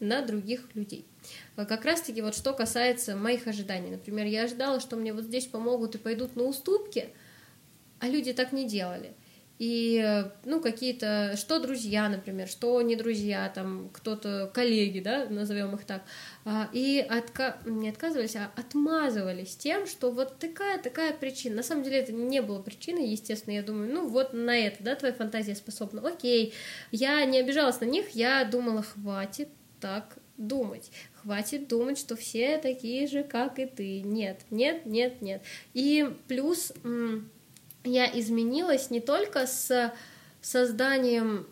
на 0.00 0.22
других 0.22 0.74
людей. 0.74 1.06
А 1.56 1.64
как 1.64 1.84
раз-таки 1.84 2.22
вот 2.22 2.34
что 2.34 2.52
касается 2.52 3.16
моих 3.16 3.46
ожиданий. 3.46 3.90
Например, 3.90 4.26
я 4.26 4.44
ожидала, 4.44 4.80
что 4.80 4.96
мне 4.96 5.12
вот 5.12 5.24
здесь 5.24 5.46
помогут 5.46 5.94
и 5.94 5.98
пойдут 5.98 6.36
на 6.36 6.44
уступки, 6.44 7.08
а 8.00 8.08
люди 8.08 8.32
так 8.32 8.52
не 8.52 8.66
делали. 8.66 9.12
И, 9.66 10.24
ну, 10.44 10.60
какие-то, 10.60 11.36
что 11.38 11.58
друзья, 11.58 12.10
например, 12.10 12.48
что 12.48 12.82
не 12.82 12.96
друзья, 12.96 13.48
там, 13.48 13.88
кто-то, 13.94 14.50
коллеги, 14.52 15.00
да, 15.00 15.24
назовем 15.30 15.74
их 15.74 15.86
так, 15.86 16.02
а, 16.44 16.68
и 16.74 17.00
отка... 17.08 17.56
не 17.64 17.88
отказывались, 17.88 18.36
а 18.36 18.50
отмазывались 18.56 19.56
тем, 19.56 19.86
что 19.86 20.10
вот 20.10 20.38
такая-такая 20.38 21.14
причина. 21.14 21.56
На 21.56 21.62
самом 21.62 21.82
деле 21.82 22.00
это 22.00 22.12
не 22.12 22.42
было 22.42 22.60
причиной, 22.60 23.08
естественно, 23.08 23.54
я 23.54 23.62
думаю, 23.62 23.90
ну, 23.90 24.06
вот 24.06 24.34
на 24.34 24.54
это, 24.54 24.84
да, 24.84 24.96
твоя 24.96 25.14
фантазия 25.14 25.54
способна. 25.54 26.06
Окей, 26.06 26.52
я 26.92 27.24
не 27.24 27.38
обижалась 27.38 27.80
на 27.80 27.86
них, 27.86 28.10
я 28.10 28.44
думала, 28.44 28.82
хватит 28.82 29.48
так 29.80 30.18
думать. 30.36 30.90
Хватит 31.22 31.68
думать, 31.68 31.98
что 31.98 32.16
все 32.16 32.58
такие 32.58 33.06
же, 33.06 33.22
как 33.22 33.58
и 33.58 33.64
ты. 33.64 34.02
Нет, 34.02 34.42
нет, 34.50 34.84
нет, 34.84 35.22
нет. 35.22 35.42
И 35.72 36.06
плюс 36.28 36.70
я 37.84 38.06
изменилась 38.18 38.90
не 38.90 39.00
только 39.00 39.46
с 39.46 39.92
созданием 40.40 41.46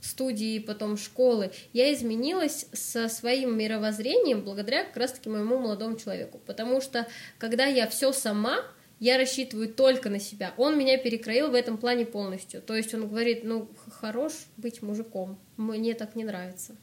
студии, 0.00 0.58
потом 0.58 0.96
школы, 0.96 1.50
я 1.72 1.92
изменилась 1.92 2.66
со 2.72 3.08
своим 3.08 3.56
мировоззрением 3.58 4.42
благодаря 4.42 4.84
как 4.84 4.96
раз-таки 4.96 5.28
моему 5.28 5.58
молодому 5.58 5.96
человеку. 5.96 6.40
Потому 6.46 6.80
что 6.80 7.06
когда 7.38 7.66
я 7.66 7.88
все 7.88 8.12
сама, 8.12 8.64
я 9.00 9.16
рассчитываю 9.16 9.68
только 9.72 10.10
на 10.10 10.18
себя. 10.18 10.54
Он 10.56 10.78
меня 10.78 10.98
перекроил 10.98 11.50
в 11.50 11.54
этом 11.54 11.78
плане 11.78 12.04
полностью. 12.04 12.60
То 12.62 12.74
есть 12.74 12.94
он 12.94 13.08
говорит, 13.08 13.44
ну, 13.44 13.68
хорош 13.90 14.32
быть 14.56 14.82
мужиком, 14.82 15.38
мне 15.56 15.94
так 15.94 16.16
не 16.16 16.24
нравится. 16.24 16.76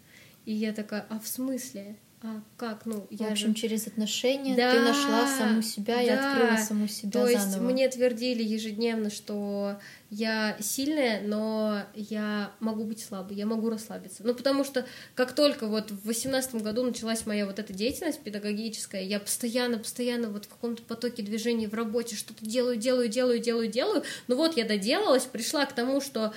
И 0.45 0.53
я 0.53 0.73
такая, 0.73 1.05
а 1.09 1.19
в 1.19 1.27
смысле? 1.27 1.97
А 2.27 2.41
как, 2.57 2.87
ну, 2.87 3.05
я 3.11 3.27
В 3.27 3.31
общем, 3.33 3.49
же... 3.49 3.53
через 3.53 3.85
отношения 3.85 4.55
да, 4.55 4.71
ты 4.71 4.79
нашла 4.79 5.27
саму 5.27 5.61
себя 5.61 5.97
да. 5.97 6.01
и 6.01 6.09
открыла 6.09 6.57
саму 6.57 6.87
себя 6.87 7.11
То 7.11 7.27
заново. 7.27 7.29
есть 7.29 7.57
мне 7.59 7.87
твердили 7.87 8.41
ежедневно, 8.41 9.11
что 9.11 9.77
я 10.09 10.57
сильная, 10.59 11.21
но 11.21 11.83
я 11.93 12.51
могу 12.59 12.83
быть 12.83 12.99
слабой, 12.99 13.35
я 13.37 13.45
могу 13.45 13.69
расслабиться. 13.69 14.23
Ну, 14.23 14.33
потому 14.33 14.63
что 14.63 14.87
как 15.13 15.33
только 15.33 15.67
вот 15.67 15.91
в 15.91 16.07
восемнадцатом 16.07 16.63
году 16.63 16.81
началась 16.83 17.27
моя 17.27 17.45
вот 17.45 17.59
эта 17.59 17.73
деятельность 17.73 18.21
педагогическая, 18.21 19.03
я 19.03 19.19
постоянно, 19.19 19.77
постоянно 19.77 20.29
вот 20.29 20.45
в 20.45 20.49
каком-то 20.49 20.81
потоке 20.81 21.21
движений 21.21 21.67
в 21.67 21.75
работе 21.75 22.15
что-то 22.15 22.43
делаю, 22.43 22.77
делаю, 22.77 23.07
делаю, 23.07 23.37
делаю, 23.37 23.67
делаю. 23.67 24.03
Ну 24.27 24.35
вот 24.35 24.57
я 24.57 24.65
доделалась, 24.65 25.25
пришла 25.25 25.63
к 25.67 25.73
тому, 25.73 26.01
что 26.01 26.33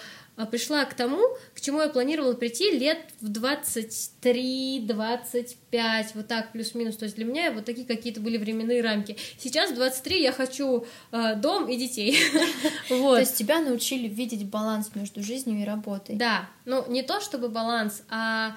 пришла 0.47 0.85
к 0.85 0.95
тому, 0.95 1.21
к 1.55 1.61
чему 1.61 1.81
я 1.81 1.89
планировала 1.89 2.35
прийти 2.35 2.71
лет 2.71 2.99
в 3.21 3.31
23-25, 3.31 6.07
вот 6.15 6.29
так 6.29 6.53
плюс-минус. 6.53 6.97
То 6.97 7.05
есть 7.05 7.17
для 7.17 7.25
меня 7.25 7.51
вот 7.51 7.65
такие 7.65 7.87
какие-то 7.87 8.21
были 8.21 8.37
временные 8.37 8.83
рамки. 8.83 9.17
Сейчас 9.39 9.71
в 9.71 9.75
23 9.75 10.23
я 10.23 10.33
хочу 10.33 10.87
э, 11.11 11.35
дом 11.37 11.69
и 11.69 11.77
детей. 11.77 12.19
вот. 12.91 13.15
То 13.15 13.21
есть 13.21 13.37
тебя 13.37 13.61
научили 13.61 14.09
видеть 14.09 14.47
баланс 14.47 14.91
между 14.95 15.23
жизнью 15.23 15.61
и 15.61 15.65
работой. 15.65 16.17
Да, 16.17 16.49
ну 16.65 16.85
не 16.89 17.03
то 17.03 17.21
чтобы 17.21 17.49
баланс, 17.49 18.03
а 18.09 18.57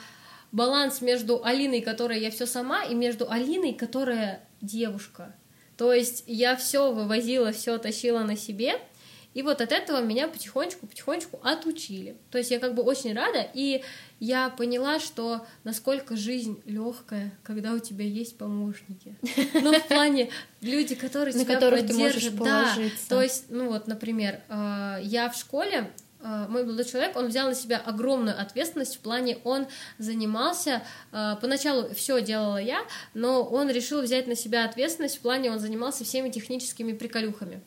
баланс 0.51 1.01
между 1.01 1.43
Алиной, 1.43 1.81
которая 1.81 2.19
я 2.19 2.31
все 2.31 2.45
сама, 2.45 2.83
и 2.83 2.93
между 2.93 3.31
Алиной, 3.31 3.73
которая 3.73 4.43
девушка. 4.61 5.35
То 5.77 5.93
есть 5.93 6.25
я 6.27 6.55
все 6.55 6.91
вывозила, 6.91 7.51
все 7.51 7.79
тащила 7.79 8.19
на 8.19 8.37
себе, 8.37 8.79
и 9.33 9.43
вот 9.43 9.61
от 9.61 9.71
этого 9.71 10.01
меня 10.01 10.27
потихонечку-потихонечку 10.27 11.39
отучили. 11.41 12.17
То 12.31 12.37
есть 12.37 12.51
я 12.51 12.59
как 12.59 12.75
бы 12.75 12.83
очень 12.83 13.13
рада, 13.13 13.47
и 13.53 13.83
я 14.19 14.49
поняла, 14.49 14.99
что 14.99 15.45
насколько 15.63 16.17
жизнь 16.17 16.61
легкая, 16.65 17.31
когда 17.43 17.73
у 17.73 17.79
тебя 17.79 18.05
есть 18.05 18.37
помощники. 18.37 19.15
Ну, 19.53 19.73
в 19.79 19.87
плане 19.87 20.29
люди, 20.61 20.95
которые 20.95 21.33
тебя 21.33 21.59
поддержат. 21.59 22.35
Да, 22.35 22.75
то 23.09 23.21
есть, 23.21 23.45
ну 23.49 23.69
вот, 23.69 23.87
например, 23.87 24.41
э, 24.49 24.99
я 25.03 25.29
в 25.29 25.35
школе 25.37 25.89
э, 26.19 26.45
мой 26.49 26.63
молодой 26.63 26.85
человек, 26.85 27.15
он 27.15 27.27
взял 27.27 27.47
на 27.47 27.55
себя 27.55 27.77
огромную 27.77 28.39
ответственность 28.39 28.97
в 28.97 28.99
плане, 28.99 29.37
он 29.43 29.67
занимался, 29.97 30.83
э, 31.11 31.35
поначалу 31.41 31.93
все 31.93 32.21
делала 32.21 32.57
я, 32.57 32.81
но 33.13 33.43
он 33.43 33.69
решил 33.69 34.01
взять 34.01 34.27
на 34.27 34.35
себя 34.35 34.65
ответственность 34.65 35.17
в 35.17 35.21
плане, 35.21 35.51
он 35.51 35.59
занимался 35.59 36.03
всеми 36.03 36.29
техническими 36.29 36.93
приколюхами. 36.93 37.61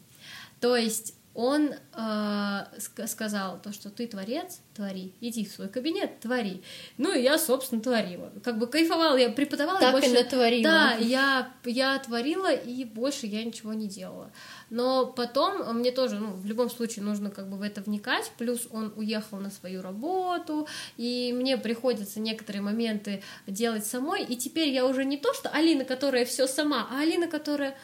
То 0.61 0.77
есть 0.77 1.15
он 1.35 1.75
э, 1.93 2.61
сказал 2.79 3.61
то, 3.61 3.73
что 3.73 3.91
ты 3.91 4.07
творец, 4.07 4.61
твори, 4.75 5.13
иди 5.21 5.45
в 5.45 5.51
свой 5.51 5.69
кабинет, 5.69 6.21
твори. 6.21 6.63
Ну 6.97 7.13
и 7.13 7.23
я, 7.23 7.39
собственно, 7.39 7.83
творила. 7.83 8.33
Как 8.45 8.57
бы 8.59 8.69
кайфовала, 8.69 9.17
я 9.17 9.31
преподавала. 9.31 9.81
Так 9.81 9.93
больше... 9.93 10.11
и 10.11 10.13
натворила. 10.13 10.63
Да, 10.63 10.95
я, 10.95 11.53
я 11.65 11.99
творила, 11.99 12.53
и 12.53 12.85
больше 12.85 13.27
я 13.27 13.43
ничего 13.45 13.75
не 13.75 13.89
делала. 13.89 14.31
Но 14.71 15.07
потом 15.07 15.77
мне 15.77 15.91
тоже, 15.91 16.21
ну, 16.21 16.33
в 16.33 16.47
любом 16.47 16.71
случае 16.71 17.05
нужно 17.05 17.31
как 17.31 17.49
бы 17.49 17.57
в 17.57 17.63
это 17.63 17.81
вникать, 17.81 18.31
плюс 18.39 18.69
он 18.71 18.93
уехал 18.97 19.39
на 19.39 19.51
свою 19.51 19.83
работу, 19.83 20.69
и 20.97 21.35
мне 21.37 21.59
приходится 21.59 22.21
некоторые 22.21 22.63
моменты 22.63 23.23
делать 23.49 23.85
самой, 23.85 24.25
и 24.25 24.37
теперь 24.37 24.69
я 24.69 24.87
уже 24.87 25.05
не 25.05 25.17
то, 25.17 25.35
что 25.35 25.49
Алина, 25.49 25.85
которая 25.85 26.25
все 26.25 26.47
сама, 26.47 26.89
а 26.91 27.01
Алина, 27.01 27.27
которая 27.27 27.77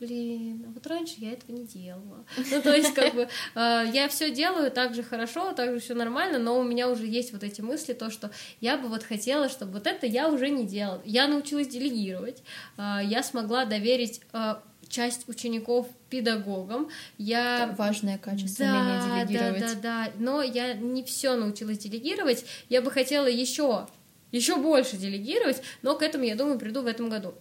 блин, 0.00 0.64
а 0.66 0.70
вот 0.72 0.86
раньше 0.86 1.14
я 1.18 1.32
этого 1.32 1.52
не 1.52 1.64
делала. 1.64 2.24
Ну, 2.50 2.62
то 2.62 2.74
есть, 2.74 2.94
как 2.94 3.14
бы, 3.14 3.28
э, 3.54 3.84
я 3.92 4.08
все 4.08 4.30
делаю 4.30 4.70
так 4.70 4.94
же 4.94 5.02
хорошо, 5.02 5.52
так 5.52 5.72
же 5.72 5.78
все 5.78 5.94
нормально, 5.94 6.38
но 6.38 6.58
у 6.58 6.62
меня 6.62 6.88
уже 6.88 7.06
есть 7.06 7.32
вот 7.32 7.44
эти 7.44 7.60
мысли, 7.60 7.92
то, 7.92 8.10
что 8.10 8.30
я 8.60 8.78
бы 8.78 8.88
вот 8.88 9.04
хотела, 9.04 9.48
чтобы 9.48 9.72
вот 9.72 9.86
это 9.86 10.06
я 10.06 10.28
уже 10.28 10.48
не 10.48 10.66
делала. 10.66 11.02
Я 11.04 11.28
научилась 11.28 11.68
делегировать, 11.68 12.42
э, 12.78 13.00
я 13.04 13.22
смогла 13.22 13.66
доверить 13.66 14.22
э, 14.32 14.54
часть 14.88 15.28
учеников 15.28 15.86
педагогам. 16.08 16.88
Я... 17.18 17.66
Это 17.66 17.76
важное 17.76 18.18
качество, 18.18 18.64
да, 18.64 18.72
умение 18.72 19.26
делегировать. 19.26 19.60
Да, 19.60 19.74
да, 19.74 20.04
да, 20.06 20.12
но 20.18 20.42
я 20.42 20.74
не 20.74 21.04
все 21.04 21.36
научилась 21.36 21.78
делегировать. 21.78 22.44
Я 22.68 22.80
бы 22.82 22.90
хотела 22.90 23.26
еще 23.26 23.86
еще 24.32 24.56
больше 24.56 24.96
делегировать, 24.96 25.60
но 25.82 25.96
к 25.96 26.02
этому, 26.02 26.22
я 26.22 26.36
думаю, 26.36 26.58
приду 26.58 26.82
в 26.82 26.86
этом 26.86 27.10
году. 27.10 27.34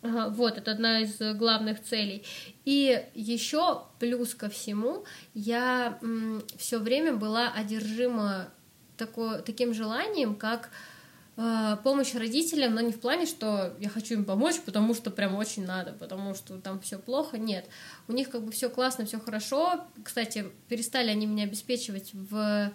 Вот, 0.00 0.58
это 0.58 0.70
одна 0.70 1.00
из 1.00 1.18
главных 1.36 1.82
целей. 1.82 2.24
И 2.64 3.04
еще 3.14 3.82
плюс 3.98 4.34
ко 4.34 4.48
всему, 4.48 5.04
я 5.34 5.98
все 6.56 6.78
время 6.78 7.14
была 7.14 7.52
одержима 7.52 8.48
такое, 8.96 9.40
таким 9.40 9.72
желанием, 9.72 10.34
как 10.34 10.70
э, 11.36 11.76
помощь 11.82 12.14
родителям, 12.14 12.74
но 12.74 12.80
не 12.80 12.92
в 12.92 13.00
плане, 13.00 13.26
что 13.26 13.74
я 13.80 13.88
хочу 13.88 14.14
им 14.14 14.24
помочь, 14.24 14.60
потому 14.60 14.94
что 14.94 15.10
прям 15.10 15.34
очень 15.36 15.64
надо, 15.64 15.92
потому 15.92 16.34
что 16.34 16.58
там 16.58 16.80
все 16.80 16.98
плохо. 16.98 17.38
Нет, 17.38 17.66
у 18.06 18.12
них 18.12 18.28
как 18.28 18.42
бы 18.42 18.52
все 18.52 18.68
классно, 18.68 19.06
все 19.06 19.18
хорошо. 19.18 19.84
Кстати, 20.04 20.46
перестали 20.68 21.10
они 21.10 21.26
меня 21.26 21.44
обеспечивать 21.44 22.10
в 22.12 22.72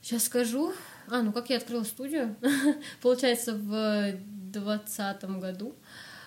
сейчас 0.00 0.24
скажу. 0.24 0.72
А, 1.08 1.22
ну 1.22 1.32
как 1.32 1.50
я 1.50 1.56
открыла 1.56 1.82
студию, 1.82 2.36
получается, 3.02 3.54
в 3.54 4.12
двадцатом 4.52 5.40
году. 5.40 5.74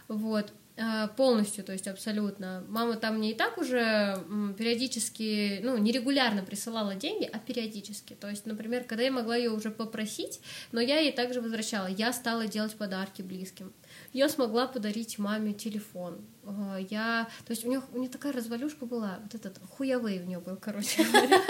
Вот 0.07 0.53
э, 0.77 1.07
полностью, 1.17 1.63
то 1.63 1.73
есть 1.73 1.87
абсолютно. 1.87 2.63
Мама 2.69 2.95
там 2.95 3.17
мне 3.17 3.31
и 3.31 3.35
так 3.35 3.57
уже 3.57 4.23
периодически, 4.57 5.59
ну, 5.63 5.77
нерегулярно 5.77 6.43
присылала 6.43 6.95
деньги, 6.95 7.29
а 7.31 7.39
периодически. 7.39 8.13
То 8.13 8.29
есть, 8.29 8.45
например, 8.45 8.83
когда 8.83 9.03
я 9.03 9.11
могла 9.11 9.35
ее 9.35 9.49
уже 9.49 9.71
попросить, 9.71 10.39
но 10.71 10.79
я 10.79 10.99
ей 10.99 11.11
также 11.11 11.41
возвращала. 11.41 11.87
Я 11.87 12.13
стала 12.13 12.47
делать 12.47 12.75
подарки 12.75 13.21
близким. 13.21 13.73
Я 14.13 14.29
смогла 14.29 14.67
подарить 14.67 15.19
маме 15.19 15.53
телефон. 15.53 16.19
А, 16.45 16.77
я, 16.89 17.27
то 17.45 17.51
есть 17.51 17.65
у 17.65 17.69
нее, 17.69 17.81
у 17.93 17.99
нее 17.99 18.09
такая 18.09 18.31
развалюшка 18.31 18.85
была, 18.85 19.19
вот 19.21 19.35
этот 19.35 19.59
хуявей 19.69 20.21
у 20.21 20.25
нее 20.25 20.39
был, 20.39 20.55
короче 20.55 21.03
говоря. 21.11 21.41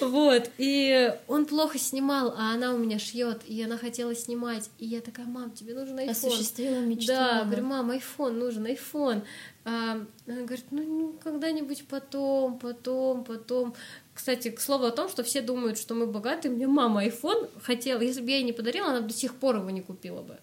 Вот, 0.00 0.50
и 0.58 1.14
он 1.26 1.46
плохо 1.46 1.78
снимал, 1.78 2.34
а 2.36 2.52
она 2.52 2.74
у 2.74 2.78
меня 2.78 2.98
шьет, 2.98 3.42
и 3.46 3.62
она 3.62 3.78
хотела 3.78 4.14
снимать, 4.14 4.70
и 4.78 4.86
я 4.86 5.00
такая, 5.00 5.26
мам, 5.26 5.52
тебе 5.52 5.74
нужен 5.74 5.98
iPhone. 5.98 6.10
Осуществила 6.10 6.80
мечту. 6.80 7.06
Да, 7.06 7.44
говорю, 7.44 7.64
мам, 7.64 7.90
iPhone 7.90 8.32
нужен, 8.32 8.66
iPhone. 8.66 9.22
А, 9.64 10.04
она 10.26 10.42
говорит, 10.42 10.66
ну, 10.70 11.18
когда-нибудь 11.24 11.88
потом, 11.88 12.58
потом, 12.58 13.24
потом. 13.24 13.74
Кстати, 14.12 14.50
к 14.50 14.60
слову 14.60 14.84
о 14.84 14.90
том, 14.90 15.08
что 15.08 15.24
все 15.24 15.40
думают, 15.40 15.78
что 15.78 15.94
мы 15.94 16.06
богатые, 16.06 16.52
мне 16.52 16.66
мама 16.66 17.06
iPhone 17.06 17.48
хотела, 17.62 18.00
если 18.00 18.20
бы 18.20 18.30
я 18.30 18.36
ей 18.36 18.44
не 18.44 18.52
подарила, 18.52 18.88
она 18.88 19.00
до 19.00 19.14
сих 19.14 19.34
пор 19.34 19.56
его 19.56 19.70
не 19.70 19.80
купила 19.80 20.20
бы. 20.20 20.38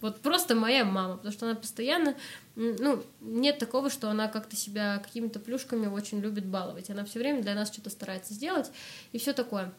Вот 0.00 0.20
просто 0.20 0.54
моя 0.54 0.84
мама, 0.84 1.16
потому 1.16 1.32
что 1.32 1.46
она 1.46 1.54
постоянно, 1.54 2.14
ну, 2.56 3.02
нет 3.20 3.58
такого, 3.58 3.90
что 3.90 4.10
она 4.10 4.28
как-то 4.28 4.56
себя 4.56 4.98
какими-то 4.98 5.38
плюшками 5.40 5.86
очень 5.86 6.20
любит 6.20 6.46
баловать. 6.46 6.90
Она 6.90 7.04
все 7.04 7.18
время 7.18 7.42
для 7.42 7.54
нас 7.54 7.72
что-то 7.72 7.90
старается 7.90 8.34
сделать 8.34 8.70
и 9.12 9.18
все 9.18 9.32
такое. 9.32 9.72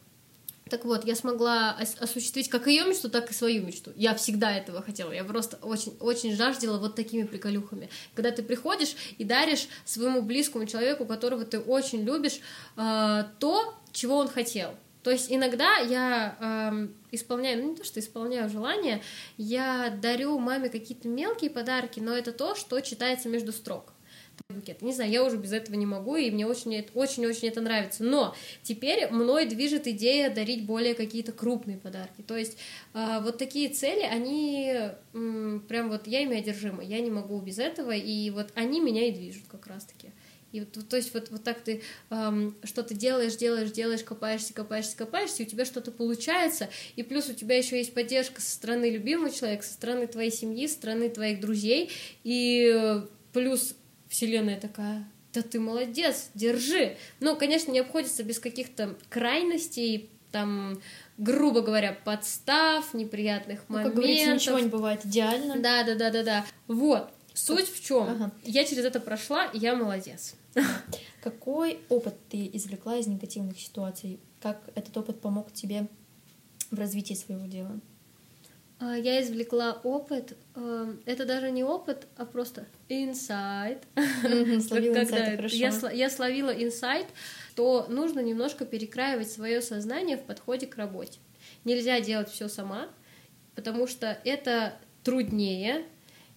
Так 0.72 0.86
вот, 0.86 1.04
я 1.06 1.16
смогла 1.16 1.76
осуществить 2.00 2.48
как 2.48 2.66
ее 2.68 2.86
мечту, 2.86 3.10
так 3.10 3.30
и 3.30 3.34
свою 3.34 3.62
мечту. 3.62 3.92
Я 3.98 4.16
всегда 4.16 4.56
этого 4.56 4.82
хотела. 4.82 5.12
Я 5.12 5.26
просто 5.26 5.58
очень, 5.62 5.94
очень 6.00 6.34
жаждала 6.34 6.78
вот 6.78 6.96
такими 6.96 7.24
приколюхами. 7.24 7.90
Когда 8.16 8.32
ты 8.32 8.42
приходишь 8.42 8.96
и 9.18 9.26
даришь 9.26 9.68
своему 9.84 10.22
близкому 10.22 10.66
человеку, 10.68 11.06
которого 11.06 11.44
ты 11.44 11.60
очень 11.60 12.04
любишь, 12.04 12.40
э, 12.78 13.26
то, 13.40 13.76
чего 13.92 14.16
он 14.16 14.30
хотел. 14.30 14.74
То 15.04 15.12
есть 15.12 15.30
иногда 15.30 15.78
я 15.80 16.38
э, 16.40 16.88
исполняю, 17.12 17.62
ну 17.62 17.70
не 17.72 17.76
то, 17.76 17.84
что 17.84 18.00
исполняю 18.00 18.50
желание, 18.50 19.02
я 19.38 19.96
дарю 20.02 20.38
маме 20.40 20.70
какие-то 20.70 21.08
мелкие 21.08 21.50
подарки, 21.50 22.00
но 22.00 22.14
это 22.14 22.32
то, 22.32 22.56
что 22.56 22.80
читается 22.82 23.30
между 23.30 23.52
строк. 23.52 23.94
Букет. 24.50 24.82
Не 24.82 24.92
знаю, 24.92 25.12
я 25.12 25.24
уже 25.24 25.38
без 25.38 25.54
этого 25.54 25.76
не 25.76 25.86
могу, 25.86 26.16
и 26.16 26.32
мне 26.32 26.48
очень-очень-очень 26.48 27.48
это 27.48 27.62
нравится. 27.62 28.04
Но 28.04 28.36
теперь 28.64 29.08
мной 29.12 29.46
движет 29.46 29.88
идея 29.88 30.34
дарить 30.34 30.66
более 30.66 30.94
какие-то 30.94 31.32
крупные 31.32 31.78
подарки. 31.78 32.22
То 32.22 32.36
есть 32.36 32.58
э, 32.94 33.20
вот 33.22 33.38
такие 33.38 33.70
цели, 33.70 34.02
они 34.02 34.74
э, 34.74 35.60
прям 35.68 35.90
вот 35.90 36.08
я 36.08 36.22
ими 36.22 36.38
одержима, 36.38 36.84
я 36.84 37.00
не 37.02 37.12
могу 37.12 37.40
без 37.40 37.60
этого, 37.60 37.92
и 37.92 38.30
вот 38.32 38.50
они 38.56 38.80
меня 38.82 39.08
и 39.08 39.12
движут 39.12 39.44
как 39.50 39.68
раз-таки. 39.68 40.12
И 40.52 40.60
вот, 40.60 40.88
то 40.88 40.96
есть 40.96 41.14
вот, 41.14 41.30
вот 41.32 41.44
так 41.44 41.62
ты 41.62 41.82
эм, 42.10 42.56
что-то 42.64 42.94
делаешь, 42.94 43.36
делаешь, 43.36 43.72
делаешь, 43.72 44.04
копаешься, 44.04 44.54
копаешься, 44.54 44.98
копаешься, 44.98 45.44
и 45.44 45.46
у 45.46 45.50
тебя 45.50 45.66
что-то 45.66 45.92
получается, 45.92 46.70
и 46.96 47.04
плюс 47.04 47.30
у 47.30 47.34
тебя 47.34 47.58
еще 47.58 47.78
есть 47.78 47.94
поддержка 47.94 48.42
со 48.42 48.52
стороны 48.52 48.90
любимого 48.90 49.32
человека, 49.32 49.64
со 49.64 49.74
стороны 49.74 50.08
твоей 50.08 50.32
семьи, 50.32 50.68
со 50.68 50.74
стороны 50.74 51.10
твоих 51.10 51.40
друзей, 51.40 51.90
и 52.24 53.02
плюс 53.34 53.76
вселенная 54.10 54.60
такая, 54.60 55.08
да 55.34 55.42
ты 55.42 55.60
молодец, 55.60 56.30
держи. 56.34 56.98
Ну, 57.20 57.38
конечно, 57.38 57.72
не 57.72 57.80
обходится 57.80 58.24
без 58.24 58.40
каких-то 58.40 58.96
крайностей, 59.10 60.10
там, 60.32 60.82
грубо 61.18 61.62
говоря, 61.62 61.98
подстав, 62.04 62.94
неприятных 62.94 63.62
ну, 63.68 63.76
моментов. 63.76 63.96
Как 63.96 64.04
говорится, 64.04 64.34
ничего 64.34 64.60
не 64.60 64.70
бывает 64.70 65.06
идеально. 65.06 65.60
Да, 65.60 65.84
да, 65.84 65.96
да, 65.96 66.12
да, 66.12 66.24
да. 66.24 66.46
Вот. 66.68 67.10
Суть 67.34 67.70
в 67.70 67.84
чем? 67.84 68.04
Ага. 68.04 68.32
Я 68.44 68.66
через 68.66 68.84
это 68.84 69.00
прошла, 69.00 69.46
и 69.46 69.58
я 69.58 69.76
молодец. 69.76 70.36
Какой 71.24 71.80
опыт 71.90 72.16
ты 72.30 72.50
извлекла 72.54 72.98
из 72.98 73.08
негативных 73.08 73.60
ситуаций? 73.60 74.20
Как 74.42 74.62
этот 74.76 74.96
опыт 74.98 75.22
помог 75.22 75.52
тебе 75.54 75.88
в 76.72 76.80
развитии 76.80 77.14
своего 77.14 77.46
дела? 77.46 77.80
А, 78.80 78.98
я 78.98 79.22
извлекла 79.22 79.80
опыт. 79.84 80.36
Э, 80.56 80.94
это 81.06 81.26
даже 81.26 81.52
не 81.52 81.64
опыт, 81.64 82.08
а 82.18 82.26
просто 82.26 82.66
инсайт. 82.90 83.84
Я 85.94 86.10
словила 86.10 86.50
инсайт, 86.50 87.08
то 87.56 87.86
нужно 87.90 88.22
немножко 88.22 88.66
перекраивать 88.66 89.32
свое 89.32 89.62
сознание 89.62 90.18
в 90.18 90.24
подходе 90.24 90.66
к 90.66 90.76
работе. 90.78 91.20
Нельзя 91.64 92.00
делать 92.02 92.30
все 92.30 92.48
сама, 92.48 92.90
потому 93.56 93.86
что 93.86 94.18
это 94.26 94.74
труднее, 95.04 95.86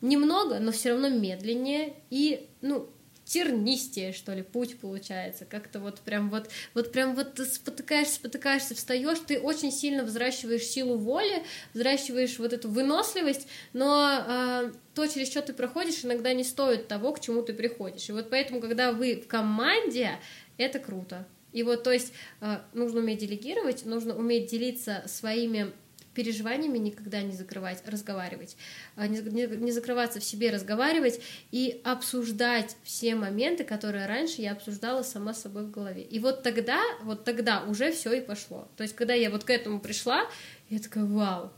немного, 0.02 0.58
но 0.58 0.70
все 0.70 0.90
равно 0.90 1.08
медленнее 1.08 1.94
и, 2.10 2.46
ну, 2.60 2.88
тернистее, 3.24 4.12
что 4.12 4.32
ли, 4.32 4.42
путь 4.42 4.78
получается. 4.78 5.44
Как-то 5.44 5.80
вот 5.80 6.00
прям 6.00 6.30
вот, 6.30 6.50
вот 6.74 6.92
прям 6.92 7.14
вот 7.14 7.34
ты 7.34 7.44
спотыкаешься, 7.44 8.14
спотыкаешься, 8.16 8.74
встаешь, 8.74 9.18
ты 9.26 9.40
очень 9.40 9.72
сильно 9.72 10.04
взращиваешь 10.04 10.64
силу 10.64 10.98
воли, 10.98 11.42
взращиваешь 11.72 12.38
вот 12.38 12.52
эту 12.52 12.68
выносливость, 12.68 13.48
но 13.72 14.24
э, 14.26 14.72
то, 14.94 15.06
через 15.06 15.30
что 15.30 15.42
ты 15.42 15.52
проходишь, 15.52 16.04
иногда 16.04 16.32
не 16.32 16.44
стоит 16.44 16.88
того, 16.88 17.12
к 17.12 17.20
чему 17.20 17.42
ты 17.42 17.54
приходишь. 17.54 18.08
И 18.08 18.12
вот 18.12 18.30
поэтому, 18.30 18.60
когда 18.60 18.92
вы 18.92 19.16
в 19.16 19.26
команде, 19.26 20.18
это 20.58 20.78
круто. 20.78 21.26
И 21.52 21.62
вот, 21.62 21.84
то 21.84 21.92
есть, 21.92 22.12
э, 22.40 22.58
нужно 22.72 23.00
уметь 23.00 23.18
делегировать, 23.18 23.84
нужно 23.86 24.16
уметь 24.16 24.50
делиться 24.50 25.04
своими 25.06 25.72
переживаниями 26.14 26.78
никогда 26.78 27.22
не 27.22 27.32
закрывать, 27.32 27.82
разговаривать, 27.86 28.56
а, 28.96 29.06
не, 29.06 29.70
закрываться 29.72 30.20
в 30.20 30.24
себе, 30.24 30.50
разговаривать 30.50 31.20
и 31.50 31.80
обсуждать 31.84 32.76
все 32.82 33.14
моменты, 33.14 33.64
которые 33.64 34.06
раньше 34.06 34.40
я 34.40 34.52
обсуждала 34.52 35.02
сама 35.02 35.34
собой 35.34 35.64
в 35.64 35.70
голове. 35.70 36.02
И 36.02 36.18
вот 36.18 36.42
тогда, 36.42 36.80
вот 37.02 37.24
тогда 37.24 37.64
уже 37.64 37.92
все 37.92 38.12
и 38.12 38.20
пошло. 38.20 38.68
То 38.76 38.82
есть, 38.82 38.94
когда 38.94 39.14
я 39.14 39.30
вот 39.30 39.44
к 39.44 39.50
этому 39.50 39.80
пришла, 39.80 40.26
я 40.70 40.78
такая, 40.78 41.04
вау. 41.04 41.52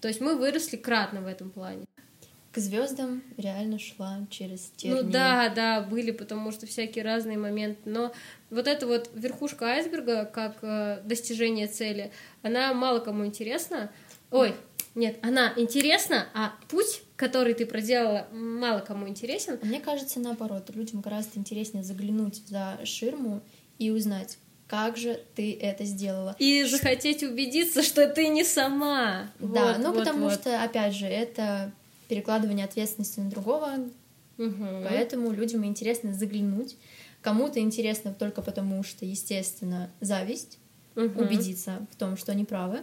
То 0.00 0.08
есть 0.08 0.20
мы 0.20 0.36
выросли 0.36 0.76
кратно 0.76 1.22
в 1.22 1.26
этом 1.26 1.50
плане 1.50 1.85
к 2.56 2.58
звездам 2.58 3.22
реально 3.36 3.78
шла 3.78 4.26
через 4.30 4.72
тернии. 4.76 5.02
Ну 5.02 5.10
да, 5.10 5.50
да, 5.50 5.82
были, 5.82 6.10
потому 6.10 6.52
что 6.52 6.66
всякие 6.66 7.04
разные 7.04 7.36
моменты. 7.36 7.82
Но 7.84 8.14
вот 8.48 8.66
эта 8.66 8.86
вот 8.86 9.10
верхушка 9.12 9.66
айсберга, 9.66 10.24
как 10.24 10.56
э, 10.62 11.02
достижение 11.04 11.66
цели, 11.66 12.10
она 12.40 12.72
мало 12.72 13.00
кому 13.00 13.26
интересна. 13.26 13.92
Ой, 14.30 14.54
нет, 14.94 15.18
она 15.20 15.52
интересна, 15.58 16.28
а 16.32 16.54
путь, 16.68 17.02
который 17.16 17.52
ты 17.52 17.66
проделала, 17.66 18.26
мало 18.32 18.80
кому 18.80 19.06
интересен. 19.06 19.58
Мне 19.60 19.78
кажется, 19.78 20.18
наоборот, 20.18 20.70
людям 20.74 21.02
гораздо 21.02 21.38
интереснее 21.38 21.84
заглянуть 21.84 22.42
за 22.46 22.78
ширму 22.84 23.42
и 23.78 23.90
узнать, 23.90 24.38
как 24.66 24.96
же 24.96 25.20
ты 25.34 25.58
это 25.60 25.84
сделала. 25.84 26.34
И 26.38 26.64
захотеть 26.64 27.22
убедиться, 27.22 27.82
что 27.82 28.08
ты 28.08 28.28
не 28.28 28.44
сама. 28.44 29.30
Да, 29.40 29.74
вот, 29.74 29.78
ну 29.78 29.92
вот, 29.92 29.98
потому 29.98 30.24
вот. 30.30 30.40
что, 30.40 30.62
опять 30.62 30.94
же, 30.94 31.04
это 31.04 31.74
перекладывание 32.08 32.64
ответственности 32.64 33.20
на 33.20 33.30
другого, 33.30 33.88
угу. 34.38 34.64
поэтому 34.88 35.32
людям 35.32 35.64
интересно 35.64 36.12
заглянуть. 36.12 36.76
Кому-то 37.22 37.58
интересно 37.58 38.14
только 38.14 38.42
потому, 38.42 38.84
что, 38.84 39.04
естественно, 39.04 39.90
зависть, 40.00 40.58
угу. 40.94 41.22
убедиться 41.22 41.86
в 41.90 41.96
том, 41.96 42.16
что 42.16 42.32
они 42.32 42.44
правы, 42.44 42.82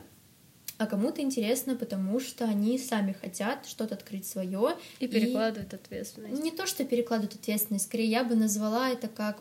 а 0.77 0.85
кому-то 0.87 1.21
интересно, 1.21 1.75
потому 1.75 2.19
что 2.19 2.45
они 2.45 2.77
сами 2.79 3.13
хотят 3.13 3.65
что-то 3.67 3.95
открыть 3.95 4.25
свое 4.25 4.75
и 4.99 5.07
перекладывают 5.07 5.71
и... 5.71 5.75
ответственность. 5.75 6.43
Не 6.43 6.51
то, 6.51 6.65
что 6.65 6.83
перекладывают 6.83 7.35
ответственность, 7.35 7.85
скорее 7.85 8.09
я 8.09 8.23
бы 8.23 8.35
назвала 8.35 8.89
это 8.89 9.07
как 9.07 9.39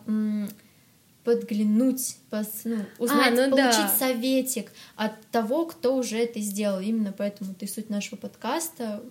подглянуть, 1.24 2.16
пос, 2.30 2.62
ну, 2.64 2.85
узнать, 2.99 3.39
а, 3.39 3.47
ну 3.47 3.57
получить 3.57 3.80
да. 3.80 3.97
советик 3.97 4.72
от 4.97 5.12
того, 5.30 5.66
кто 5.66 5.97
уже 5.97 6.18
это 6.18 6.41
сделал. 6.41 6.80
Именно 6.80 7.14
поэтому 7.16 7.55
ты 7.55 7.66
суть 7.66 7.91
нашего 7.91 8.16
подкаста 8.18 9.03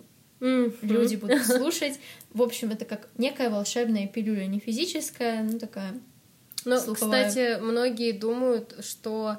mm-hmm. 0.41 0.77
люди 0.81 1.15
будут 1.15 1.45
слушать. 1.45 1.99
В 2.33 2.41
общем, 2.41 2.71
это 2.71 2.85
как 2.85 3.07
некая 3.17 3.49
волшебная 3.49 4.07
пилюля, 4.07 4.45
не 4.47 4.59
физическая, 4.59 5.43
ну 5.43 5.59
такая. 5.59 5.93
Ну, 6.65 6.93
кстати, 6.93 7.59
многие 7.59 8.11
думают, 8.11 8.75
что 8.85 9.37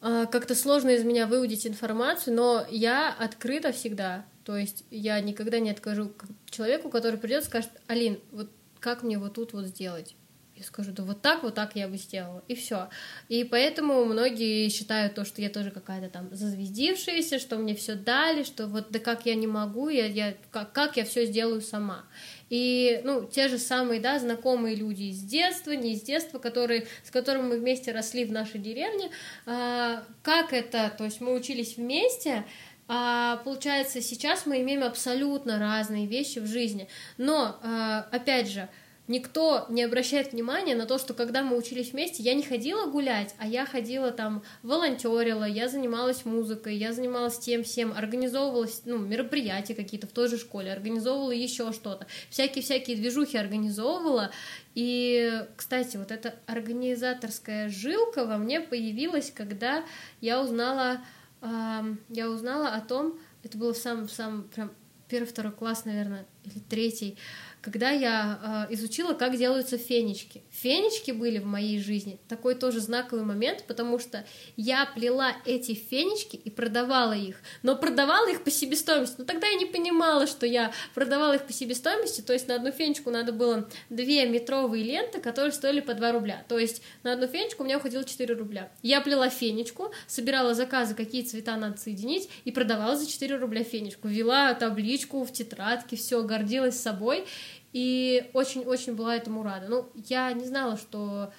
э, 0.00 0.26
как-то 0.30 0.54
сложно 0.54 0.90
из 0.90 1.04
меня 1.04 1.26
выудить 1.26 1.66
информацию, 1.66 2.34
но 2.34 2.64
я 2.70 3.12
открыта 3.12 3.72
всегда. 3.72 4.24
То 4.44 4.56
есть 4.56 4.84
я 4.90 5.20
никогда 5.20 5.60
не 5.60 5.70
откажу 5.70 6.12
человеку, 6.48 6.88
который 6.88 7.18
придет 7.18 7.42
и 7.42 7.46
скажет, 7.46 7.70
Алин, 7.86 8.20
вот 8.32 8.50
как 8.80 9.02
мне 9.02 9.18
вот 9.18 9.34
тут 9.34 9.52
вот 9.52 9.66
сделать? 9.66 10.14
Я 10.60 10.66
скажу, 10.66 10.92
да 10.92 11.02
вот 11.02 11.22
так, 11.22 11.42
вот 11.42 11.54
так 11.54 11.74
я 11.74 11.88
бы 11.88 11.96
сделала, 11.96 12.42
и 12.46 12.54
все. 12.54 12.88
И 13.28 13.44
поэтому 13.44 14.04
многие 14.04 14.68
считают 14.68 15.14
то, 15.14 15.24
что 15.24 15.42
я 15.42 15.50
тоже 15.50 15.70
какая-то 15.70 16.08
там 16.08 16.28
зазвездившаяся, 16.30 17.38
что 17.38 17.56
мне 17.56 17.74
все 17.74 17.94
дали, 17.94 18.44
что 18.44 18.66
вот 18.66 18.90
да 18.90 18.98
как 18.98 19.26
я 19.26 19.34
не 19.34 19.46
могу, 19.46 19.88
я, 19.88 20.06
я 20.06 20.34
как, 20.50 20.72
как 20.72 20.96
я 20.96 21.04
все 21.04 21.26
сделаю 21.26 21.62
сама. 21.62 22.04
И, 22.50 23.00
ну, 23.04 23.26
те 23.26 23.48
же 23.48 23.58
самые, 23.58 24.00
да, 24.00 24.18
знакомые 24.18 24.74
люди 24.74 25.04
из 25.04 25.22
детства, 25.22 25.70
не 25.70 25.94
из 25.94 26.02
детства, 26.02 26.38
которые, 26.38 26.86
с 27.04 27.10
которыми 27.10 27.48
мы 27.48 27.58
вместе 27.58 27.92
росли 27.92 28.24
в 28.24 28.32
нашей 28.32 28.60
деревне, 28.60 29.10
а, 29.46 30.02
как 30.22 30.52
это, 30.52 30.92
то 30.96 31.04
есть 31.04 31.20
мы 31.20 31.34
учились 31.34 31.76
вместе, 31.76 32.44
а, 32.92 33.36
получается, 33.44 34.00
сейчас 34.00 34.46
мы 34.46 34.62
имеем 34.62 34.82
абсолютно 34.82 35.60
разные 35.60 36.06
вещи 36.06 36.40
в 36.40 36.46
жизни, 36.46 36.88
но, 37.18 37.56
а, 37.62 38.08
опять 38.10 38.48
же, 38.48 38.68
никто 39.10 39.66
не 39.68 39.82
обращает 39.82 40.32
внимания 40.32 40.76
на 40.76 40.86
то, 40.86 40.96
что 40.96 41.14
когда 41.14 41.42
мы 41.42 41.56
учились 41.56 41.92
вместе, 41.92 42.22
я 42.22 42.32
не 42.32 42.44
ходила 42.44 42.86
гулять, 42.86 43.34
а 43.38 43.46
я 43.46 43.66
ходила 43.66 44.12
там, 44.12 44.44
волонтерила, 44.62 45.44
я 45.44 45.68
занималась 45.68 46.24
музыкой, 46.24 46.76
я 46.76 46.92
занималась 46.92 47.38
тем 47.38 47.64
всем, 47.64 47.92
организовывала 47.92 48.68
ну, 48.84 48.98
мероприятия 48.98 49.74
какие-то 49.74 50.06
в 50.06 50.12
той 50.12 50.28
же 50.28 50.38
школе, 50.38 50.72
организовывала 50.72 51.32
еще 51.32 51.72
что-то, 51.72 52.06
всякие-всякие 52.30 52.96
движухи 52.96 53.36
организовывала, 53.36 54.30
и, 54.76 55.44
кстати, 55.56 55.96
вот 55.96 56.12
эта 56.12 56.36
организаторская 56.46 57.68
жилка 57.68 58.24
во 58.24 58.38
мне 58.38 58.60
появилась, 58.60 59.32
когда 59.34 59.84
я 60.20 60.40
узнала, 60.40 61.00
э, 61.42 61.80
я 62.10 62.30
узнала 62.30 62.68
о 62.68 62.80
том, 62.80 63.18
это 63.42 63.58
было 63.58 63.74
в 63.74 63.78
самом, 63.78 64.06
в 64.06 64.12
самом 64.12 64.44
прям 64.44 64.70
первый-второй 65.08 65.52
класс, 65.52 65.84
наверное, 65.84 66.24
или 66.44 66.60
третий, 66.60 67.18
когда 67.62 67.90
я 67.90 68.66
э, 68.70 68.74
изучила, 68.74 69.12
как 69.14 69.36
делаются 69.36 69.76
фенечки. 69.78 70.42
Фенечки 70.50 71.10
были 71.10 71.38
в 71.38 71.46
моей 71.46 71.78
жизни 71.80 72.18
такой 72.28 72.54
тоже 72.54 72.80
знаковый 72.80 73.24
момент, 73.24 73.64
потому 73.66 73.98
что 73.98 74.24
я 74.56 74.86
плела 74.86 75.32
эти 75.44 75.74
фенечки 75.74 76.36
и 76.36 76.50
продавала 76.50 77.12
их, 77.12 77.36
но 77.62 77.76
продавала 77.76 78.30
их 78.30 78.42
по 78.42 78.50
себестоимости. 78.50 79.16
Но 79.18 79.24
тогда 79.24 79.46
я 79.46 79.54
не 79.54 79.66
понимала, 79.66 80.26
что 80.26 80.46
я 80.46 80.72
продавала 80.94 81.34
их 81.34 81.46
по 81.46 81.52
себестоимости, 81.52 82.20
то 82.20 82.32
есть 82.32 82.48
на 82.48 82.54
одну 82.54 82.72
фенечку 82.72 83.10
надо 83.10 83.32
было 83.32 83.68
две 83.90 84.26
метровые 84.26 84.84
ленты, 84.84 85.20
которые 85.20 85.52
стоили 85.52 85.80
по 85.80 85.94
2 85.94 86.12
рубля. 86.12 86.44
То 86.48 86.58
есть 86.58 86.82
на 87.02 87.12
одну 87.12 87.26
фенечку 87.26 87.62
у 87.62 87.66
меня 87.66 87.78
уходило 87.78 88.04
4 88.04 88.34
рубля. 88.34 88.70
Я 88.82 89.00
плела 89.00 89.28
фенечку, 89.28 89.92
собирала 90.06 90.54
заказы, 90.54 90.94
какие 90.94 91.22
цвета 91.22 91.56
надо 91.56 91.76
соединить, 91.78 92.28
и 92.44 92.52
продавала 92.52 92.96
за 92.96 93.06
4 93.06 93.36
рубля 93.36 93.64
фенечку. 93.64 94.08
Вела 94.08 94.54
табличку 94.54 95.24
в 95.24 95.32
тетрадке, 95.32 95.96
все, 95.96 96.22
гордилась 96.22 96.78
собой. 96.80 97.24
И 97.72 98.30
очень-очень 98.32 98.94
была 98.94 99.16
этому 99.16 99.42
рада. 99.42 99.66
Ну, 99.68 99.90
я 99.94 100.32
не 100.32 100.44
знала, 100.44 100.76
что 100.76 101.32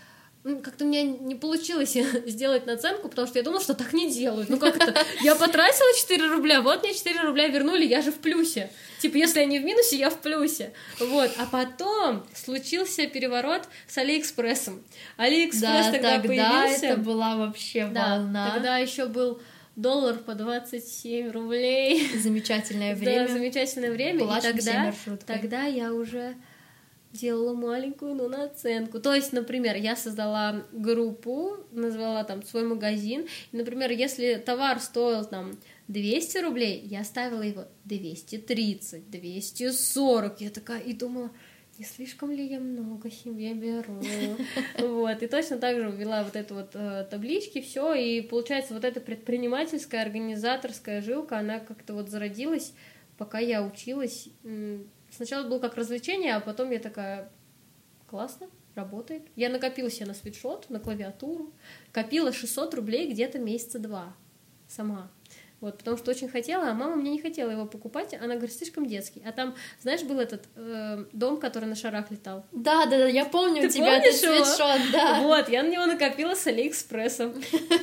ну, 0.43 0.59
как-то 0.59 0.85
у 0.85 0.87
меня 0.87 1.03
не 1.03 1.35
получилось 1.35 1.95
сделать 2.25 2.65
наценку, 2.65 3.09
потому 3.09 3.27
что 3.27 3.37
я 3.37 3.43
думала, 3.43 3.61
что 3.61 3.73
так 3.73 3.93
не 3.93 4.09
делают. 4.09 4.49
Ну 4.49 4.57
как 4.57 4.75
это? 4.75 5.05
Я 5.21 5.35
потратила 5.35 5.95
4 5.95 6.27
рубля, 6.29 6.61
вот 6.61 6.83
мне 6.83 6.93
4 6.93 7.21
рубля 7.21 7.47
вернули, 7.47 7.85
я 7.85 8.01
же 8.01 8.11
в 8.11 8.17
плюсе. 8.17 8.71
Типа, 8.99 9.17
если 9.17 9.39
я 9.39 9.45
не 9.45 9.59
в 9.59 9.63
минусе, 9.63 9.97
я 9.97 10.09
в 10.09 10.19
плюсе. 10.19 10.73
Вот. 10.99 11.31
А 11.37 11.45
потом 11.45 12.23
случился 12.33 13.07
переворот 13.07 13.63
с 13.87 13.97
Алиэкспрессом. 13.97 14.83
Алиэкспресс 15.17 15.61
да, 15.87 15.91
тогда, 15.91 16.19
тогда 16.19 16.27
появился. 16.27 16.85
это 16.85 16.97
была 16.99 17.35
вообще 17.35 17.85
волна. 17.85 18.47
Да, 18.47 18.53
тогда 18.53 18.77
еще 18.77 19.07
был 19.07 19.41
доллар 19.81 20.17
по 20.17 20.35
27 20.35 21.31
рублей. 21.31 22.07
Замечательное 22.17 22.95
время. 22.97 23.27
Да, 23.27 23.33
замечательное 23.33 23.91
время. 23.91 24.25
и 24.25 24.41
тогда, 24.41 24.93
тогда 25.25 25.65
я 25.65 25.93
уже 25.93 26.35
делала 27.11 27.53
маленькую, 27.53 28.15
но 28.15 28.27
наценку. 28.27 28.99
То 28.99 29.13
есть, 29.13 29.33
например, 29.33 29.75
я 29.75 29.95
создала 29.95 30.63
группу, 30.71 31.57
назвала 31.71 32.23
там 32.23 32.43
свой 32.43 32.63
магазин, 32.63 33.27
и, 33.51 33.57
например, 33.57 33.91
если 33.91 34.35
товар 34.35 34.79
стоил 34.79 35.25
там 35.25 35.57
200 35.87 36.37
рублей, 36.37 36.81
я 36.85 37.03
ставила 37.03 37.41
его 37.41 37.65
230, 37.85 39.09
240, 39.09 40.41
я 40.41 40.49
такая 40.49 40.79
и 40.79 40.93
думала, 40.93 41.31
не 41.81 41.87
слишком 41.87 42.29
ли 42.29 42.45
я 42.45 42.59
много 42.59 43.09
себе 43.09 43.55
беру? 43.55 43.99
Вот, 44.77 45.23
и 45.23 45.27
точно 45.27 45.57
так 45.57 45.77
же 45.77 45.89
ввела 45.89 46.23
вот 46.23 46.35
эту 46.35 46.53
вот 46.53 46.75
э, 46.75 47.07
таблички, 47.09 47.59
все, 47.59 47.95
и 47.95 48.21
получается 48.21 48.75
вот 48.75 48.85
эта 48.85 49.01
предпринимательская, 49.01 50.03
организаторская 50.03 51.01
жилка, 51.01 51.39
она 51.39 51.59
как-то 51.59 51.95
вот 51.95 52.09
зародилась, 52.09 52.73
пока 53.17 53.39
я 53.39 53.63
училась. 53.63 54.29
Сначала 55.09 55.47
было 55.49 55.57
как 55.57 55.75
развлечение, 55.75 56.35
а 56.35 56.39
потом 56.39 56.69
я 56.69 56.77
такая, 56.77 57.31
классно, 58.07 58.47
работает. 58.75 59.23
Я 59.35 59.49
накопила 59.49 59.89
себе 59.89 60.05
на 60.05 60.13
свитшот, 60.13 60.69
на 60.69 60.79
клавиатуру, 60.79 61.51
копила 61.91 62.31
600 62.31 62.75
рублей 62.75 63.11
где-то 63.11 63.39
месяца 63.39 63.79
два 63.79 64.15
сама. 64.67 65.09
Вот, 65.61 65.77
потому 65.77 65.95
что 65.95 66.09
очень 66.09 66.27
хотела, 66.27 66.69
а 66.69 66.73
мама 66.73 66.95
мне 66.95 67.11
не 67.11 67.21
хотела 67.21 67.51
его 67.51 67.67
покупать. 67.67 68.15
Она 68.15 68.35
говорит, 68.35 68.51
слишком 68.51 68.87
детский. 68.87 69.21
А 69.23 69.31
там, 69.31 69.55
знаешь, 69.79 70.01
был 70.01 70.19
этот 70.19 70.45
э, 70.55 71.05
дом, 71.13 71.39
который 71.39 71.65
на 71.65 71.75
шарах 71.75 72.09
летал. 72.09 72.43
Да, 72.51 72.87
да, 72.87 72.97
да, 72.97 73.07
я 73.07 73.25
помню 73.25 73.61
Ты 73.61 73.69
тебя 73.69 73.99
этот 73.99 74.15
свитшот, 74.15 74.81
да. 74.91 75.21
Вот, 75.21 75.49
я 75.49 75.61
на 75.61 75.69
него 75.69 75.85
накопила 75.85 76.33
с 76.33 76.47
Алиэкспрессом. 76.47 77.35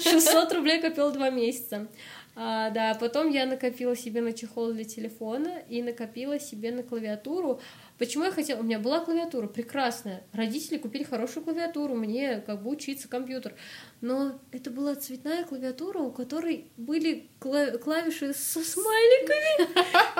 600 0.03 0.53
рублей 0.55 0.81
копила 0.81 1.13
два 1.13 1.31
месяца. 1.31 1.87
А, 2.35 2.71
да, 2.71 2.95
потом 2.95 3.31
я 3.31 3.47
накопила 3.47 3.97
себе 3.97 4.21
на 4.23 4.33
чехол 4.33 4.73
для 4.73 4.85
телефона 4.85 5.63
и 5.69 5.83
накопила 5.83 6.41
себе 6.41 6.73
на 6.73 6.83
клавиатуру. 6.83 7.61
Почему 7.99 8.25
я 8.25 8.31
хотела? 8.31 8.61
У 8.61 8.63
меня 8.63 8.79
была 8.79 9.01
клавиатура 9.01 9.49
прекрасная. 9.49 10.23
Родители 10.33 10.79
купили 10.79 11.03
хорошую 11.03 11.43
клавиатуру, 11.43 11.95
мне 11.97 12.41
как 12.47 12.63
бы 12.63 12.71
учиться 12.71 13.09
компьютер. 13.09 13.55
Но 14.01 14.39
это 14.53 14.71
была 14.71 14.95
цветная 14.95 15.45
клавиатура, 15.45 15.99
у 15.99 16.13
которой 16.13 16.67
были 16.77 17.29
клавиши 17.41 18.33
со 18.35 18.63
смайликами. 18.63 19.69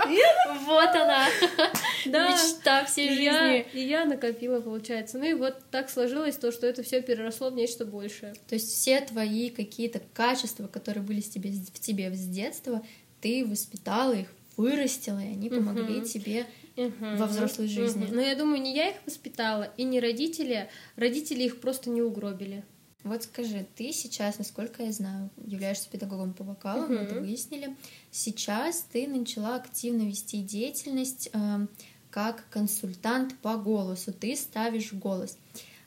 Вот 0.65 0.89
она. 0.89 1.27
Мечта 2.07 2.85
всей 2.85 3.11
жизни. 3.11 3.67
И 3.73 3.81
я 3.81 4.05
накопила, 4.05 4.61
получается. 4.61 5.19
Ну 5.19 5.25
и 5.25 5.35
вот 5.35 5.57
так 5.71 5.91
сложилось 5.91 6.37
то, 6.37 6.51
что 6.51 6.67
это 6.67 6.83
все 6.83 7.01
переросло 7.01 7.51
в 7.51 7.55
нечто 7.55 7.85
большее. 7.85 8.35
То 8.49 8.55
есть 8.55 8.71
все 8.71 9.01
твои 9.01 9.51
какие-то 9.51 10.01
качества, 10.15 10.67
которые 10.67 11.03
были 11.03 11.21
в 11.21 11.31
тебе, 11.31 11.51
в 11.51 11.79
тебе 11.79 12.13
с 12.13 12.27
детства, 12.27 12.85
ты 13.21 13.45
воспитала 13.47 14.13
их, 14.13 14.29
вырастила, 14.57 15.21
и 15.21 15.33
они 15.33 15.49
помогли 15.51 16.03
тебе 16.03 16.47
угу. 16.79 17.17
во 17.17 17.27
взрослой 17.27 17.69
жизни. 17.69 18.09
Но 18.11 18.21
я 18.21 18.35
думаю, 18.35 18.63
не 18.63 18.75
я 18.75 18.91
их 18.91 18.97
воспитала, 19.05 19.73
и 19.77 19.85
не 19.85 20.01
родители. 20.01 20.69
Родители 20.97 21.43
их 21.45 21.61
просто 21.61 21.91
не 21.91 22.03
угробили. 22.03 22.65
Вот 23.05 23.23
скажи, 23.23 23.67
ты 23.77 23.93
сейчас, 23.93 24.39
насколько 24.39 24.83
я 24.83 24.93
знаю, 24.93 25.31
являешься 25.47 25.89
педагогом 25.89 26.35
по 26.35 26.45
вокалу, 26.45 26.85
угу. 26.85 26.93
мы 26.93 26.99
это 27.01 27.21
выяснили. 27.21 27.77
Сейчас 28.11 28.85
ты 28.93 29.07
начала 29.07 29.57
активно 29.57 30.03
вести 30.03 30.43
деятельность 30.43 31.31
э, 31.33 31.67
как 32.11 32.45
консультант 32.51 33.39
по 33.39 33.57
голосу. 33.57 34.13
Ты 34.13 34.37
ставишь 34.37 34.93
голос. 34.93 35.39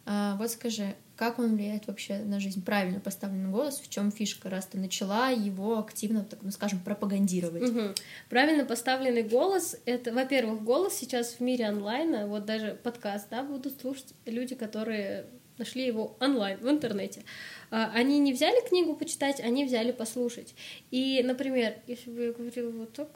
Э, 0.05 0.35
вот 0.37 0.51
скажи, 0.51 0.95
как 1.21 1.37
он 1.37 1.55
влияет 1.55 1.85
вообще 1.85 2.17
на 2.17 2.39
жизнь? 2.39 2.65
Правильно 2.65 2.99
поставленный 2.99 3.51
голос, 3.51 3.79
в 3.79 3.87
чем 3.87 4.11
фишка, 4.11 4.49
раз 4.49 4.65
ты 4.65 4.79
начала 4.79 5.29
его 5.29 5.77
активно, 5.77 6.23
так, 6.23 6.39
ну 6.41 6.49
скажем, 6.49 6.79
пропагандировать? 6.79 7.61
Угу. 7.61 7.93
Правильно 8.27 8.65
поставленный 8.65 9.21
голос— 9.21 9.77
это, 9.85 10.11
во-первых, 10.11 10.63
голос 10.63 10.95
сейчас 10.95 11.33
в 11.33 11.39
мире 11.39 11.65
онлайна, 11.65 12.25
вот 12.25 12.45
даже 12.45 12.73
подкаст, 12.73 13.27
да, 13.29 13.43
будут 13.43 13.79
слушать 13.79 14.15
люди, 14.25 14.55
которые 14.55 15.27
нашли 15.59 15.85
его 15.85 16.17
онлайн, 16.19 16.57
в 16.57 16.67
интернете. 16.67 17.21
А, 17.69 17.91
они 17.93 18.17
не 18.17 18.33
взяли 18.33 18.67
книгу 18.67 18.95
почитать, 18.95 19.41
они 19.41 19.63
взяли 19.63 19.91
послушать. 19.91 20.55
И, 20.89 21.21
например, 21.23 21.75
если 21.85 22.09
бы 22.09 22.23
я 22.23 22.31
говорила 22.31 22.71
вот 22.71 22.93
так, 22.93 23.09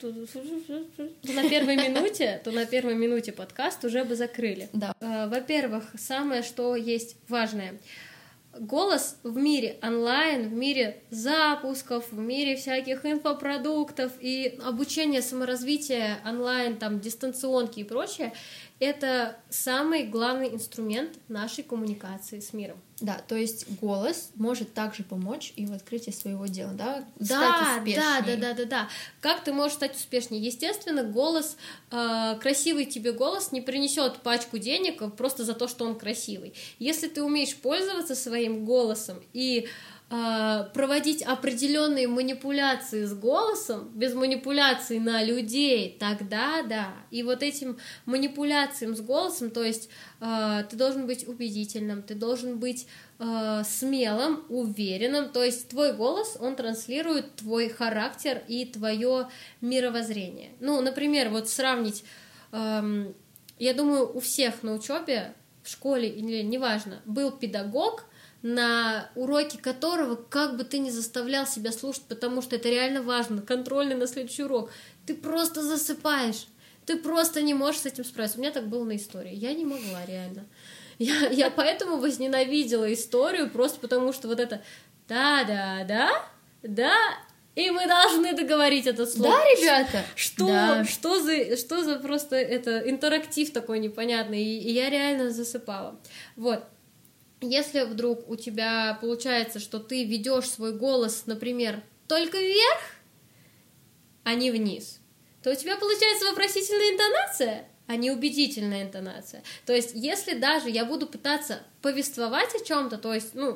то, 0.00 1.32
на 1.32 1.48
первой 1.48 1.76
минуте, 1.76 2.40
то 2.42 2.50
на 2.50 2.66
первой 2.66 2.94
минуте 2.94 3.32
подкаст 3.32 3.84
уже 3.84 4.04
бы 4.04 4.16
закрыли. 4.16 4.68
Да. 4.72 4.94
Во-первых, 5.00 5.84
самое, 5.98 6.42
что 6.42 6.76
есть 6.76 7.16
важное. 7.28 7.78
Голос 8.58 9.16
в 9.22 9.36
мире 9.36 9.78
онлайн, 9.80 10.48
в 10.48 10.52
мире 10.52 11.02
запусков, 11.10 12.10
в 12.10 12.18
мире 12.18 12.56
всяких 12.56 13.06
инфопродуктов 13.06 14.10
и 14.20 14.58
обучения 14.64 15.22
саморазвития 15.22 16.18
онлайн, 16.26 16.76
там, 16.76 16.98
дистанционки 16.98 17.80
и 17.80 17.84
прочее, 17.84 18.32
это 18.80 19.36
самый 19.50 20.04
главный 20.04 20.48
инструмент 20.48 21.18
нашей 21.28 21.62
коммуникации 21.62 22.40
с 22.40 22.54
миром. 22.54 22.78
Да, 23.00 23.20
то 23.28 23.36
есть 23.36 23.66
голос 23.80 24.30
может 24.34 24.74
также 24.74 25.04
помочь 25.04 25.52
и 25.56 25.66
в 25.66 25.72
открытии 25.72 26.10
своего 26.10 26.46
дела, 26.46 26.72
да? 26.72 27.04
Да, 27.18 27.82
да, 27.84 28.20
да, 28.26 28.36
да, 28.36 28.54
да, 28.54 28.64
да. 28.64 28.88
Как 29.20 29.44
ты 29.44 29.52
можешь 29.52 29.76
стать 29.76 29.96
успешнее? 29.96 30.42
Естественно, 30.42 31.02
голос, 31.02 31.56
э, 31.90 32.36
красивый 32.40 32.86
тебе 32.86 33.12
голос 33.12 33.52
не 33.52 33.60
принесет 33.60 34.18
пачку 34.18 34.58
денег 34.58 35.02
просто 35.14 35.44
за 35.44 35.54
то, 35.54 35.68
что 35.68 35.84
он 35.86 35.98
красивый. 35.98 36.54
Если 36.78 37.08
ты 37.08 37.22
умеешь 37.22 37.56
пользоваться 37.56 38.14
своим 38.14 38.64
голосом 38.64 39.22
и 39.32 39.68
проводить 40.10 41.22
определенные 41.22 42.08
манипуляции 42.08 43.04
с 43.04 43.14
голосом, 43.14 43.92
без 43.94 44.12
манипуляций 44.12 44.98
на 44.98 45.22
людей, 45.22 45.96
тогда 46.00 46.62
да. 46.62 46.94
И 47.12 47.22
вот 47.22 47.44
этим 47.44 47.78
манипуляциям 48.06 48.96
с 48.96 49.00
голосом, 49.00 49.50
то 49.50 49.62
есть 49.62 49.88
э, 50.20 50.64
ты 50.68 50.76
должен 50.76 51.06
быть 51.06 51.28
убедительным, 51.28 52.02
ты 52.02 52.16
должен 52.16 52.58
быть 52.58 52.88
э, 53.20 53.62
смелым, 53.64 54.44
уверенным, 54.48 55.28
то 55.28 55.44
есть 55.44 55.68
твой 55.68 55.92
голос, 55.92 56.36
он 56.40 56.56
транслирует 56.56 57.36
твой 57.36 57.68
характер 57.68 58.42
и 58.48 58.64
твое 58.64 59.28
мировоззрение. 59.60 60.50
Ну, 60.58 60.80
например, 60.80 61.28
вот 61.28 61.48
сравнить, 61.48 62.02
э, 62.50 63.12
я 63.60 63.74
думаю, 63.74 64.10
у 64.12 64.18
всех 64.18 64.64
на 64.64 64.74
учебе 64.74 65.34
в 65.62 65.68
школе 65.68 66.08
или 66.08 66.42
неважно, 66.42 67.00
был 67.04 67.30
педагог, 67.30 68.06
на 68.42 69.10
уроке 69.14 69.58
которого, 69.58 70.16
как 70.16 70.56
бы 70.56 70.64
ты 70.64 70.78
ни 70.78 70.90
заставлял 70.90 71.46
себя 71.46 71.72
слушать, 71.72 72.04
потому 72.08 72.40
что 72.42 72.56
это 72.56 72.68
реально 72.68 73.02
важно, 73.02 73.42
контрольный 73.42 73.96
на 73.96 74.06
следующий 74.06 74.44
урок, 74.44 74.70
ты 75.06 75.14
просто 75.14 75.62
засыпаешь. 75.62 76.46
ты 76.86 76.96
просто 76.96 77.42
не 77.42 77.54
можешь 77.54 77.82
с 77.82 77.86
этим 77.86 78.04
справиться. 78.04 78.38
У 78.38 78.40
меня 78.40 78.50
так 78.50 78.66
было 78.68 78.82
на 78.84 78.96
истории. 78.96 79.34
Я 79.34 79.52
не 79.54 79.64
могла, 79.64 80.04
реально. 80.06 80.46
Я, 80.98 81.28
я 81.28 81.50
поэтому 81.50 81.98
возненавидела 81.98 82.92
историю, 82.92 83.48
просто 83.50 83.78
потому 83.80 84.12
что 84.12 84.26
вот 84.28 84.40
это 84.40 84.60
да-да-да, 85.06 86.10
да, 86.62 86.94
и 87.54 87.70
мы 87.70 87.86
должны 87.86 88.32
договорить 88.32 88.86
это 88.86 89.06
слово. 89.06 89.34
Да, 89.34 89.44
ребята? 89.44 90.04
Что, 90.14 90.46
Да. 90.46 90.84
что, 90.84 91.20
за, 91.20 91.56
что 91.56 91.82
за 91.82 91.96
просто 91.98 92.36
это 92.36 92.78
интерактив 92.88 93.52
такой 93.52 93.78
непонятный, 93.80 94.42
и, 94.42 94.58
и 94.58 94.72
я 94.72 94.88
реально 94.90 95.30
засыпала. 95.30 95.98
Вот. 96.36 96.64
Если 97.40 97.82
вдруг 97.84 98.28
у 98.28 98.36
тебя 98.36 98.98
получается, 99.00 99.60
что 99.60 99.78
ты 99.78 100.04
ведешь 100.04 100.48
свой 100.48 100.72
голос, 100.72 101.24
например, 101.26 101.82
только 102.06 102.38
вверх, 102.38 102.80
а 104.24 104.34
не 104.34 104.50
вниз, 104.50 105.00
то 105.42 105.50
у 105.50 105.54
тебя 105.54 105.76
получается 105.76 106.26
вопросительная 106.26 106.92
интонация, 106.92 107.64
а 107.86 107.96
не 107.96 108.10
убедительная 108.10 108.82
интонация. 108.84 109.42
То 109.64 109.72
есть, 109.72 109.92
если 109.94 110.34
даже 110.34 110.68
я 110.68 110.84
буду 110.84 111.06
пытаться 111.06 111.62
повествовать 111.82 112.54
о 112.54 112.64
чем-то, 112.64 112.98
то 112.98 113.14
есть, 113.14 113.34
ну, 113.34 113.54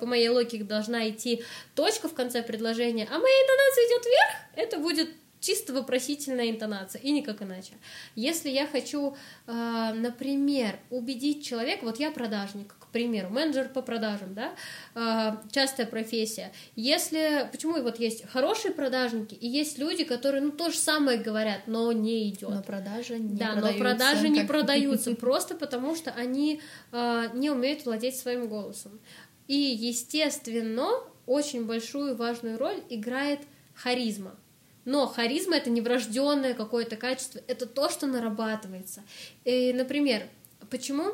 по 0.00 0.06
моей 0.06 0.28
логике 0.30 0.64
должна 0.64 1.08
идти 1.08 1.44
точка 1.74 2.08
в 2.08 2.14
конце 2.14 2.42
предложения, 2.42 3.06
а 3.10 3.18
моя 3.18 3.34
интонация 3.42 3.84
идет 3.84 4.06
вверх, 4.06 4.34
это 4.56 4.78
будет 4.78 5.10
чисто 5.42 5.72
вопросительная 5.74 6.50
интонация, 6.50 7.02
и 7.02 7.10
никак 7.10 7.42
иначе. 7.42 7.72
Если 8.14 8.48
я 8.48 8.66
хочу, 8.66 9.16
э, 9.46 9.92
например, 9.94 10.78
убедить 10.88 11.44
человека, 11.44 11.84
вот 11.84 11.98
я 11.98 12.12
продажник, 12.12 12.74
к 12.78 12.86
примеру, 12.86 13.28
менеджер 13.28 13.68
по 13.68 13.82
продажам, 13.82 14.34
да, 14.34 14.52
э, 14.94 15.36
частая 15.50 15.86
профессия. 15.86 16.52
Если, 16.76 17.48
почему 17.50 17.82
вот 17.82 17.98
есть 17.98 18.24
хорошие 18.28 18.72
продажники, 18.72 19.34
и 19.34 19.48
есть 19.48 19.78
люди, 19.78 20.04
которые, 20.04 20.42
ну, 20.42 20.52
то 20.52 20.70
же 20.70 20.78
самое 20.78 21.18
говорят, 21.18 21.62
но 21.66 21.90
не 21.90 22.30
идет. 22.30 22.50
Но 22.50 22.62
продажи 22.62 23.18
не 23.18 23.36
да, 23.36 23.54
но 23.56 23.62
продаются, 23.62 23.80
продажи 23.80 24.28
не 24.28 24.44
продаются, 24.44 25.14
просто 25.16 25.56
потому 25.56 25.96
что 25.96 26.12
они 26.12 26.60
э, 26.92 27.30
не 27.34 27.50
умеют 27.50 27.84
владеть 27.84 28.16
своим 28.16 28.46
голосом. 28.48 29.00
И, 29.48 29.56
естественно, 29.56 30.88
очень 31.26 31.66
большую 31.66 32.14
важную 32.14 32.58
роль 32.58 32.80
играет 32.88 33.40
харизма. 33.74 34.36
Но 34.84 35.06
харизма 35.06 35.56
это 35.56 35.70
не 35.70 35.80
врожденное 35.80 36.54
какое-то 36.54 36.96
качество, 36.96 37.40
это 37.46 37.66
то, 37.66 37.88
что 37.88 38.06
нарабатывается. 38.06 39.02
И, 39.44 39.72
например, 39.72 40.28
почему 40.70 41.12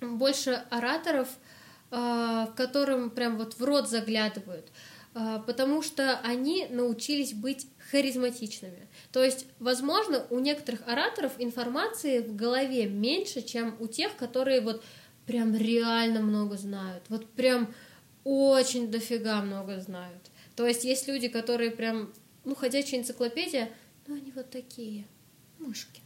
больше 0.00 0.64
ораторов, 0.70 1.28
в 1.90 2.52
которым 2.56 3.10
прям 3.10 3.36
вот 3.38 3.54
в 3.54 3.64
рот 3.64 3.88
заглядывают? 3.88 4.66
Э, 5.14 5.40
Потому 5.46 5.82
что 5.82 6.18
они 6.20 6.66
научились 6.70 7.32
быть 7.32 7.66
харизматичными. 7.90 8.88
То 9.12 9.22
есть, 9.22 9.46
возможно, 9.58 10.26
у 10.30 10.38
некоторых 10.40 10.86
ораторов 10.86 11.32
информации 11.38 12.20
в 12.20 12.34
голове 12.34 12.86
меньше, 12.86 13.42
чем 13.42 13.76
у 13.78 13.86
тех, 13.86 14.16
которые 14.16 14.60
вот 14.60 14.82
прям 15.26 15.54
реально 15.54 16.20
много 16.20 16.56
знают. 16.56 17.04
Вот 17.08 17.30
прям 17.30 17.72
очень 18.24 18.90
дофига 18.90 19.40
много 19.42 19.80
знают. 19.80 20.22
То 20.56 20.66
есть 20.66 20.84
есть 20.84 21.08
люди, 21.08 21.28
которые 21.28 21.70
прям, 21.70 22.12
ну, 22.44 22.54
ходячая 22.54 23.00
энциклопедия, 23.00 23.70
но 24.06 24.14
они 24.14 24.32
вот 24.32 24.50
такие. 24.50 25.06
Мышки. 25.58 26.00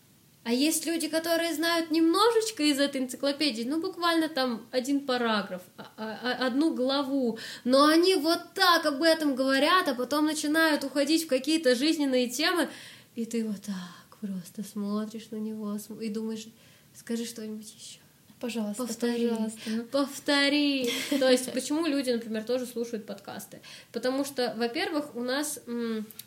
А 0.45 0.53
есть 0.53 0.87
люди, 0.87 1.09
которые 1.09 1.53
знают 1.53 1.91
немножечко 1.91 2.63
из 2.63 2.81
этой 2.81 3.03
энциклопедии, 3.03 3.65
ну, 3.65 3.83
буквально 3.83 4.29
там 4.29 4.67
один 4.71 5.05
параграф, 5.05 5.61
а- 5.77 5.93
а- 5.99 6.47
одну 6.47 6.75
главу, 6.75 7.39
но 7.65 7.87
они 7.87 8.15
вот 8.15 8.55
так 8.55 8.87
об 8.87 9.03
этом 9.03 9.35
говорят, 9.35 9.89
а 9.89 9.95
потом 9.95 10.25
начинают 10.25 10.85
уходить 10.85 11.25
в 11.25 11.29
какие-то 11.29 11.75
жизненные 11.75 12.31
темы, 12.31 12.71
и 13.15 13.27
ты 13.27 13.45
вот 13.45 13.61
так 13.63 14.19
просто 14.21 14.63
смотришь 14.63 15.29
на 15.31 15.37
него 15.37 15.77
и 16.01 16.09
думаешь, 16.09 16.47
скажи 16.95 17.27
что-нибудь 17.27 17.75
еще. 17.75 18.01
Пожалуйста, 18.41 18.87
Повтори. 18.87 19.29
пожалуйста. 19.29 19.61
ну. 19.67 19.85
Повтори. 19.85 20.91
То 21.11 21.29
есть, 21.29 21.53
почему 21.53 21.87
люди, 21.87 22.11
например, 22.11 22.45
тоже 22.45 22.67
слушают 22.67 23.05
подкасты? 23.05 23.61
Потому 23.93 24.25
что, 24.25 24.55
во-первых, 24.57 25.17
у 25.17 25.23
нас... 25.23 25.61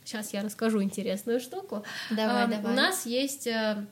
Сейчас 0.03 0.33
я 0.33 0.43
расскажу 0.43 0.81
интересную 0.83 1.39
штуку. 1.39 1.83
Давай, 2.09 2.47
давай. 2.47 2.73
У 2.73 2.75
нас 2.75 3.05
есть 3.05 3.47
э, 3.47 3.85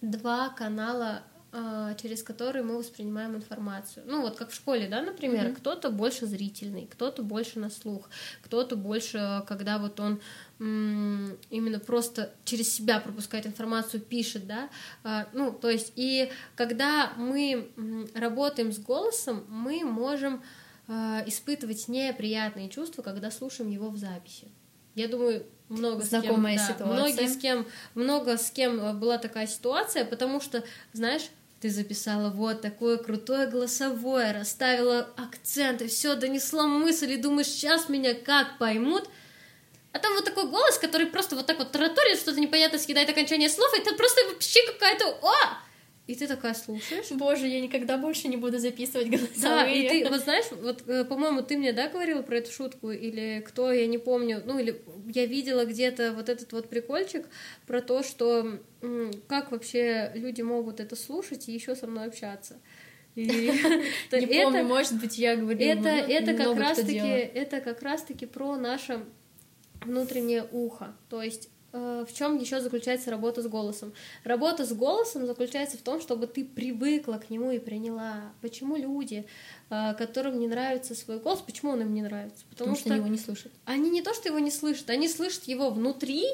два 0.00 0.48
канала, 0.48 1.22
через 1.50 2.22
которые 2.22 2.62
мы 2.62 2.76
воспринимаем 2.78 3.34
информацию. 3.34 4.04
Ну, 4.06 4.20
вот 4.22 4.36
как 4.36 4.50
в 4.50 4.54
школе, 4.54 4.86
да, 4.88 5.00
например, 5.02 5.46
Мгм. 5.46 5.56
кто-то 5.56 5.90
больше 5.90 6.26
зрительный, 6.26 6.86
кто-то 6.86 7.22
больше 7.22 7.58
на 7.58 7.70
слух, 7.70 8.10
кто-то 8.42 8.76
больше, 8.76 9.42
когда 9.46 9.78
вот 9.78 9.98
он 10.00 10.20
м, 10.60 11.38
именно 11.50 11.78
просто 11.78 12.34
через 12.44 12.72
себя 12.72 13.00
пропускает 13.00 13.46
информацию, 13.46 14.00
пишет, 14.02 14.46
да, 14.46 14.68
А, 15.04 15.28
ну, 15.32 15.52
то 15.52 15.70
есть, 15.70 15.92
и 15.96 16.30
когда 16.56 17.12
мы 17.16 17.70
м, 17.76 18.08
работаем 18.14 18.72
с 18.72 18.78
голосом, 18.78 19.44
мы 19.48 19.84
можем 19.84 20.42
а, 20.90 21.22
испытывать 21.26 21.86
неприятные 21.88 22.68
чувства, 22.68 23.02
когда 23.02 23.30
слушаем 23.30 23.70
его 23.70 23.88
в 23.90 23.96
записи. 23.96 24.48
Я 24.94 25.06
думаю, 25.08 25.46
много 25.68 26.02
с 26.02 26.08
кем, 26.08 26.20
Знакомая 26.20 26.56
да, 26.56 26.66
ситуация. 26.66 26.92
многие 26.94 27.28
с 27.28 27.36
кем, 27.36 27.66
много 27.94 28.36
с 28.36 28.50
кем 28.50 28.80
э, 28.80 28.92
была 28.94 29.18
такая 29.18 29.46
ситуация, 29.46 30.04
потому 30.04 30.40
что, 30.40 30.64
знаешь, 30.92 31.28
ты 31.60 31.70
записала 31.70 32.30
вот 32.30 32.60
такое 32.60 32.98
крутое 32.98 33.46
голосовое, 33.46 34.32
расставила 34.32 35.10
акценты, 35.16 35.88
все 35.88 36.14
донесла 36.14 36.66
мысль, 36.66 37.12
и 37.12 37.16
думаешь, 37.16 37.48
сейчас 37.48 37.88
меня 37.88 38.14
как 38.14 38.58
поймут, 38.58 39.08
а 39.92 39.98
там 39.98 40.14
вот 40.14 40.24
такой 40.24 40.48
голос, 40.48 40.78
который 40.78 41.06
просто 41.06 41.34
вот 41.34 41.46
так 41.46 41.58
вот 41.58 41.72
тараторит, 41.72 42.18
что-то 42.18 42.40
непонятно 42.40 42.78
съедает 42.78 43.08
окончание 43.08 43.48
слов, 43.48 43.72
и 43.74 43.80
это 43.80 43.94
просто 43.94 44.24
вообще 44.26 44.60
какая-то 44.66 45.18
«О!» 45.22 45.34
И 46.08 46.14
ты 46.14 46.26
такая 46.26 46.54
слушаешь. 46.54 47.10
Боже, 47.12 47.46
я 47.46 47.60
никогда 47.60 47.98
больше 47.98 48.28
не 48.28 48.36
буду 48.38 48.58
записывать 48.58 49.10
Да, 49.10 49.18
голосовые. 49.18 49.84
и 49.84 49.88
ты, 50.04 50.08
вот 50.08 50.20
знаешь, 50.22 50.46
вот, 50.50 50.82
э, 50.88 51.04
по-моему, 51.04 51.42
ты 51.42 51.58
мне, 51.58 51.72
да, 51.72 51.88
говорила 51.88 52.22
про 52.22 52.38
эту 52.38 52.50
шутку, 52.50 52.90
или 52.90 53.44
кто, 53.46 53.70
я 53.70 53.86
не 53.86 53.98
помню, 53.98 54.42
ну, 54.44 54.58
или 54.58 54.82
я 55.06 55.26
видела 55.26 55.66
где-то 55.66 56.12
вот 56.14 56.30
этот 56.30 56.50
вот 56.52 56.68
прикольчик 56.70 57.26
про 57.66 57.82
то, 57.82 58.02
что 58.02 58.58
как 59.28 59.52
вообще 59.52 60.10
люди 60.14 60.40
могут 60.42 60.80
это 60.80 60.96
слушать 60.96 61.46
и 61.48 61.52
еще 61.52 61.76
со 61.76 61.86
мной 61.86 62.06
общаться. 62.06 62.58
И 63.14 63.24
Не 64.12 64.42
помню, 64.44 64.64
может 64.64 64.94
быть, 65.00 65.18
я 65.18 65.36
говорила. 65.36 65.72
это, 65.78 65.88
это 65.88 66.32
как 66.32 66.46
много 66.46 66.52
кто 66.54 66.62
раз 66.70 66.78
таки, 66.78 66.92
делает. 66.94 67.30
это 67.34 67.60
как 67.60 67.82
раз 67.82 68.02
таки 68.02 68.24
про 68.26 68.56
наше 68.56 69.04
внутреннее 69.82 70.46
ухо. 70.52 70.96
То 71.10 71.22
есть 71.22 71.50
в 71.72 72.08
чем 72.14 72.38
еще 72.38 72.60
заключается 72.60 73.10
работа 73.10 73.42
с 73.42 73.46
голосом? 73.46 73.92
Работа 74.24 74.64
с 74.64 74.72
голосом 74.72 75.26
заключается 75.26 75.76
в 75.76 75.82
том, 75.82 76.00
чтобы 76.00 76.26
ты 76.26 76.44
привыкла 76.44 77.14
к 77.14 77.28
нему 77.28 77.50
и 77.50 77.58
приняла. 77.58 78.32
Почему 78.40 78.76
люди, 78.76 79.26
э, 79.70 79.94
которым 79.94 80.38
не 80.38 80.48
нравится 80.48 80.94
свой 80.94 81.18
голос, 81.20 81.40
почему 81.40 81.72
он 81.72 81.82
им 81.82 81.92
не 81.92 82.02
нравится? 82.02 82.44
Потому 82.50 82.74
что 82.74 82.90
они 82.90 82.98
его 82.98 83.08
не 83.08 83.18
слушают. 83.18 83.52
они 83.66 83.90
не 83.90 84.02
то, 84.02 84.14
что 84.14 84.28
его 84.28 84.38
не 84.38 84.50
слышат, 84.50 84.88
они 84.90 85.08
слышат 85.08 85.44
его 85.44 85.70
внутри, 85.70 86.24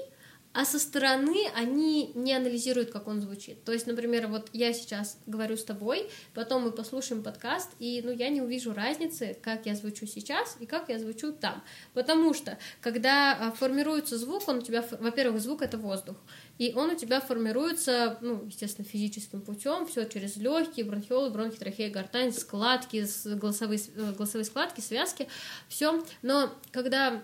а 0.55 0.65
со 0.65 0.79
стороны 0.79 1.49
они 1.57 2.13
не 2.15 2.33
анализируют, 2.33 2.91
как 2.93 3.09
он 3.09 3.21
звучит. 3.21 3.65
То 3.65 3.73
есть, 3.73 3.89
например, 3.89 4.29
вот 4.29 4.49
я 4.53 4.73
сейчас 4.73 5.19
говорю 5.27 5.57
с 5.57 5.65
тобой, 5.65 6.09
потом 6.33 6.63
мы 6.63 6.71
послушаем 6.71 7.25
подкаст, 7.25 7.71
и 7.81 8.01
ну, 8.05 8.13
я 8.13 8.29
не 8.29 8.41
увижу 8.41 8.73
разницы, 8.73 9.37
как 9.43 9.67
я 9.67 9.75
звучу 9.75 10.07
сейчас 10.07 10.57
и 10.61 10.67
как 10.67 10.89
я 10.89 11.01
звучу 11.01 11.33
там. 11.33 11.63
Потому 11.93 12.35
что, 12.35 12.57
когда 12.81 13.37
а, 13.39 13.51
формируется 13.51 14.17
звук, 14.17 14.49
он 14.49 14.59
у 14.59 14.63
тебя, 14.63 14.85
во-первых, 15.01 15.43
звук— 15.43 15.61
это 15.63 15.77
воздух, 15.77 16.17
и 16.59 16.73
он 16.77 16.91
у 16.91 16.95
тебя 16.95 17.21
формируется, 17.21 18.19
ну, 18.21 18.45
естественно, 18.47 18.87
физическим 18.87 19.41
путем, 19.41 19.87
все 19.87 20.05
через 20.05 20.37
легкие, 20.37 20.87
бронхиолы, 20.87 21.31
бронхи, 21.31 21.59
трахея, 21.59 21.91
гортань, 21.91 22.33
складки, 22.33 23.05
голосовые, 23.25 23.81
э, 23.97 24.13
голосовые 24.13 24.45
складки, 24.45 24.81
связки, 24.81 25.27
все. 25.69 26.05
Но 26.23 26.53
когда 26.71 27.23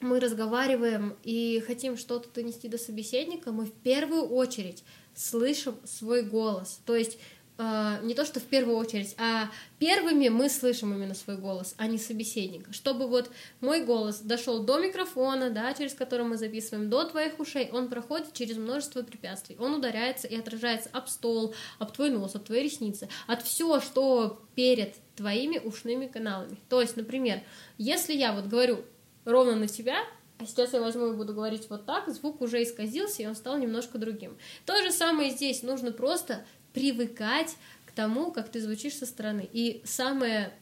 мы 0.00 0.20
разговариваем 0.20 1.16
и 1.24 1.62
хотим 1.66 1.96
что-то 1.96 2.28
донести 2.34 2.68
до 2.68 2.78
собеседника, 2.78 3.52
мы 3.52 3.66
в 3.66 3.72
первую 3.72 4.22
очередь 4.22 4.84
слышим 5.14 5.76
свой 5.84 6.22
голос. 6.22 6.80
То 6.86 6.94
есть 6.94 7.18
э, 7.58 7.98
не 8.02 8.14
то, 8.14 8.24
что 8.24 8.38
в 8.38 8.44
первую 8.44 8.76
очередь, 8.76 9.16
а 9.18 9.50
первыми 9.80 10.28
мы 10.28 10.48
слышим 10.48 10.94
именно 10.94 11.14
свой 11.14 11.36
голос, 11.36 11.74
а 11.78 11.88
не 11.88 11.98
собеседника. 11.98 12.72
Чтобы 12.72 13.08
вот 13.08 13.30
мой 13.60 13.84
голос 13.84 14.20
дошел 14.20 14.62
до 14.62 14.78
микрофона, 14.78 15.50
да, 15.50 15.74
через 15.74 15.94
который 15.94 16.24
мы 16.24 16.36
записываем, 16.36 16.88
до 16.88 17.04
твоих 17.04 17.40
ушей, 17.40 17.68
он 17.72 17.88
проходит 17.88 18.32
через 18.32 18.56
множество 18.56 19.02
препятствий. 19.02 19.56
Он 19.58 19.74
ударяется 19.74 20.28
и 20.28 20.36
отражается 20.36 20.90
об 20.92 21.08
стол, 21.08 21.54
об 21.80 21.90
твой 21.90 22.10
нос, 22.10 22.36
об 22.36 22.44
твои 22.44 22.62
ресницы, 22.62 23.08
от 23.26 23.42
все, 23.42 23.80
что 23.80 24.40
перед 24.54 24.94
твоими 25.16 25.58
ушными 25.58 26.06
каналами. 26.06 26.56
То 26.68 26.80
есть, 26.80 26.96
например, 26.96 27.42
если 27.76 28.14
я 28.14 28.32
вот 28.32 28.46
говорю 28.46 28.84
ровно 29.28 29.56
на 29.56 29.68
тебя, 29.68 29.98
а 30.38 30.46
сейчас 30.46 30.72
я 30.72 30.80
возьму 30.80 31.12
и 31.12 31.16
буду 31.16 31.34
говорить 31.34 31.66
вот 31.68 31.84
так, 31.84 32.08
звук 32.08 32.40
уже 32.40 32.62
исказился, 32.62 33.22
и 33.22 33.26
он 33.26 33.34
стал 33.34 33.58
немножко 33.58 33.98
другим. 33.98 34.36
То 34.66 34.80
же 34.82 34.92
самое 34.92 35.30
здесь, 35.30 35.62
нужно 35.62 35.92
просто 35.92 36.44
привыкать 36.72 37.56
к 37.86 37.92
тому, 37.92 38.30
как 38.30 38.48
ты 38.48 38.60
звучишь 38.60 38.94
со 38.94 39.06
стороны. 39.06 39.48
И 39.52 39.82
самое, 39.84 40.52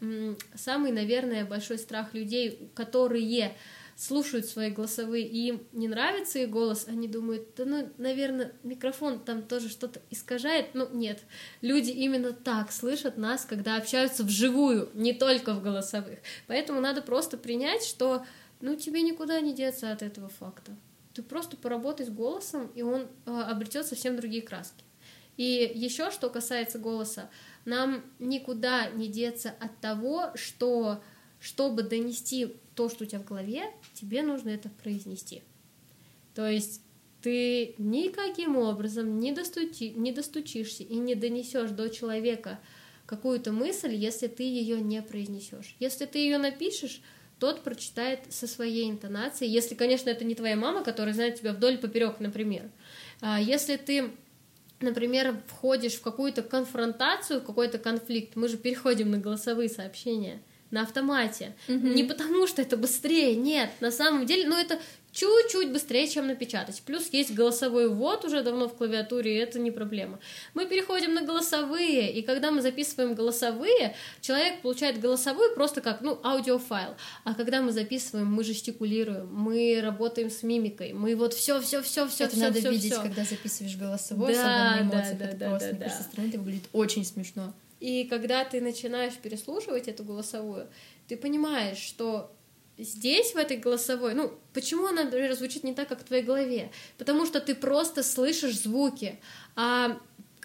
самый, 0.55 0.93
наверное, 0.93 1.45
большой 1.45 1.79
страх 1.79 2.15
людей, 2.15 2.71
которые 2.75 3.55
слушают 3.97 4.47
свои 4.47 4.71
голосовые, 4.71 5.27
и 5.27 5.49
им 5.49 5.63
не 5.73 5.89
нравится 5.89 6.39
их 6.39 6.51
голос, 6.51 6.87
они 6.87 7.09
думают, 7.09 7.49
да 7.57 7.65
ну, 7.65 7.89
наверное, 7.97 8.53
микрофон 8.63 9.21
там 9.21 9.43
тоже 9.43 9.71
что-то 9.71 10.01
искажает. 10.11 10.75
Ну, 10.75 10.89
нет, 10.93 11.21
люди 11.63 11.91
именно 11.91 12.33
так 12.33 12.73
слышат 12.73 13.17
нас, 13.17 13.47
когда 13.47 13.77
общаются 13.77 14.23
вживую, 14.23 14.91
не 14.93 15.15
только 15.15 15.55
в 15.55 15.63
голосовых. 15.63 16.19
Поэтому 16.47 16.81
надо 16.81 17.01
просто 17.01 17.39
принять, 17.39 17.85
что, 17.85 18.25
ну, 18.61 18.77
тебе 18.77 19.03
никуда 19.03 19.41
не 19.41 19.55
деться 19.55 19.93
от 19.93 20.03
этого 20.03 20.29
факта. 20.29 20.77
Ты 21.15 21.23
просто 21.23 21.57
поработай 21.57 22.07
с 22.07 22.11
голосом, 22.11 22.71
и 22.75 22.83
он 22.83 23.09
э, 23.27 23.31
обретет 23.31 23.87
совсем 23.87 24.17
другие 24.17 24.43
краски. 24.43 24.85
И 25.37 25.71
еще, 25.75 26.11
что 26.11 26.31
касается 26.31 26.79
голоса, 26.79 27.31
нам 27.65 28.05
никуда 28.19 28.91
не 28.91 29.09
деться 29.09 29.55
от 29.61 29.79
того, 29.81 30.31
что 30.35 31.03
чтобы 31.41 31.83
донести 31.83 32.57
то, 32.75 32.89
что 32.89 33.05
у 33.05 33.07
тебя 33.07 33.21
в 33.21 33.25
голове, 33.25 33.65
тебе 33.95 34.23
нужно 34.23 34.51
это 34.51 34.69
произнести. 34.69 35.43
То 36.35 36.49
есть 36.49 36.81
ты 37.23 37.75
никаким 37.79 38.57
образом 38.57 39.19
не, 39.19 39.33
достучи, 39.33 39.93
не 39.97 40.13
достучишься 40.13 40.83
и 40.83 40.97
не 40.97 41.15
донесешь 41.15 41.71
до 41.71 41.89
человека 41.89 42.61
какую-то 43.05 43.53
мысль, 43.53 43.95
если 43.95 44.27
ты 44.27 44.43
ее 44.43 44.81
не 44.81 45.01
произнесешь. 45.03 45.77
Если 45.79 46.07
ты 46.07 46.19
ее 46.19 46.39
напишешь, 46.39 47.01
тот 47.39 47.63
прочитает 47.63 48.21
со 48.31 48.47
своей 48.47 48.91
интонацией, 48.91 49.51
если, 49.51 49.75
конечно, 49.75 50.09
это 50.11 50.25
не 50.25 50.35
твоя 50.35 50.57
мама, 50.57 50.83
которая 50.83 51.15
знает 51.15 51.39
тебя 51.39 51.53
вдоль 51.53 51.75
и 51.75 51.79
поперек, 51.79 52.21
например. 52.21 52.71
А 53.21 53.41
если 53.41 53.77
ты 53.77 54.11
например, 54.81 55.41
входишь 55.47 55.95
в 55.95 56.03
какую-то 56.03 56.43
конфронтацию, 56.43 57.41
в 57.41 57.45
какой-то 57.45 57.79
конфликт, 57.79 58.37
мы 58.37 58.49
же 58.49 58.59
переходим 58.59 59.11
на 59.11 59.19
голосовые 59.19 59.71
сообщения 59.71 60.43
на 60.71 60.83
автомате. 60.83 61.55
Mm-hmm. 61.69 61.95
Не 61.95 62.05
потому, 62.05 62.47
что 62.47 62.61
это 62.61 62.77
быстрее, 62.77 63.37
нет, 63.37 63.71
на 63.81 63.91
самом 63.91 64.27
деле, 64.27 64.49
ну 64.49 64.59
это 64.59 64.79
чуть-чуть 65.17 65.73
быстрее, 65.73 66.07
чем 66.09 66.27
напечатать. 66.27 66.83
Плюс 66.85 67.09
есть 67.11 67.33
голосовой 67.33 67.89
ввод 67.89 68.25
уже 68.27 68.43
давно 68.43 68.69
в 68.69 68.77
клавиатуре, 68.77 69.35
и 69.35 69.39
это 69.39 69.59
не 69.59 69.71
проблема. 69.71 70.19
Мы 70.53 70.67
переходим 70.67 71.15
на 71.15 71.23
голосовые, 71.23 72.13
и 72.13 72.21
когда 72.21 72.51
мы 72.51 72.61
записываем 72.61 73.15
голосовые, 73.15 73.97
человек 74.21 74.61
получает 74.61 75.01
голосовую 75.01 75.55
просто 75.55 75.81
как, 75.81 76.03
ну, 76.03 76.21
аудиофайл. 76.23 76.97
А 77.25 77.35
когда 77.35 77.63
мы 77.63 77.73
записываем, 77.73 78.27
мы 78.27 78.45
жестикулируем, 78.45 79.35
мы 79.35 79.81
работаем 79.83 80.29
с 80.31 80.43
мимикой, 80.43 80.93
мы 80.93 81.17
вот 81.17 81.33
все, 81.33 81.63
все, 81.63 81.81
все, 81.81 82.07
все, 82.07 82.25
это 82.25 82.37
все, 82.37 82.45
надо 82.45 82.59
все, 82.59 82.71
видеть, 82.71 82.93
все. 82.93 83.03
когда 83.03 83.25
записываешь 83.25 83.77
голосовой, 83.77 84.35
да, 84.35 84.87
да, 84.93 85.11
это 85.11 85.37
да, 85.37 85.49
просто 85.49 85.73
да, 85.73 85.87
да. 85.87 85.91
со 85.91 86.03
стороны 86.03 86.29
это 86.29 86.39
выглядит 86.39 86.69
очень 86.75 87.07
смешно. 87.07 87.55
И 87.81 88.05
когда 88.05 88.45
ты 88.45 88.61
начинаешь 88.61 89.15
переслушивать 89.15 89.89
эту 89.89 90.05
голосовую, 90.05 90.69
ты 91.09 91.17
понимаешь, 91.17 91.79
что 91.79 92.36
здесь, 92.79 93.33
в 93.33 93.37
этой 93.37 93.57
голосовой, 93.57 94.15
ну, 94.15 94.33
почему 94.53 94.87
она, 94.87 95.05
например, 95.05 95.35
звучит 95.35 95.65
не 95.65 95.75
так, 95.75 95.89
как 95.89 96.01
в 96.01 96.05
твоей 96.05 96.23
голове? 96.23 96.71
Потому 96.99 97.27
что 97.27 97.41
ты 97.41 97.55
просто 97.55 98.03
слышишь 98.03 98.61
звуки, 98.61 99.19
а 99.55 99.99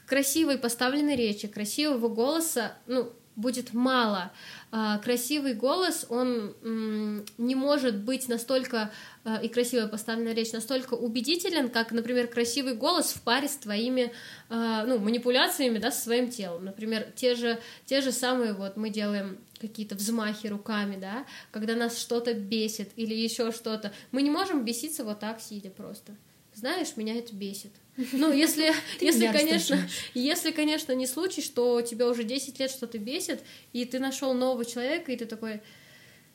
красивой 0.05 0.57
поставленной 0.57 1.15
речи, 1.15 1.47
красивого 1.47 2.09
голоса, 2.09 2.77
ну, 2.87 3.13
будет 3.35 3.73
мало. 3.73 4.31
А, 4.71 4.97
красивый 4.99 5.53
голос, 5.53 6.05
он 6.09 6.53
м, 6.63 7.25
не 7.37 7.55
может 7.55 7.97
быть 7.97 8.27
настолько, 8.27 8.91
а, 9.23 9.37
и 9.37 9.47
красивая 9.47 9.87
поставленная 9.87 10.33
речь, 10.33 10.51
настолько 10.51 10.93
убедителен, 10.93 11.69
как, 11.69 11.91
например, 11.91 12.27
красивый 12.27 12.75
голос 12.75 13.13
в 13.13 13.21
паре 13.21 13.47
с 13.47 13.55
твоими 13.55 14.13
а, 14.49 14.85
ну, 14.85 14.99
манипуляциями, 14.99 15.77
да, 15.77 15.91
со 15.91 16.01
своим 16.01 16.29
телом. 16.29 16.65
Например, 16.65 17.07
те 17.15 17.35
же, 17.35 17.59
те 17.85 18.01
же 18.01 18.11
самые, 18.11 18.53
вот 18.53 18.77
мы 18.77 18.89
делаем 18.89 19.37
какие-то 19.61 19.95
взмахи 19.95 20.47
руками, 20.47 20.97
да, 20.99 21.25
когда 21.51 21.75
нас 21.75 21.97
что-то 21.97 22.33
бесит 22.33 22.89
или 22.95 23.13
еще 23.13 23.51
что-то. 23.51 23.93
Мы 24.11 24.23
не 24.23 24.31
можем 24.31 24.65
беситься 24.65 25.03
вот 25.03 25.19
так, 25.19 25.39
сидя 25.39 25.69
просто. 25.69 26.17
Знаешь, 26.53 26.97
меня 26.97 27.15
это 27.15 27.33
бесит. 27.33 27.71
Ну, 28.11 28.31
если, 28.33 28.73
если, 28.99 29.27
конечно, 29.27 29.79
если, 30.13 30.51
конечно, 30.51 30.93
не 30.93 31.07
случай, 31.07 31.41
что 31.41 31.81
тебя 31.81 32.07
уже 32.07 32.23
10 32.23 32.59
лет 32.59 32.71
что-то 32.71 32.97
бесит, 32.97 33.41
и 33.71 33.85
ты 33.85 33.99
нашел 33.99 34.33
нового 34.33 34.65
человека, 34.65 35.11
и 35.11 35.17
ты 35.17 35.25
такой, 35.25 35.61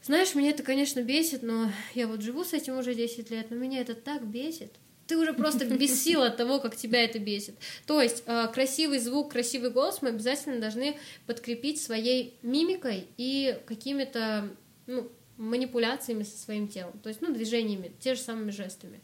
знаешь, 0.03 0.35
меня 0.35 0.51
это, 0.51 0.63
конечно, 0.63 1.01
бесит, 1.01 1.43
но 1.43 1.71
я 1.95 2.07
вот 2.07 2.23
живу 2.23 2.45
с 2.45 2.53
этим 2.53 2.79
уже 2.79 2.95
10 2.95 3.31
лет, 3.31 3.51
но 3.51 3.57
меня 3.57 3.81
это 3.81 3.95
так 3.95 4.27
бесит. 4.27 4.73
Ты 5.07 5.17
уже 5.17 5.33
просто 5.33 5.65
без 5.67 6.03
сил 6.03 6.23
от 6.23 6.37
того, 6.37 6.59
как 6.59 6.77
тебя 6.77 7.05
это 7.05 7.19
бесит. 7.19 7.57
То 7.87 8.01
есть 8.01 8.25
э, 8.27 8.49
красивый 8.53 8.99
звук, 8.99 9.33
красивый 9.33 9.71
голос 9.71 10.03
мы 10.03 10.11
обязательно 10.11 10.61
должны 10.61 10.99
подкрепить 11.27 11.81
своей 11.81 12.39
мимикой 12.43 13.07
и 13.17 13.59
какими-то 13.67 14.49
ну, 14.87 15.11
манипуляциями 15.37 16.23
со 16.23 16.37
своим 16.39 16.69
телом, 16.69 16.99
то 17.03 17.09
есть 17.09 17.21
ну, 17.21 17.33
движениями, 17.33 17.93
те 18.01 18.15
же 18.15 18.21
самыми 18.21 18.51
жестами. 18.51 19.01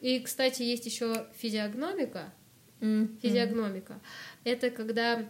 И, 0.00 0.20
кстати, 0.20 0.62
есть 0.62 0.84
еще 0.86 1.26
физиогномика. 1.36 2.32
Mm-hmm. 2.80 3.20
Физиогномика. 3.20 4.00
Это 4.44 4.70
когда 4.70 5.26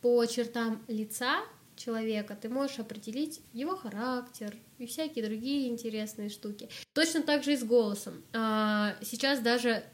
по 0.00 0.24
чертам 0.26 0.84
лица 0.88 1.42
человека 1.76 2.36
ты 2.40 2.48
можешь 2.48 2.78
определить 2.78 3.40
его 3.52 3.76
характер 3.76 4.54
и 4.82 4.86
всякие 4.86 5.24
другие 5.24 5.68
интересные 5.68 6.28
штуки. 6.28 6.68
Точно 6.92 7.22
так 7.22 7.44
же 7.44 7.52
и 7.52 7.56
с 7.56 7.62
голосом. 7.62 8.24
А, 8.32 8.96
сейчас 9.00 9.38
даже 9.38 9.84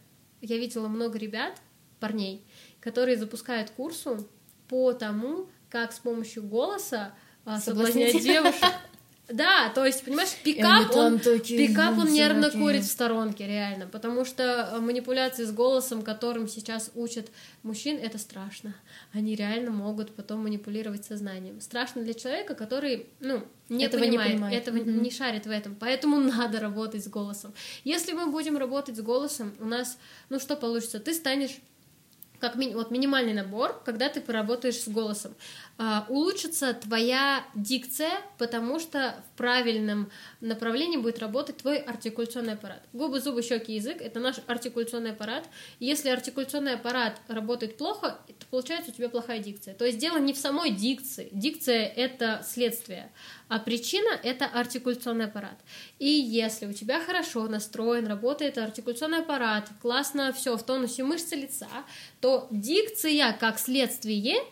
я 0.41 0.57
видела 0.57 0.89
много 0.89 1.19
ребят, 1.19 1.61
парней, 2.01 2.47
которые 2.81 3.19
запускают 3.19 3.71
курсу 3.71 4.27
по 4.67 4.95
тому, 4.95 5.51
как 5.69 5.93
с 5.93 5.99
помощью 5.99 6.43
голоса 6.45 7.15
а, 7.45 7.61
соблазнять 7.61 8.23
девушек. 8.23 8.65
Да, 9.29 9.69
то 9.75 9.85
есть, 9.85 10.05
понимаешь, 10.05 10.31
пикап, 10.43 10.95
он, 10.97 11.19
пикап, 11.19 11.99
он 11.99 12.11
нервно 12.11 12.45
такие. 12.45 12.63
курит 12.63 12.83
в 12.83 12.91
сторонке, 12.91 13.47
реально, 13.47 13.87
потому 13.87 14.25
что 14.25 14.71
э, 14.73 14.79
манипуляции 14.81 15.45
с 15.45 15.53
голосом, 15.53 16.01
которым 16.01 16.49
сейчас 16.49 16.91
учат 16.95 17.31
мужчин, 17.63 17.99
это 17.99 18.17
страшно. 18.17 18.75
Они 19.13 19.35
реально 19.35 19.71
могут 19.71 20.15
потом 20.15 20.45
манипулировать 20.45 21.05
сознанием. 21.05 21.61
Страшно 21.61 22.03
для 22.03 22.15
человека, 22.15 22.55
который, 22.55 23.07
ну, 23.21 23.45
не 23.69 23.85
этого 23.85 24.01
понимает, 24.01 24.31
не 24.31 24.35
понимает, 24.37 24.63
этого 24.63 24.77
mm-hmm. 24.77 25.01
не 25.01 25.11
шарит 25.11 25.47
в 25.47 25.51
этом, 25.51 25.75
поэтому 25.75 26.17
надо 26.21 26.59
работать 26.59 27.05
с 27.05 27.09
голосом. 27.09 27.53
Если 27.85 28.13
мы 28.13 28.31
будем 28.31 28.57
работать 28.57 28.97
с 28.97 29.03
голосом, 29.03 29.55
у 29.61 29.67
нас, 29.67 29.99
ну, 30.31 30.41
что 30.41 30.57
получится? 30.57 31.01
Ты 31.01 31.13
станешь 31.13 31.59
как 32.41 32.55
ми- 32.55 32.75
вот 32.75 32.91
минимальный 32.91 33.35
набор, 33.35 33.81
когда 33.85 34.09
ты 34.09 34.21
поработаешь 34.21 34.81
с 34.81 34.89
голосом. 34.89 35.35
А, 35.81 36.07
улучшится 36.09 36.75
твоя 36.75 37.45
дикция, 37.55 38.11
потому 38.37 38.81
что 38.81 39.15
в 39.29 39.37
правильном 39.39 40.11
направлении 40.41 40.97
будет 40.97 41.21
работать 41.21 41.59
твой 41.59 41.77
артикуляционный 41.77 42.55
аппарат. 42.55 42.83
Губы, 42.93 43.21
зубы, 43.21 43.45
щеки, 43.45 43.75
язык— 43.75 43.99
это 44.03 44.19
наш 44.19 44.41
артикуляционный 44.49 45.13
аппарат. 45.13 45.49
Если 45.79 46.09
артикуляционный 46.09 46.75
аппарат 46.75 47.21
работает 47.29 47.77
плохо, 47.77 48.19
то 48.27 48.47
получается 48.51 48.91
у 48.91 48.95
тебя 48.95 49.09
плохая 49.09 49.39
дикция. 49.39 49.73
То 49.75 49.85
есть 49.85 49.99
дело 49.99 50.19
не 50.19 50.33
в 50.33 50.37
самой 50.37 50.73
дикции. 50.73 51.29
Дикция— 51.31 51.87
это 51.97 52.45
следствие, 52.45 53.13
а 53.47 53.61
причина— 53.61 54.19
это 54.25 54.47
артикуляционный 54.47 55.27
аппарат. 55.27 55.61
И 56.01 56.09
если 56.09 56.67
у 56.67 56.73
тебя 56.73 56.99
хорошо 56.99 57.47
настроен, 57.47 58.09
работает 58.09 58.59
артикуляционный 58.59 59.21
аппарат, 59.21 59.69
классно 59.81 60.33
все 60.33 60.57
в 60.57 60.63
тонусе 60.65 61.05
мышцы 61.05 61.37
лица, 61.37 61.69
то 62.21 62.49
дикция 62.51 63.33
как 63.33 63.61
следствие— 63.61 64.39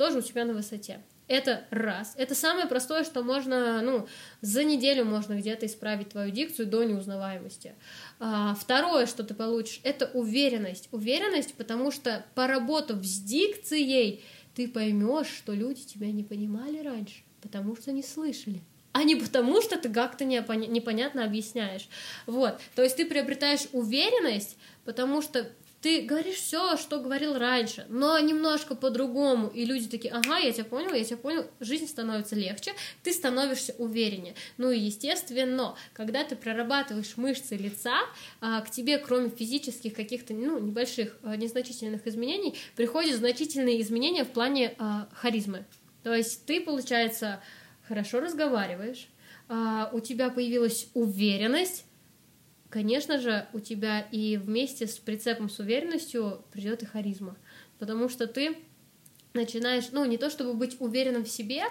тоже 0.00 0.20
у 0.20 0.22
тебя 0.22 0.46
на 0.46 0.54
высоте. 0.54 1.02
Это 1.28 1.66
раз. 1.68 2.14
Это 2.16 2.34
самое 2.34 2.66
простое, 2.66 3.04
что 3.04 3.22
можно, 3.22 3.82
ну, 3.82 4.08
за 4.40 4.64
неделю 4.64 5.04
можно 5.04 5.34
где-то 5.34 5.66
исправить 5.66 6.08
твою 6.08 6.30
дикцию 6.30 6.68
до 6.68 6.84
неузнаваемости. 6.84 7.74
А, 8.18 8.54
второе, 8.58 9.04
что 9.04 9.24
ты 9.24 9.34
получишь, 9.34 9.78
это 9.82 10.10
уверенность. 10.14 10.88
Уверенность, 10.90 11.52
потому 11.52 11.90
что 11.90 12.24
поработав 12.34 13.04
с 13.04 13.20
дикцией, 13.20 14.24
ты 14.54 14.68
поймешь, 14.68 15.28
что 15.28 15.52
люди 15.52 15.82
тебя 15.82 16.10
не 16.10 16.24
понимали 16.24 16.78
раньше, 16.82 17.22
потому 17.42 17.76
что 17.76 17.92
не 17.92 18.02
слышали 18.02 18.62
а 18.92 19.04
не 19.04 19.14
потому, 19.14 19.62
что 19.62 19.78
ты 19.78 19.88
как-то 19.88 20.24
непонятно 20.24 21.24
объясняешь. 21.24 21.88
Вот, 22.26 22.60
то 22.74 22.82
есть 22.82 22.96
ты 22.96 23.06
приобретаешь 23.06 23.68
уверенность, 23.72 24.56
потому 24.84 25.22
что 25.22 25.48
ты 25.80 26.02
говоришь 26.02 26.36
все, 26.36 26.76
что 26.76 27.00
говорил 27.00 27.38
раньше, 27.38 27.86
но 27.88 28.18
немножко 28.18 28.74
по-другому, 28.74 29.48
и 29.48 29.64
люди 29.64 29.88
такие, 29.88 30.12
ага, 30.12 30.38
я 30.38 30.52
тебя 30.52 30.64
понял, 30.64 30.92
я 30.92 31.04
тебя 31.04 31.16
понял, 31.16 31.46
жизнь 31.58 31.88
становится 31.88 32.36
легче, 32.36 32.72
ты 33.02 33.12
становишься 33.12 33.74
увереннее. 33.78 34.34
Ну 34.58 34.70
и 34.70 34.78
естественно, 34.78 35.74
когда 35.94 36.22
ты 36.24 36.36
прорабатываешь 36.36 37.16
мышцы 37.16 37.56
лица, 37.56 37.96
а, 38.40 38.60
к 38.60 38.70
тебе, 38.70 38.98
кроме 38.98 39.30
физических 39.30 39.94
каких-то, 39.94 40.34
ну, 40.34 40.58
небольших, 40.58 41.16
а, 41.22 41.36
незначительных 41.36 42.06
изменений, 42.06 42.56
приходят 42.76 43.16
значительные 43.16 43.80
изменения 43.80 44.24
в 44.24 44.30
плане 44.30 44.74
а, 44.78 45.08
харизмы. 45.14 45.64
То 46.02 46.14
есть 46.14 46.44
ты, 46.44 46.60
получается, 46.60 47.42
хорошо 47.86 48.20
разговариваешь, 48.20 49.08
у 49.92 49.98
тебя 49.98 50.30
появилась 50.30 50.86
уверенность, 50.94 51.84
конечно 52.70 53.18
же, 53.18 53.46
у 53.52 53.60
тебя 53.60 54.00
и 54.00 54.36
вместе 54.36 54.86
с 54.86 54.96
прицепом 54.98 55.50
с 55.50 55.58
уверенностью 55.58 56.42
придет 56.52 56.82
и 56.82 56.86
харизма. 56.86 57.36
Потому 57.78 58.08
что 58.08 58.26
ты 58.26 58.56
начинаешь, 59.34 59.88
ну, 59.92 60.04
не 60.04 60.16
то 60.16 60.30
чтобы 60.30 60.54
быть 60.54 60.76
уверенным 60.80 61.24
в 61.24 61.28
себе, 61.28 61.64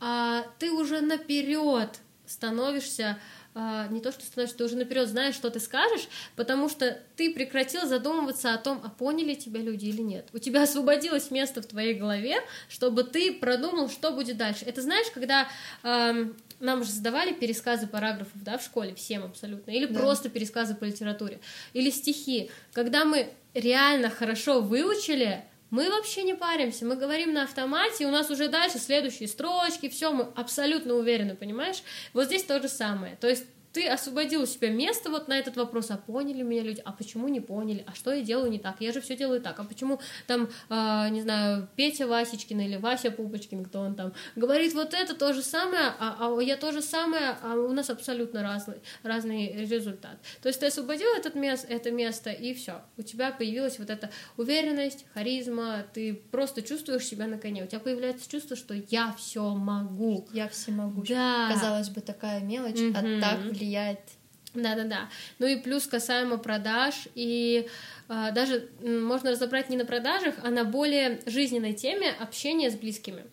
а 0.00 0.44
ты 0.58 0.70
уже 0.70 1.00
наперед 1.00 2.00
становишься 2.26 3.18
а, 3.52 3.88
не 3.88 4.00
то, 4.00 4.12
что 4.12 4.24
становишься, 4.24 4.58
ты 4.58 4.64
уже 4.64 4.76
наперед 4.76 5.08
знаешь, 5.08 5.34
что 5.34 5.50
ты 5.50 5.58
скажешь, 5.58 6.08
потому 6.36 6.68
что 6.68 7.00
ты 7.16 7.34
прекратил 7.34 7.84
задумываться 7.84 8.54
о 8.54 8.58
том, 8.58 8.80
а 8.84 8.88
поняли 8.88 9.34
тебя 9.34 9.60
люди 9.60 9.86
или 9.86 10.02
нет. 10.02 10.28
У 10.32 10.38
тебя 10.38 10.62
освободилось 10.62 11.32
место 11.32 11.60
в 11.60 11.66
твоей 11.66 11.94
голове, 11.94 12.36
чтобы 12.68 13.02
ты 13.02 13.34
продумал, 13.34 13.90
что 13.90 14.12
будет 14.12 14.36
дальше. 14.36 14.64
Это 14.66 14.82
знаешь, 14.82 15.10
когда 15.12 15.48
э, 15.82 16.30
нам 16.60 16.84
же 16.84 16.90
задавали 16.90 17.32
пересказы 17.32 17.86
параграфов, 17.86 18.42
да, 18.42 18.58
в 18.58 18.62
школе, 18.62 18.94
всем 18.94 19.24
абсолютно, 19.24 19.70
или 19.70 19.86
да. 19.86 19.98
просто 19.98 20.28
пересказы 20.28 20.74
по 20.74 20.84
литературе, 20.84 21.40
или 21.72 21.90
стихи. 21.90 22.50
Когда 22.72 23.04
мы 23.04 23.30
реально 23.54 24.10
хорошо 24.10 24.60
выучили, 24.60 25.44
мы 25.70 25.88
вообще 25.88 26.22
не 26.22 26.34
паримся, 26.34 26.84
мы 26.84 26.96
говорим 26.96 27.32
на 27.32 27.44
автомате, 27.44 28.04
и 28.04 28.06
у 28.06 28.10
нас 28.10 28.30
уже 28.30 28.48
дальше 28.48 28.78
следующие 28.78 29.28
строчки, 29.28 29.88
все, 29.88 30.12
мы 30.12 30.28
абсолютно 30.34 30.94
уверены, 30.94 31.34
понимаешь? 31.34 31.82
Вот 32.12 32.26
здесь 32.26 32.44
то 32.44 32.60
же 32.60 32.68
самое. 32.68 33.16
То 33.16 33.28
есть 33.28 33.44
ты 33.72 33.86
освободил 33.88 34.42
у 34.42 34.46
себя 34.46 34.70
место 34.70 35.10
вот 35.10 35.28
на 35.28 35.38
этот 35.38 35.56
вопрос, 35.56 35.90
а 35.90 35.96
поняли 35.96 36.42
меня 36.42 36.62
люди, 36.62 36.82
а 36.84 36.92
почему 36.92 37.28
не 37.28 37.40
поняли, 37.40 37.84
а 37.86 37.94
что 37.94 38.12
я 38.12 38.22
делаю 38.22 38.50
не 38.50 38.58
так, 38.58 38.76
я 38.80 38.92
же 38.92 39.00
все 39.00 39.16
делаю 39.16 39.40
так, 39.40 39.58
а 39.58 39.64
почему 39.64 40.00
там, 40.26 40.48
э, 40.68 41.08
не 41.10 41.22
знаю, 41.22 41.68
Петя 41.76 42.06
Васечкин 42.06 42.60
или 42.60 42.76
Вася 42.76 43.10
Пупочкин, 43.10 43.64
кто 43.64 43.80
он 43.80 43.94
там, 43.94 44.12
говорит 44.36 44.74
вот 44.74 44.94
это 44.94 45.14
то 45.14 45.32
же 45.32 45.42
самое, 45.42 45.92
а, 45.98 46.16
а 46.20 46.42
я 46.42 46.56
то 46.56 46.72
же 46.72 46.82
самое, 46.82 47.36
а 47.42 47.54
у 47.54 47.72
нас 47.72 47.90
абсолютно 47.90 48.42
разный, 48.42 48.76
разный 49.02 49.52
результат. 49.52 50.18
То 50.42 50.48
есть 50.48 50.60
ты 50.60 50.66
освободил 50.66 51.08
этот 51.16 51.34
мест, 51.34 51.66
это 51.68 51.90
место, 51.90 52.30
и 52.30 52.54
все, 52.54 52.82
у 52.96 53.02
тебя 53.02 53.30
появилась 53.30 53.78
вот 53.78 53.90
эта 53.90 54.10
уверенность, 54.36 55.04
харизма, 55.14 55.84
ты 55.92 56.14
просто 56.14 56.62
чувствуешь 56.62 57.04
себя 57.04 57.26
на 57.26 57.38
коне, 57.38 57.64
у 57.64 57.66
тебя 57.66 57.80
появляется 57.80 58.28
чувство, 58.28 58.56
что 58.56 58.74
я 58.74 59.14
все 59.18 59.54
могу. 59.54 60.28
Я 60.32 60.48
все 60.48 60.72
могу. 60.72 61.04
Да. 61.08 61.50
Казалось 61.52 61.90
бы, 61.90 62.00
такая 62.00 62.40
мелочь, 62.40 62.76
mm-hmm. 62.76 63.18
а 63.18 63.20
так 63.20 63.52
влияет. 63.60 64.00
Да-да-да. 64.54 65.08
Ну 65.38 65.46
и 65.46 65.56
плюс 65.56 65.86
касаемо 65.86 66.36
продаж, 66.36 67.06
и 67.14 67.68
э, 68.08 68.32
даже 68.32 68.68
можно 68.82 69.30
разобрать 69.30 69.70
не 69.70 69.76
на 69.76 69.84
продажах, 69.84 70.34
а 70.42 70.50
на 70.50 70.64
более 70.64 71.20
жизненной 71.26 71.72
теме 71.72 72.10
общения 72.10 72.68
с 72.68 72.74
близкими. 72.74 73.24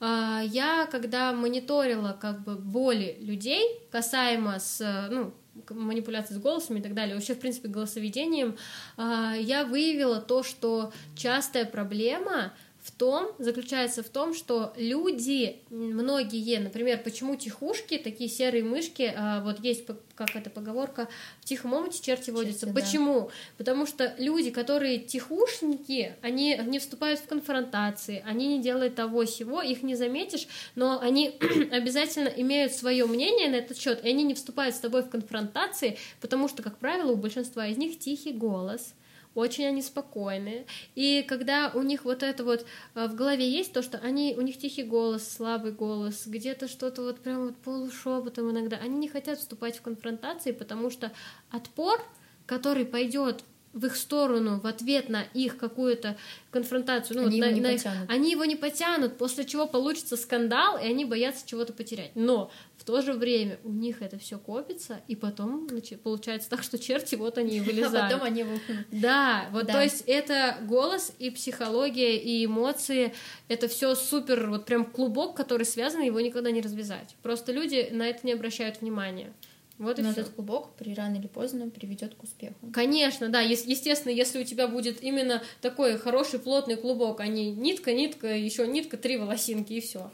Э, 0.00 0.40
я, 0.44 0.86
когда 0.90 1.32
мониторила 1.32 2.18
как 2.20 2.42
бы 2.44 2.56
боли 2.56 3.16
людей 3.20 3.62
касаемо 3.90 4.58
с, 4.58 5.08
ну, 5.10 5.32
манипуляции 5.70 6.34
с 6.34 6.38
голосами 6.38 6.80
и 6.80 6.82
так 6.82 6.92
далее, 6.92 7.14
вообще, 7.14 7.34
в 7.34 7.40
принципе, 7.40 7.68
голосоведением, 7.68 8.58
э, 8.98 9.36
я 9.40 9.64
выявила 9.64 10.20
то, 10.20 10.42
что 10.42 10.92
частая 11.16 11.64
проблема— 11.64 12.52
в 12.82 12.90
том, 12.92 13.32
заключается 13.38 14.02
в 14.02 14.08
том, 14.08 14.34
что 14.34 14.72
люди, 14.76 15.60
многие, 15.68 16.58
например, 16.58 17.02
почему 17.02 17.36
тихушки, 17.36 17.98
такие 17.98 18.30
серые 18.30 18.64
мышки, 18.64 19.12
а, 19.14 19.42
вот 19.42 19.60
есть 19.60 19.84
как 20.14 20.36
эта 20.36 20.50
поговорка, 20.50 21.08
в 21.40 21.44
тихом 21.44 21.72
омуте 21.72 22.02
черти 22.02 22.30
водятся. 22.30 22.66
Черти, 22.66 22.80
почему? 22.80 23.20
Да. 23.20 23.28
Потому 23.58 23.86
что 23.86 24.14
люди, 24.18 24.50
которые 24.50 24.98
тихушники, 24.98 26.14
они 26.22 26.58
не 26.66 26.78
вступают 26.78 27.20
в 27.20 27.26
конфронтации, 27.26 28.22
они 28.26 28.48
не 28.48 28.62
делают 28.62 28.94
того 28.94 29.24
сего, 29.24 29.62
их 29.62 29.82
не 29.82 29.94
заметишь, 29.94 30.46
но 30.74 31.00
они 31.00 31.38
обязательно 31.70 32.28
имеют 32.28 32.72
свое 32.72 33.06
мнение 33.06 33.48
на 33.48 33.56
этот 33.56 33.78
счет, 33.78 34.04
и 34.04 34.08
они 34.08 34.22
не 34.24 34.34
вступают 34.34 34.74
с 34.74 34.80
тобой 34.80 35.02
в 35.02 35.10
конфронтации, 35.10 35.98
потому 36.20 36.48
что, 36.48 36.62
как 36.62 36.78
правило, 36.78 37.12
у 37.12 37.16
большинства 37.16 37.66
из 37.66 37.76
них 37.76 37.98
тихий 37.98 38.32
голос, 38.32 38.94
очень 39.34 39.66
они 39.66 39.82
спокойные. 39.82 40.66
И 40.94 41.22
когда 41.22 41.70
у 41.74 41.82
них 41.82 42.04
вот 42.04 42.22
это 42.22 42.44
вот 42.44 42.66
э, 42.94 43.06
в 43.06 43.14
голове 43.14 43.48
есть 43.48 43.72
то, 43.72 43.82
что 43.82 43.98
они, 43.98 44.34
у 44.36 44.40
них 44.40 44.58
тихий 44.58 44.82
голос, 44.82 45.28
слабый 45.28 45.72
голос, 45.72 46.26
где-то 46.26 46.68
что-то 46.68 47.02
вот 47.02 47.20
прям 47.20 47.46
вот 47.46 47.56
полушепотом 47.56 48.50
иногда, 48.50 48.76
они 48.76 48.98
не 48.98 49.08
хотят 49.08 49.38
вступать 49.38 49.78
в 49.78 49.82
конфронтации, 49.82 50.52
потому 50.52 50.90
что 50.90 51.12
отпор, 51.50 52.02
который 52.46 52.84
пойдет 52.84 53.44
в 53.72 53.86
их 53.86 53.96
сторону 53.96 54.58
в 54.60 54.66
ответ 54.66 55.08
на 55.08 55.22
их 55.22 55.56
какую-то 55.56 56.16
конфронтацию. 56.50 57.16
Ну, 57.16 57.26
они, 57.26 57.40
вот, 57.40 57.46
его 57.46 57.60
на, 57.60 57.72
не 57.72 57.78
на 57.78 58.06
они 58.08 58.30
его 58.32 58.44
не 58.44 58.56
потянут, 58.56 59.16
после 59.16 59.44
чего 59.44 59.68
получится 59.68 60.16
скандал, 60.16 60.76
и 60.76 60.86
они 60.86 61.04
боятся 61.04 61.46
чего-то 61.46 61.72
потерять. 61.72 62.10
Но 62.16 62.50
в 62.76 62.84
то 62.84 63.00
же 63.00 63.12
время 63.12 63.60
у 63.62 63.70
них 63.70 64.02
это 64.02 64.18
все 64.18 64.38
копится, 64.38 65.00
и 65.06 65.14
потом 65.14 65.68
значит, 65.68 66.00
получается 66.02 66.50
так, 66.50 66.64
что 66.64 66.78
черти 66.78 67.14
вот 67.14 67.38
они 67.38 67.58
и 67.58 67.60
вылезают. 67.60 68.12
А 68.12 68.16
потом 68.16 68.26
они 68.26 68.42
выходят. 68.42 68.86
Да, 68.90 69.48
вот 69.52 69.66
да. 69.66 69.74
то 69.74 69.82
есть 69.82 70.02
это 70.06 70.56
голос 70.62 71.12
и 71.20 71.30
психология 71.30 72.16
и 72.16 72.44
эмоции, 72.44 73.14
это 73.46 73.68
все 73.68 73.94
супер, 73.94 74.50
вот 74.50 74.66
прям 74.66 74.84
клубок, 74.84 75.36
который 75.36 75.64
связан, 75.64 76.00
его 76.00 76.20
никогда 76.20 76.50
не 76.50 76.60
развязать. 76.60 77.14
Просто 77.22 77.52
люди 77.52 77.88
на 77.92 78.08
это 78.08 78.26
не 78.26 78.32
обращают 78.32 78.80
внимания. 78.80 79.32
Вот 79.80 79.98
и 79.98 80.02
Но 80.02 80.12
всё. 80.12 80.20
этот 80.20 80.34
клубок 80.34 80.74
при 80.76 80.92
рано 80.92 81.16
или 81.16 81.26
поздно 81.26 81.70
приведет 81.70 82.14
к 82.14 82.22
успеху. 82.22 82.70
Конечно, 82.70 83.30
да. 83.30 83.40
Естественно, 83.40 84.12
если 84.12 84.42
у 84.42 84.44
тебя 84.44 84.68
будет 84.68 85.02
именно 85.02 85.42
такой 85.62 85.96
хороший 85.96 86.38
плотный 86.38 86.76
клубок, 86.76 87.20
а 87.20 87.26
не 87.26 87.50
нитка, 87.50 87.94
нитка, 87.94 88.36
еще 88.36 88.66
нитка, 88.66 88.98
три 88.98 89.16
волосинки 89.16 89.72
и 89.72 89.80
все. 89.80 90.10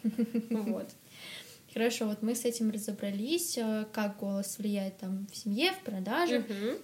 Вот. 0.50 0.86
Хорошо, 1.74 2.06
вот 2.06 2.22
мы 2.22 2.36
с 2.36 2.44
этим 2.44 2.70
разобрались, 2.70 3.58
э, 3.58 3.86
как 3.92 4.18
голос 4.18 4.56
влияет 4.56 4.96
там 4.98 5.26
в 5.30 5.36
семье, 5.36 5.72
в 5.72 5.80
продаже. 5.80 6.38
Угу. 6.38 6.78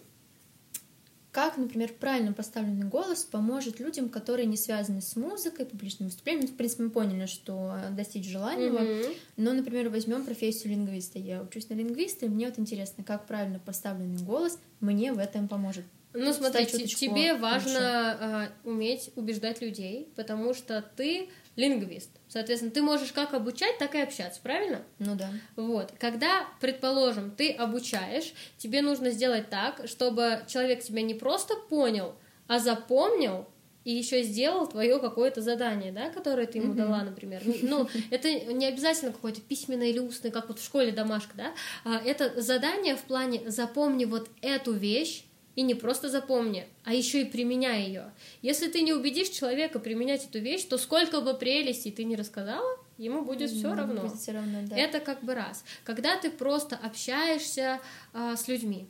Как, 1.33 1.57
например, 1.57 1.91
правильно 1.99 2.35
поставленный 2.35 2.87
голос 2.87 3.25
поможет 3.25 3.81
людям, 3.81 4.11
которые 4.11 4.45
не 4.45 4.59
связаны 4.59 5.01
с 5.01 5.17
музыкой, 5.17 5.65
публичным 5.65 6.11
выступлением? 6.11 6.45
Ну, 6.47 6.53
в 6.53 6.57
принципе, 6.57 6.83
мы 6.83 6.91
поняли, 6.91 7.25
что 7.25 7.75
достичь 7.93 8.29
желаемого. 8.29 8.83
Mm-hmm. 8.83 9.17
Но, 9.39 9.55
например, 9.55 9.89
возьмем 9.89 10.27
профессию 10.27 10.75
лингвиста. 10.75 11.19
Я 11.19 11.41
учусь 11.41 11.71
на 11.71 11.75
лингвиста, 11.75 12.27
и 12.27 12.29
мне 12.29 12.49
вот 12.49 12.59
интересно, 12.59 13.03
как 13.03 13.27
правильно 13.27 13.59
поставленный 13.59 14.23
голос 14.23 14.59
мне 14.81 15.15
в 15.15 15.19
этом 15.19 15.49
поможет. 15.49 15.87
Ну, 16.13 16.35
смотри, 16.35 16.67
тебе 16.67 17.35
важно 17.35 18.51
э, 18.65 18.69
уметь 18.69 19.11
убеждать 19.17 19.63
людей, 19.63 20.13
потому 20.15 20.53
что 20.53 20.85
ты 20.97 21.31
лингвист. 21.57 22.11
Соответственно, 22.29 22.73
ты 22.73 22.83
можешь 22.83 23.13
как 23.13 23.35
обучать, 23.35 23.79
так 23.79 23.95
и 23.95 24.01
общаться, 24.01 24.41
правильно? 24.43 24.83
Ну 24.99 25.15
да. 25.17 25.31
Вот. 25.57 25.93
Когда, 25.99 26.47
предположим, 26.61 27.31
ты 27.31 27.53
обучаешь, 27.53 28.33
тебе 28.57 28.81
нужно 28.81 29.11
сделать 29.11 29.51
так, 29.51 29.83
чтобы 29.87 30.43
человек 30.49 30.83
тебя 30.83 31.03
не 31.03 31.15
просто 31.15 31.55
понял, 31.57 32.15
а 32.47 32.59
запомнил 32.59 33.47
и 33.85 33.93
еще 33.93 34.23
сделал 34.23 34.69
твое 34.69 34.99
какое-то 34.99 35.41
задание, 35.41 35.93
да, 35.93 36.11
которое 36.11 36.47
ты 36.47 36.59
ему 36.59 36.73
mm-hmm. 36.73 36.77
дала, 36.77 37.03
например. 37.03 37.43
Ну, 37.63 37.89
это 38.11 38.31
не 38.33 38.67
обязательно 38.67 39.13
какое-то 39.13 39.41
письменное 39.41 39.89
или 39.89 39.99
устное, 39.99 40.31
как 40.31 40.49
вот 40.49 40.61
в 40.61 40.65
школе 40.65 40.93
домашка, 40.93 41.33
да. 41.37 41.53
А 41.85 42.01
это 42.05 42.41
задание 42.41 42.97
в 42.97 43.03
плане 43.03 43.51
запомни 43.51 44.05
вот 44.05 44.31
эту 44.41 44.73
вещь, 44.73 45.25
и 45.55 45.63
не 45.63 45.75
просто 45.75 46.09
запомни, 46.09 46.67
а 46.85 46.95
еще 46.95 47.23
и 47.23 47.25
применяй 47.25 47.85
ее. 47.85 48.13
Если 48.41 48.69
ты 48.69 48.83
не 48.83 48.93
убедишь 48.93 49.29
человека 49.29 49.79
применять 49.79 50.25
эту 50.25 50.39
вещь, 50.39 50.65
то 50.65 50.79
сколько 50.79 51.21
бы 51.21 51.35
прелестей 51.35 51.93
ты 51.93 52.05
не 52.05 52.17
рассказала, 52.17 52.79
ему 52.97 53.23
будет 53.23 53.51
все 53.51 53.69
ему 53.69 53.75
равно. 53.75 54.03
Будет 54.03 54.19
все 54.19 54.33
равно 54.33 54.61
да. 54.65 54.77
Это 54.77 55.01
как 55.01 55.23
бы 55.23 55.35
раз. 55.35 55.65
Когда 55.85 56.17
ты 56.17 56.31
просто 56.31 56.77
общаешься 56.77 57.81
а, 58.13 58.37
с 58.37 58.49
людьми, 58.49 58.89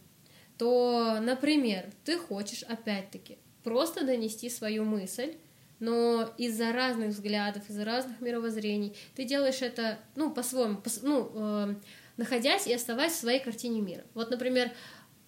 то, 0.57 1.19
например, 1.21 1.87
ты 2.05 2.17
хочешь 2.19 2.63
опять-таки 2.63 3.39
просто 3.65 4.05
донести 4.05 4.49
свою 4.49 4.85
мысль, 4.85 5.35
но 5.81 6.33
из-за 6.39 6.73
разных 6.73 7.09
взглядов, 7.09 7.69
из-за 7.69 7.85
разных 7.85 8.21
мировоззрений 8.21 8.95
ты 9.17 9.25
делаешь 9.25 9.63
это, 9.63 9.99
ну, 10.15 10.31
по-своему, 10.31 10.77
по, 10.77 10.89
ну, 11.03 11.33
э, 11.35 11.75
находясь 12.17 12.69
и 12.69 12.73
оставаясь 12.73 13.13
в 13.13 13.17
своей 13.17 13.41
картине 13.41 13.81
мира. 13.81 14.05
Вот, 14.15 14.31
например, 14.31 14.71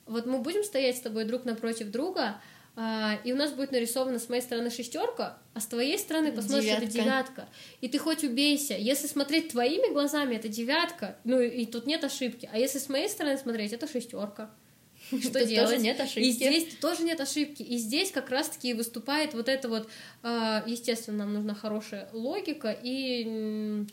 вот 0.07 0.27
мы 0.27 0.39
будем 0.39 0.65
стоять 0.65 0.97
с 0.97 1.01
тобой 1.01 1.25
друг 1.25 1.45
напротив 1.45 1.91
друга, 1.91 2.41
а, 2.77 3.21
и 3.23 3.33
у 3.33 3.37
нас 3.37 3.53
будет 3.53 3.71
нарисована 3.71 4.19
с 4.19 4.29
моей 4.29 4.43
стороны 4.43 4.71
шестерка, 4.71 5.39
а 5.55 5.61
с 5.61 5.67
твоей 5.67 5.97
стороны 5.99 6.33
посмотришь, 6.33 6.65
девятка. 6.65 6.85
это 6.85 6.93
девятка. 6.93 7.49
И 7.81 7.89
ты 7.89 7.99
хоть 7.99 8.25
убейся. 8.25 8.75
Если 8.75 9.07
смотреть 9.07 9.53
твоими 9.53 9.93
глазами, 9.93 10.35
это 10.35 10.49
девятка. 10.49 11.17
Ну 11.23 11.41
и 11.41 11.67
тут 11.67 11.87
нет 11.87 12.03
ошибки. 12.03 12.49
А 12.53 12.59
если 12.59 12.79
с 12.79 12.89
моей 12.89 13.09
стороны 13.09 13.39
смотреть, 13.39 13.73
это 13.73 13.87
шестерка. 13.87 14.51
Что 15.09 15.45
делать? 15.45 15.71
Тоже 15.71 15.83
нет 15.83 16.01
ошибки. 16.01 16.27
И 16.27 16.33
здесь 16.33 16.75
тоже 16.81 17.05
нет 17.05 17.21
ошибки. 17.21 17.63
И 17.63 17.77
здесь 17.77 18.11
как 18.11 18.31
раз-таки 18.31 18.75
выступает 18.75 19.35
вот 19.35 19.49
это 19.49 19.69
вот, 19.69 19.89
а, 20.25 20.65
естественно, 20.67 21.19
нам 21.19 21.35
нужна 21.35 21.55
хорошая 21.55 22.09
логика 22.13 22.77
и 22.83 23.87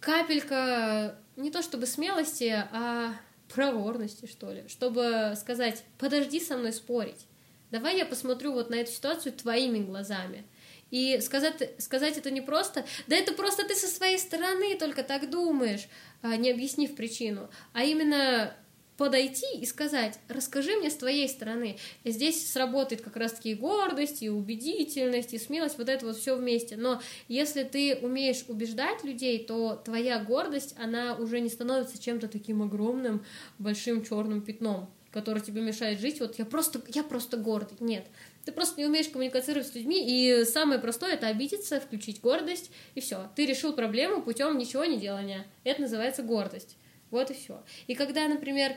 капелька 0.00 1.16
не 1.36 1.50
то 1.50 1.62
чтобы 1.62 1.86
смелости, 1.86 2.66
а 2.72 3.14
проворности, 3.52 4.26
что 4.26 4.52
ли, 4.52 4.64
чтобы 4.68 5.34
сказать, 5.36 5.84
подожди 5.98 6.40
со 6.40 6.56
мной 6.56 6.72
спорить, 6.72 7.26
давай 7.70 7.96
я 7.98 8.06
посмотрю 8.06 8.52
вот 8.52 8.70
на 8.70 8.76
эту 8.76 8.90
ситуацию 8.90 9.32
твоими 9.32 9.78
глазами. 9.78 10.44
И 10.90 11.20
сказать, 11.20 11.70
сказать 11.78 12.18
это 12.18 12.30
не 12.30 12.40
просто, 12.40 12.84
да 13.06 13.16
это 13.16 13.32
просто 13.32 13.64
ты 13.66 13.76
со 13.76 13.86
своей 13.86 14.18
стороны 14.18 14.76
только 14.76 15.04
так 15.04 15.30
думаешь, 15.30 15.86
а, 16.20 16.36
не 16.36 16.50
объяснив 16.50 16.96
причину, 16.96 17.48
а 17.72 17.84
именно 17.84 18.54
подойти 19.00 19.46
и 19.58 19.64
сказать, 19.64 20.18
расскажи 20.28 20.76
мне 20.76 20.90
с 20.90 20.94
твоей 20.94 21.26
стороны. 21.26 21.78
Здесь 22.04 22.52
сработает 22.52 23.00
как 23.00 23.16
раз-таки 23.16 23.52
и 23.52 23.54
гордость, 23.54 24.22
и 24.22 24.28
убедительность, 24.28 25.32
и 25.32 25.38
смелость, 25.38 25.78
вот 25.78 25.88
это 25.88 26.04
вот 26.04 26.18
все 26.18 26.36
вместе. 26.36 26.76
Но 26.76 27.00
если 27.26 27.62
ты 27.62 27.96
умеешь 28.02 28.44
убеждать 28.46 29.02
людей, 29.02 29.42
то 29.42 29.80
твоя 29.82 30.22
гордость, 30.22 30.74
она 30.78 31.14
уже 31.14 31.40
не 31.40 31.48
становится 31.48 31.98
чем-то 31.98 32.28
таким 32.28 32.62
огромным, 32.62 33.24
большим 33.58 34.04
черным 34.04 34.42
пятном 34.42 34.90
который 35.12 35.42
тебе 35.42 35.60
мешает 35.60 35.98
жить, 35.98 36.20
вот 36.20 36.38
я 36.38 36.44
просто, 36.44 36.80
я 36.94 37.02
просто 37.02 37.36
гордый. 37.36 37.76
Нет, 37.80 38.06
ты 38.44 38.52
просто 38.52 38.80
не 38.80 38.86
умеешь 38.86 39.08
коммуницировать 39.08 39.66
с 39.66 39.74
людьми, 39.74 39.98
и 40.06 40.44
самое 40.44 40.78
простое 40.78 41.14
это 41.14 41.26
обидеться, 41.26 41.80
включить 41.80 42.20
гордость, 42.20 42.70
и 42.94 43.00
все. 43.00 43.28
Ты 43.34 43.44
решил 43.44 43.72
проблему 43.72 44.22
путем 44.22 44.56
ничего 44.56 44.84
не 44.84 44.98
делания. 44.98 45.48
Это 45.64 45.80
называется 45.80 46.22
гордость. 46.22 46.76
Вот 47.10 47.30
и 47.30 47.34
все. 47.34 47.62
И 47.86 47.94
когда, 47.94 48.28
например, 48.28 48.76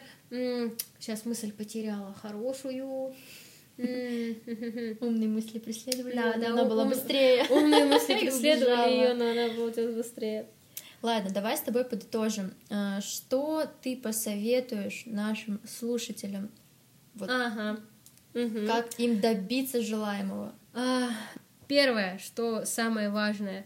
сейчас 1.00 1.26
мысль 1.26 1.52
потеряла 1.52 2.14
хорошую, 2.14 3.14
Умные 3.78 5.28
мысли 5.28 5.58
преследовали 5.58 6.16
да, 6.16 6.38
да, 6.38 6.48
она 6.50 6.66
была 6.66 6.86
быстрее. 6.86 7.44
Умные 7.50 7.86
мысли 7.86 8.14
преследовали 8.20 8.92
ее, 8.92 9.14
но 9.16 9.32
она 9.32 9.54
получилась 9.56 9.96
быстрее. 9.96 10.46
Ладно, 11.02 11.32
давай 11.32 11.58
с 11.58 11.62
тобой 11.62 11.84
подытожим. 11.84 12.54
А, 12.70 13.02
что 13.02 13.66
ты 13.82 13.98
посоветуешь 13.98 15.04
нашим 15.08 15.60
слушателям? 15.68 16.52
Вот, 17.16 17.30
ага. 17.30 17.80
Как 18.34 19.00
им 19.00 19.20
добиться 19.20 19.82
желаемого? 19.82 20.54
А, 20.74 21.10
первое, 21.68 22.20
что 22.20 22.66
самое 22.66 23.10
важное, 23.10 23.66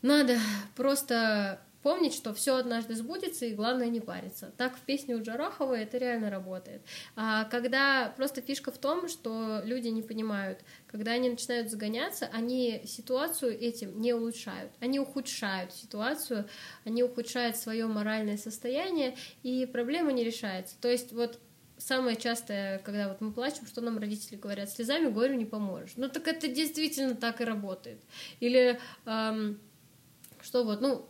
надо 0.00 0.38
просто 0.74 1.60
помнить, 1.88 2.12
что 2.12 2.34
все 2.34 2.56
однажды 2.56 2.94
сбудется, 2.94 3.46
и 3.46 3.54
главное 3.54 3.88
не 3.88 4.00
париться. 4.00 4.52
Так 4.58 4.76
в 4.76 4.80
песне 4.80 5.16
у 5.16 5.22
Джарахова 5.22 5.72
это 5.72 5.96
реально 5.96 6.28
работает. 6.28 6.82
А 7.16 7.44
когда 7.44 8.12
просто 8.14 8.42
фишка 8.42 8.70
в 8.70 8.76
том, 8.76 9.08
что 9.08 9.62
люди 9.64 9.88
не 9.88 10.02
понимают, 10.02 10.58
когда 10.86 11.12
они 11.12 11.30
начинают 11.30 11.70
загоняться, 11.70 12.28
они 12.30 12.82
ситуацию 12.84 13.58
этим 13.58 13.98
не 14.02 14.12
улучшают, 14.12 14.70
они 14.80 15.00
ухудшают 15.00 15.72
ситуацию, 15.72 16.46
они 16.84 17.02
ухудшают 17.02 17.56
свое 17.56 17.86
моральное 17.86 18.36
состояние, 18.36 19.16
и 19.42 19.64
проблема 19.64 20.12
не 20.12 20.24
решается. 20.24 20.76
То 20.82 20.90
есть 20.90 21.14
вот 21.14 21.40
самое 21.78 22.16
частое, 22.16 22.80
когда 22.80 23.08
вот 23.08 23.22
мы 23.22 23.32
плачем, 23.32 23.66
что 23.66 23.80
нам 23.80 23.96
родители 23.96 24.36
говорят, 24.36 24.68
слезами 24.68 25.08
горю 25.08 25.36
не 25.36 25.46
поможешь. 25.46 25.92
Ну 25.96 26.10
так 26.10 26.28
это 26.28 26.48
действительно 26.48 27.14
так 27.14 27.40
и 27.40 27.44
работает. 27.44 28.02
Или 28.40 28.78
эм, 29.06 29.58
что 30.42 30.64
вот, 30.64 30.82
ну, 30.82 31.08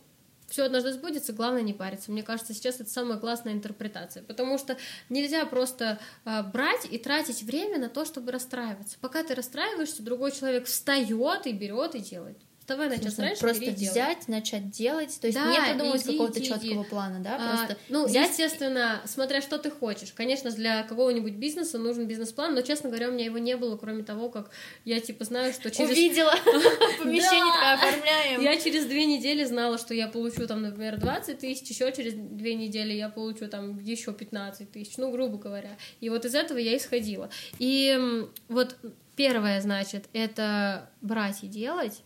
все 0.49 0.63
однажды 0.63 0.91
сбудется, 0.93 1.33
главное 1.33 1.61
не 1.61 1.73
париться. 1.73 2.11
Мне 2.11 2.23
кажется, 2.23 2.53
сейчас 2.53 2.79
это 2.79 2.89
самая 2.89 3.17
классная 3.17 3.53
интерпретация, 3.53 4.23
потому 4.23 4.57
что 4.57 4.77
нельзя 5.09 5.45
просто 5.45 5.99
э, 6.25 6.43
брать 6.43 6.87
и 6.89 6.97
тратить 6.97 7.43
время 7.43 7.79
на 7.79 7.89
то, 7.89 8.05
чтобы 8.05 8.31
расстраиваться. 8.31 8.97
Пока 9.01 9.23
ты 9.23 9.35
расстраиваешься, 9.35 10.03
другой 10.03 10.31
человек 10.31 10.65
встает 10.65 11.47
и 11.47 11.53
берет 11.53 11.95
и 11.95 11.99
делает. 11.99 12.37
Давай 12.69 12.87
начать 12.87 13.17
раньше, 13.17 13.41
просто 13.41 13.71
взять, 13.71 14.27
начать 14.27 14.69
делать, 14.69 15.17
то 15.19 15.25
есть 15.25 15.39
да, 15.39 15.49
не 15.49 15.73
придумывать 15.73 16.03
какого-то 16.03 16.39
четкого 16.39 16.83
плана, 16.83 17.19
да, 17.19 17.35
а, 17.35 17.49
просто 17.49 17.77
ну 17.89 18.05
взять... 18.05 18.29
естественно, 18.29 19.01
смотря 19.05 19.41
что 19.41 19.57
ты 19.57 19.71
хочешь. 19.71 20.13
Конечно, 20.13 20.51
для 20.51 20.83
какого-нибудь 20.83 21.33
бизнеса 21.33 21.79
нужен 21.79 22.05
бизнес-план, 22.05 22.53
но 22.53 22.61
честно 22.61 22.89
говоря, 22.89 23.09
у 23.09 23.11
меня 23.11 23.25
его 23.25 23.39
не 23.39 23.57
было, 23.57 23.75
кроме 23.75 24.03
того, 24.03 24.29
как 24.29 24.51
я 24.85 24.99
типа 24.99 25.25
знаю, 25.25 25.51
что 25.51 25.71
через 25.71 25.89
увидела 25.89 26.31
помещение 26.99 27.73
оформляем. 27.73 28.41
Я 28.41 28.55
через 28.61 28.85
две 28.85 29.05
недели 29.05 29.43
знала, 29.45 29.79
что 29.79 29.95
я 29.95 30.07
получу 30.07 30.45
там, 30.45 30.61
например, 30.61 30.99
20 30.99 31.39
тысяч, 31.39 31.67
еще 31.67 31.91
через 31.91 32.13
две 32.13 32.53
недели 32.53 32.93
я 32.93 33.09
получу 33.09 33.47
там 33.47 33.79
еще 33.79 34.13
15 34.13 34.71
тысяч, 34.71 34.97
ну 34.97 35.11
грубо 35.11 35.39
говоря. 35.39 35.75
И 36.01 36.09
вот 36.09 36.25
из 36.25 36.35
этого 36.35 36.59
я 36.59 36.77
исходила. 36.77 37.31
И 37.57 38.27
вот 38.47 38.75
первое, 39.15 39.59
значит, 39.59 40.05
это 40.13 40.89
брать 41.01 41.43
и 41.43 41.47
делать 41.47 42.03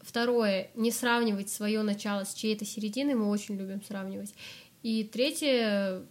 Второе, 0.00 0.70
не 0.74 0.90
сравнивать 0.90 1.50
свое 1.50 1.82
начало 1.82 2.24
с 2.24 2.34
чьей-то 2.34 2.64
серединой, 2.64 3.14
мы 3.14 3.28
очень 3.28 3.56
любим 3.56 3.82
сравнивать. 3.82 4.34
И 4.82 5.04
третье, 5.04 6.02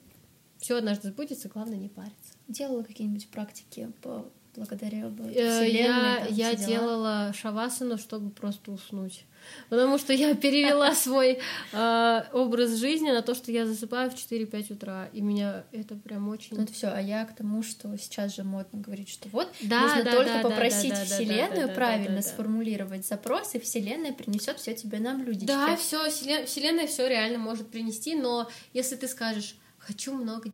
все 0.58 0.78
однажды 0.78 1.10
сбудется, 1.10 1.50
главное 1.50 1.78
не 1.78 1.90
париться. 1.90 2.34
Делала 2.48 2.84
какие-нибудь 2.84 3.30
практики 3.30 3.92
по 4.02 4.26
благодаря 4.56 5.10
Вселенной? 5.10 6.32
Я, 6.32 6.50
я 6.50 6.56
делала 6.56 7.34
шавасану, 7.34 7.98
чтобы 7.98 8.30
просто 8.30 8.72
уснуть 8.72 9.26
потому 9.70 9.98
что 9.98 10.14
я 10.14 10.36
перевела 10.36 10.94
свой 10.94 11.40
э, 11.72 12.24
образ 12.34 12.76
жизни 12.76 13.12
на 13.12 13.22
то, 13.22 13.36
что 13.36 13.52
я 13.52 13.66
засыпаю 13.66 14.10
в 14.12 14.16
4-5 14.16 14.74
утра, 14.74 15.10
и 15.14 15.22
меня 15.22 15.66
это 15.72 15.96
прям 15.96 16.30
очень... 16.30 16.56
Ну 16.56 16.64
это 16.64 16.74
все, 16.74 16.88
а 16.88 17.00
я 17.00 17.26
к 17.26 17.36
тому, 17.36 17.64
что 17.64 17.96
сейчас 17.98 18.36
же 18.36 18.44
модно 18.44 18.80
говорить, 18.80 19.10
что 19.10 19.30
вот 19.30 19.52
да, 19.62 19.82
нужно 19.82 20.04
да, 20.04 20.12
только 20.12 20.34
да, 20.34 20.42
попросить 20.42 20.92
да, 20.92 21.00
да, 21.00 21.06
Вселенную 21.06 21.62
да, 21.62 21.68
да, 21.68 21.74
правильно 21.74 22.08
да, 22.08 22.16
да, 22.16 22.22
сформулировать 22.22 23.06
запрос, 23.06 23.56
и 23.56 23.60
Вселенная 23.60 24.14
принесет 24.14 24.58
все 24.58 24.74
тебе 24.74 25.00
на 25.00 25.16
блюдечке. 25.16 25.48
Да, 25.48 25.76
все, 25.76 26.10
Вселенная 26.10 26.88
все 26.88 27.08
реально 27.08 27.40
может 27.40 27.70
принести, 27.70 28.16
но 28.16 28.50
если 28.74 28.96
ты 28.96 29.08
скажешь, 29.08 29.56
хочу 29.78 30.14
много 30.14 30.52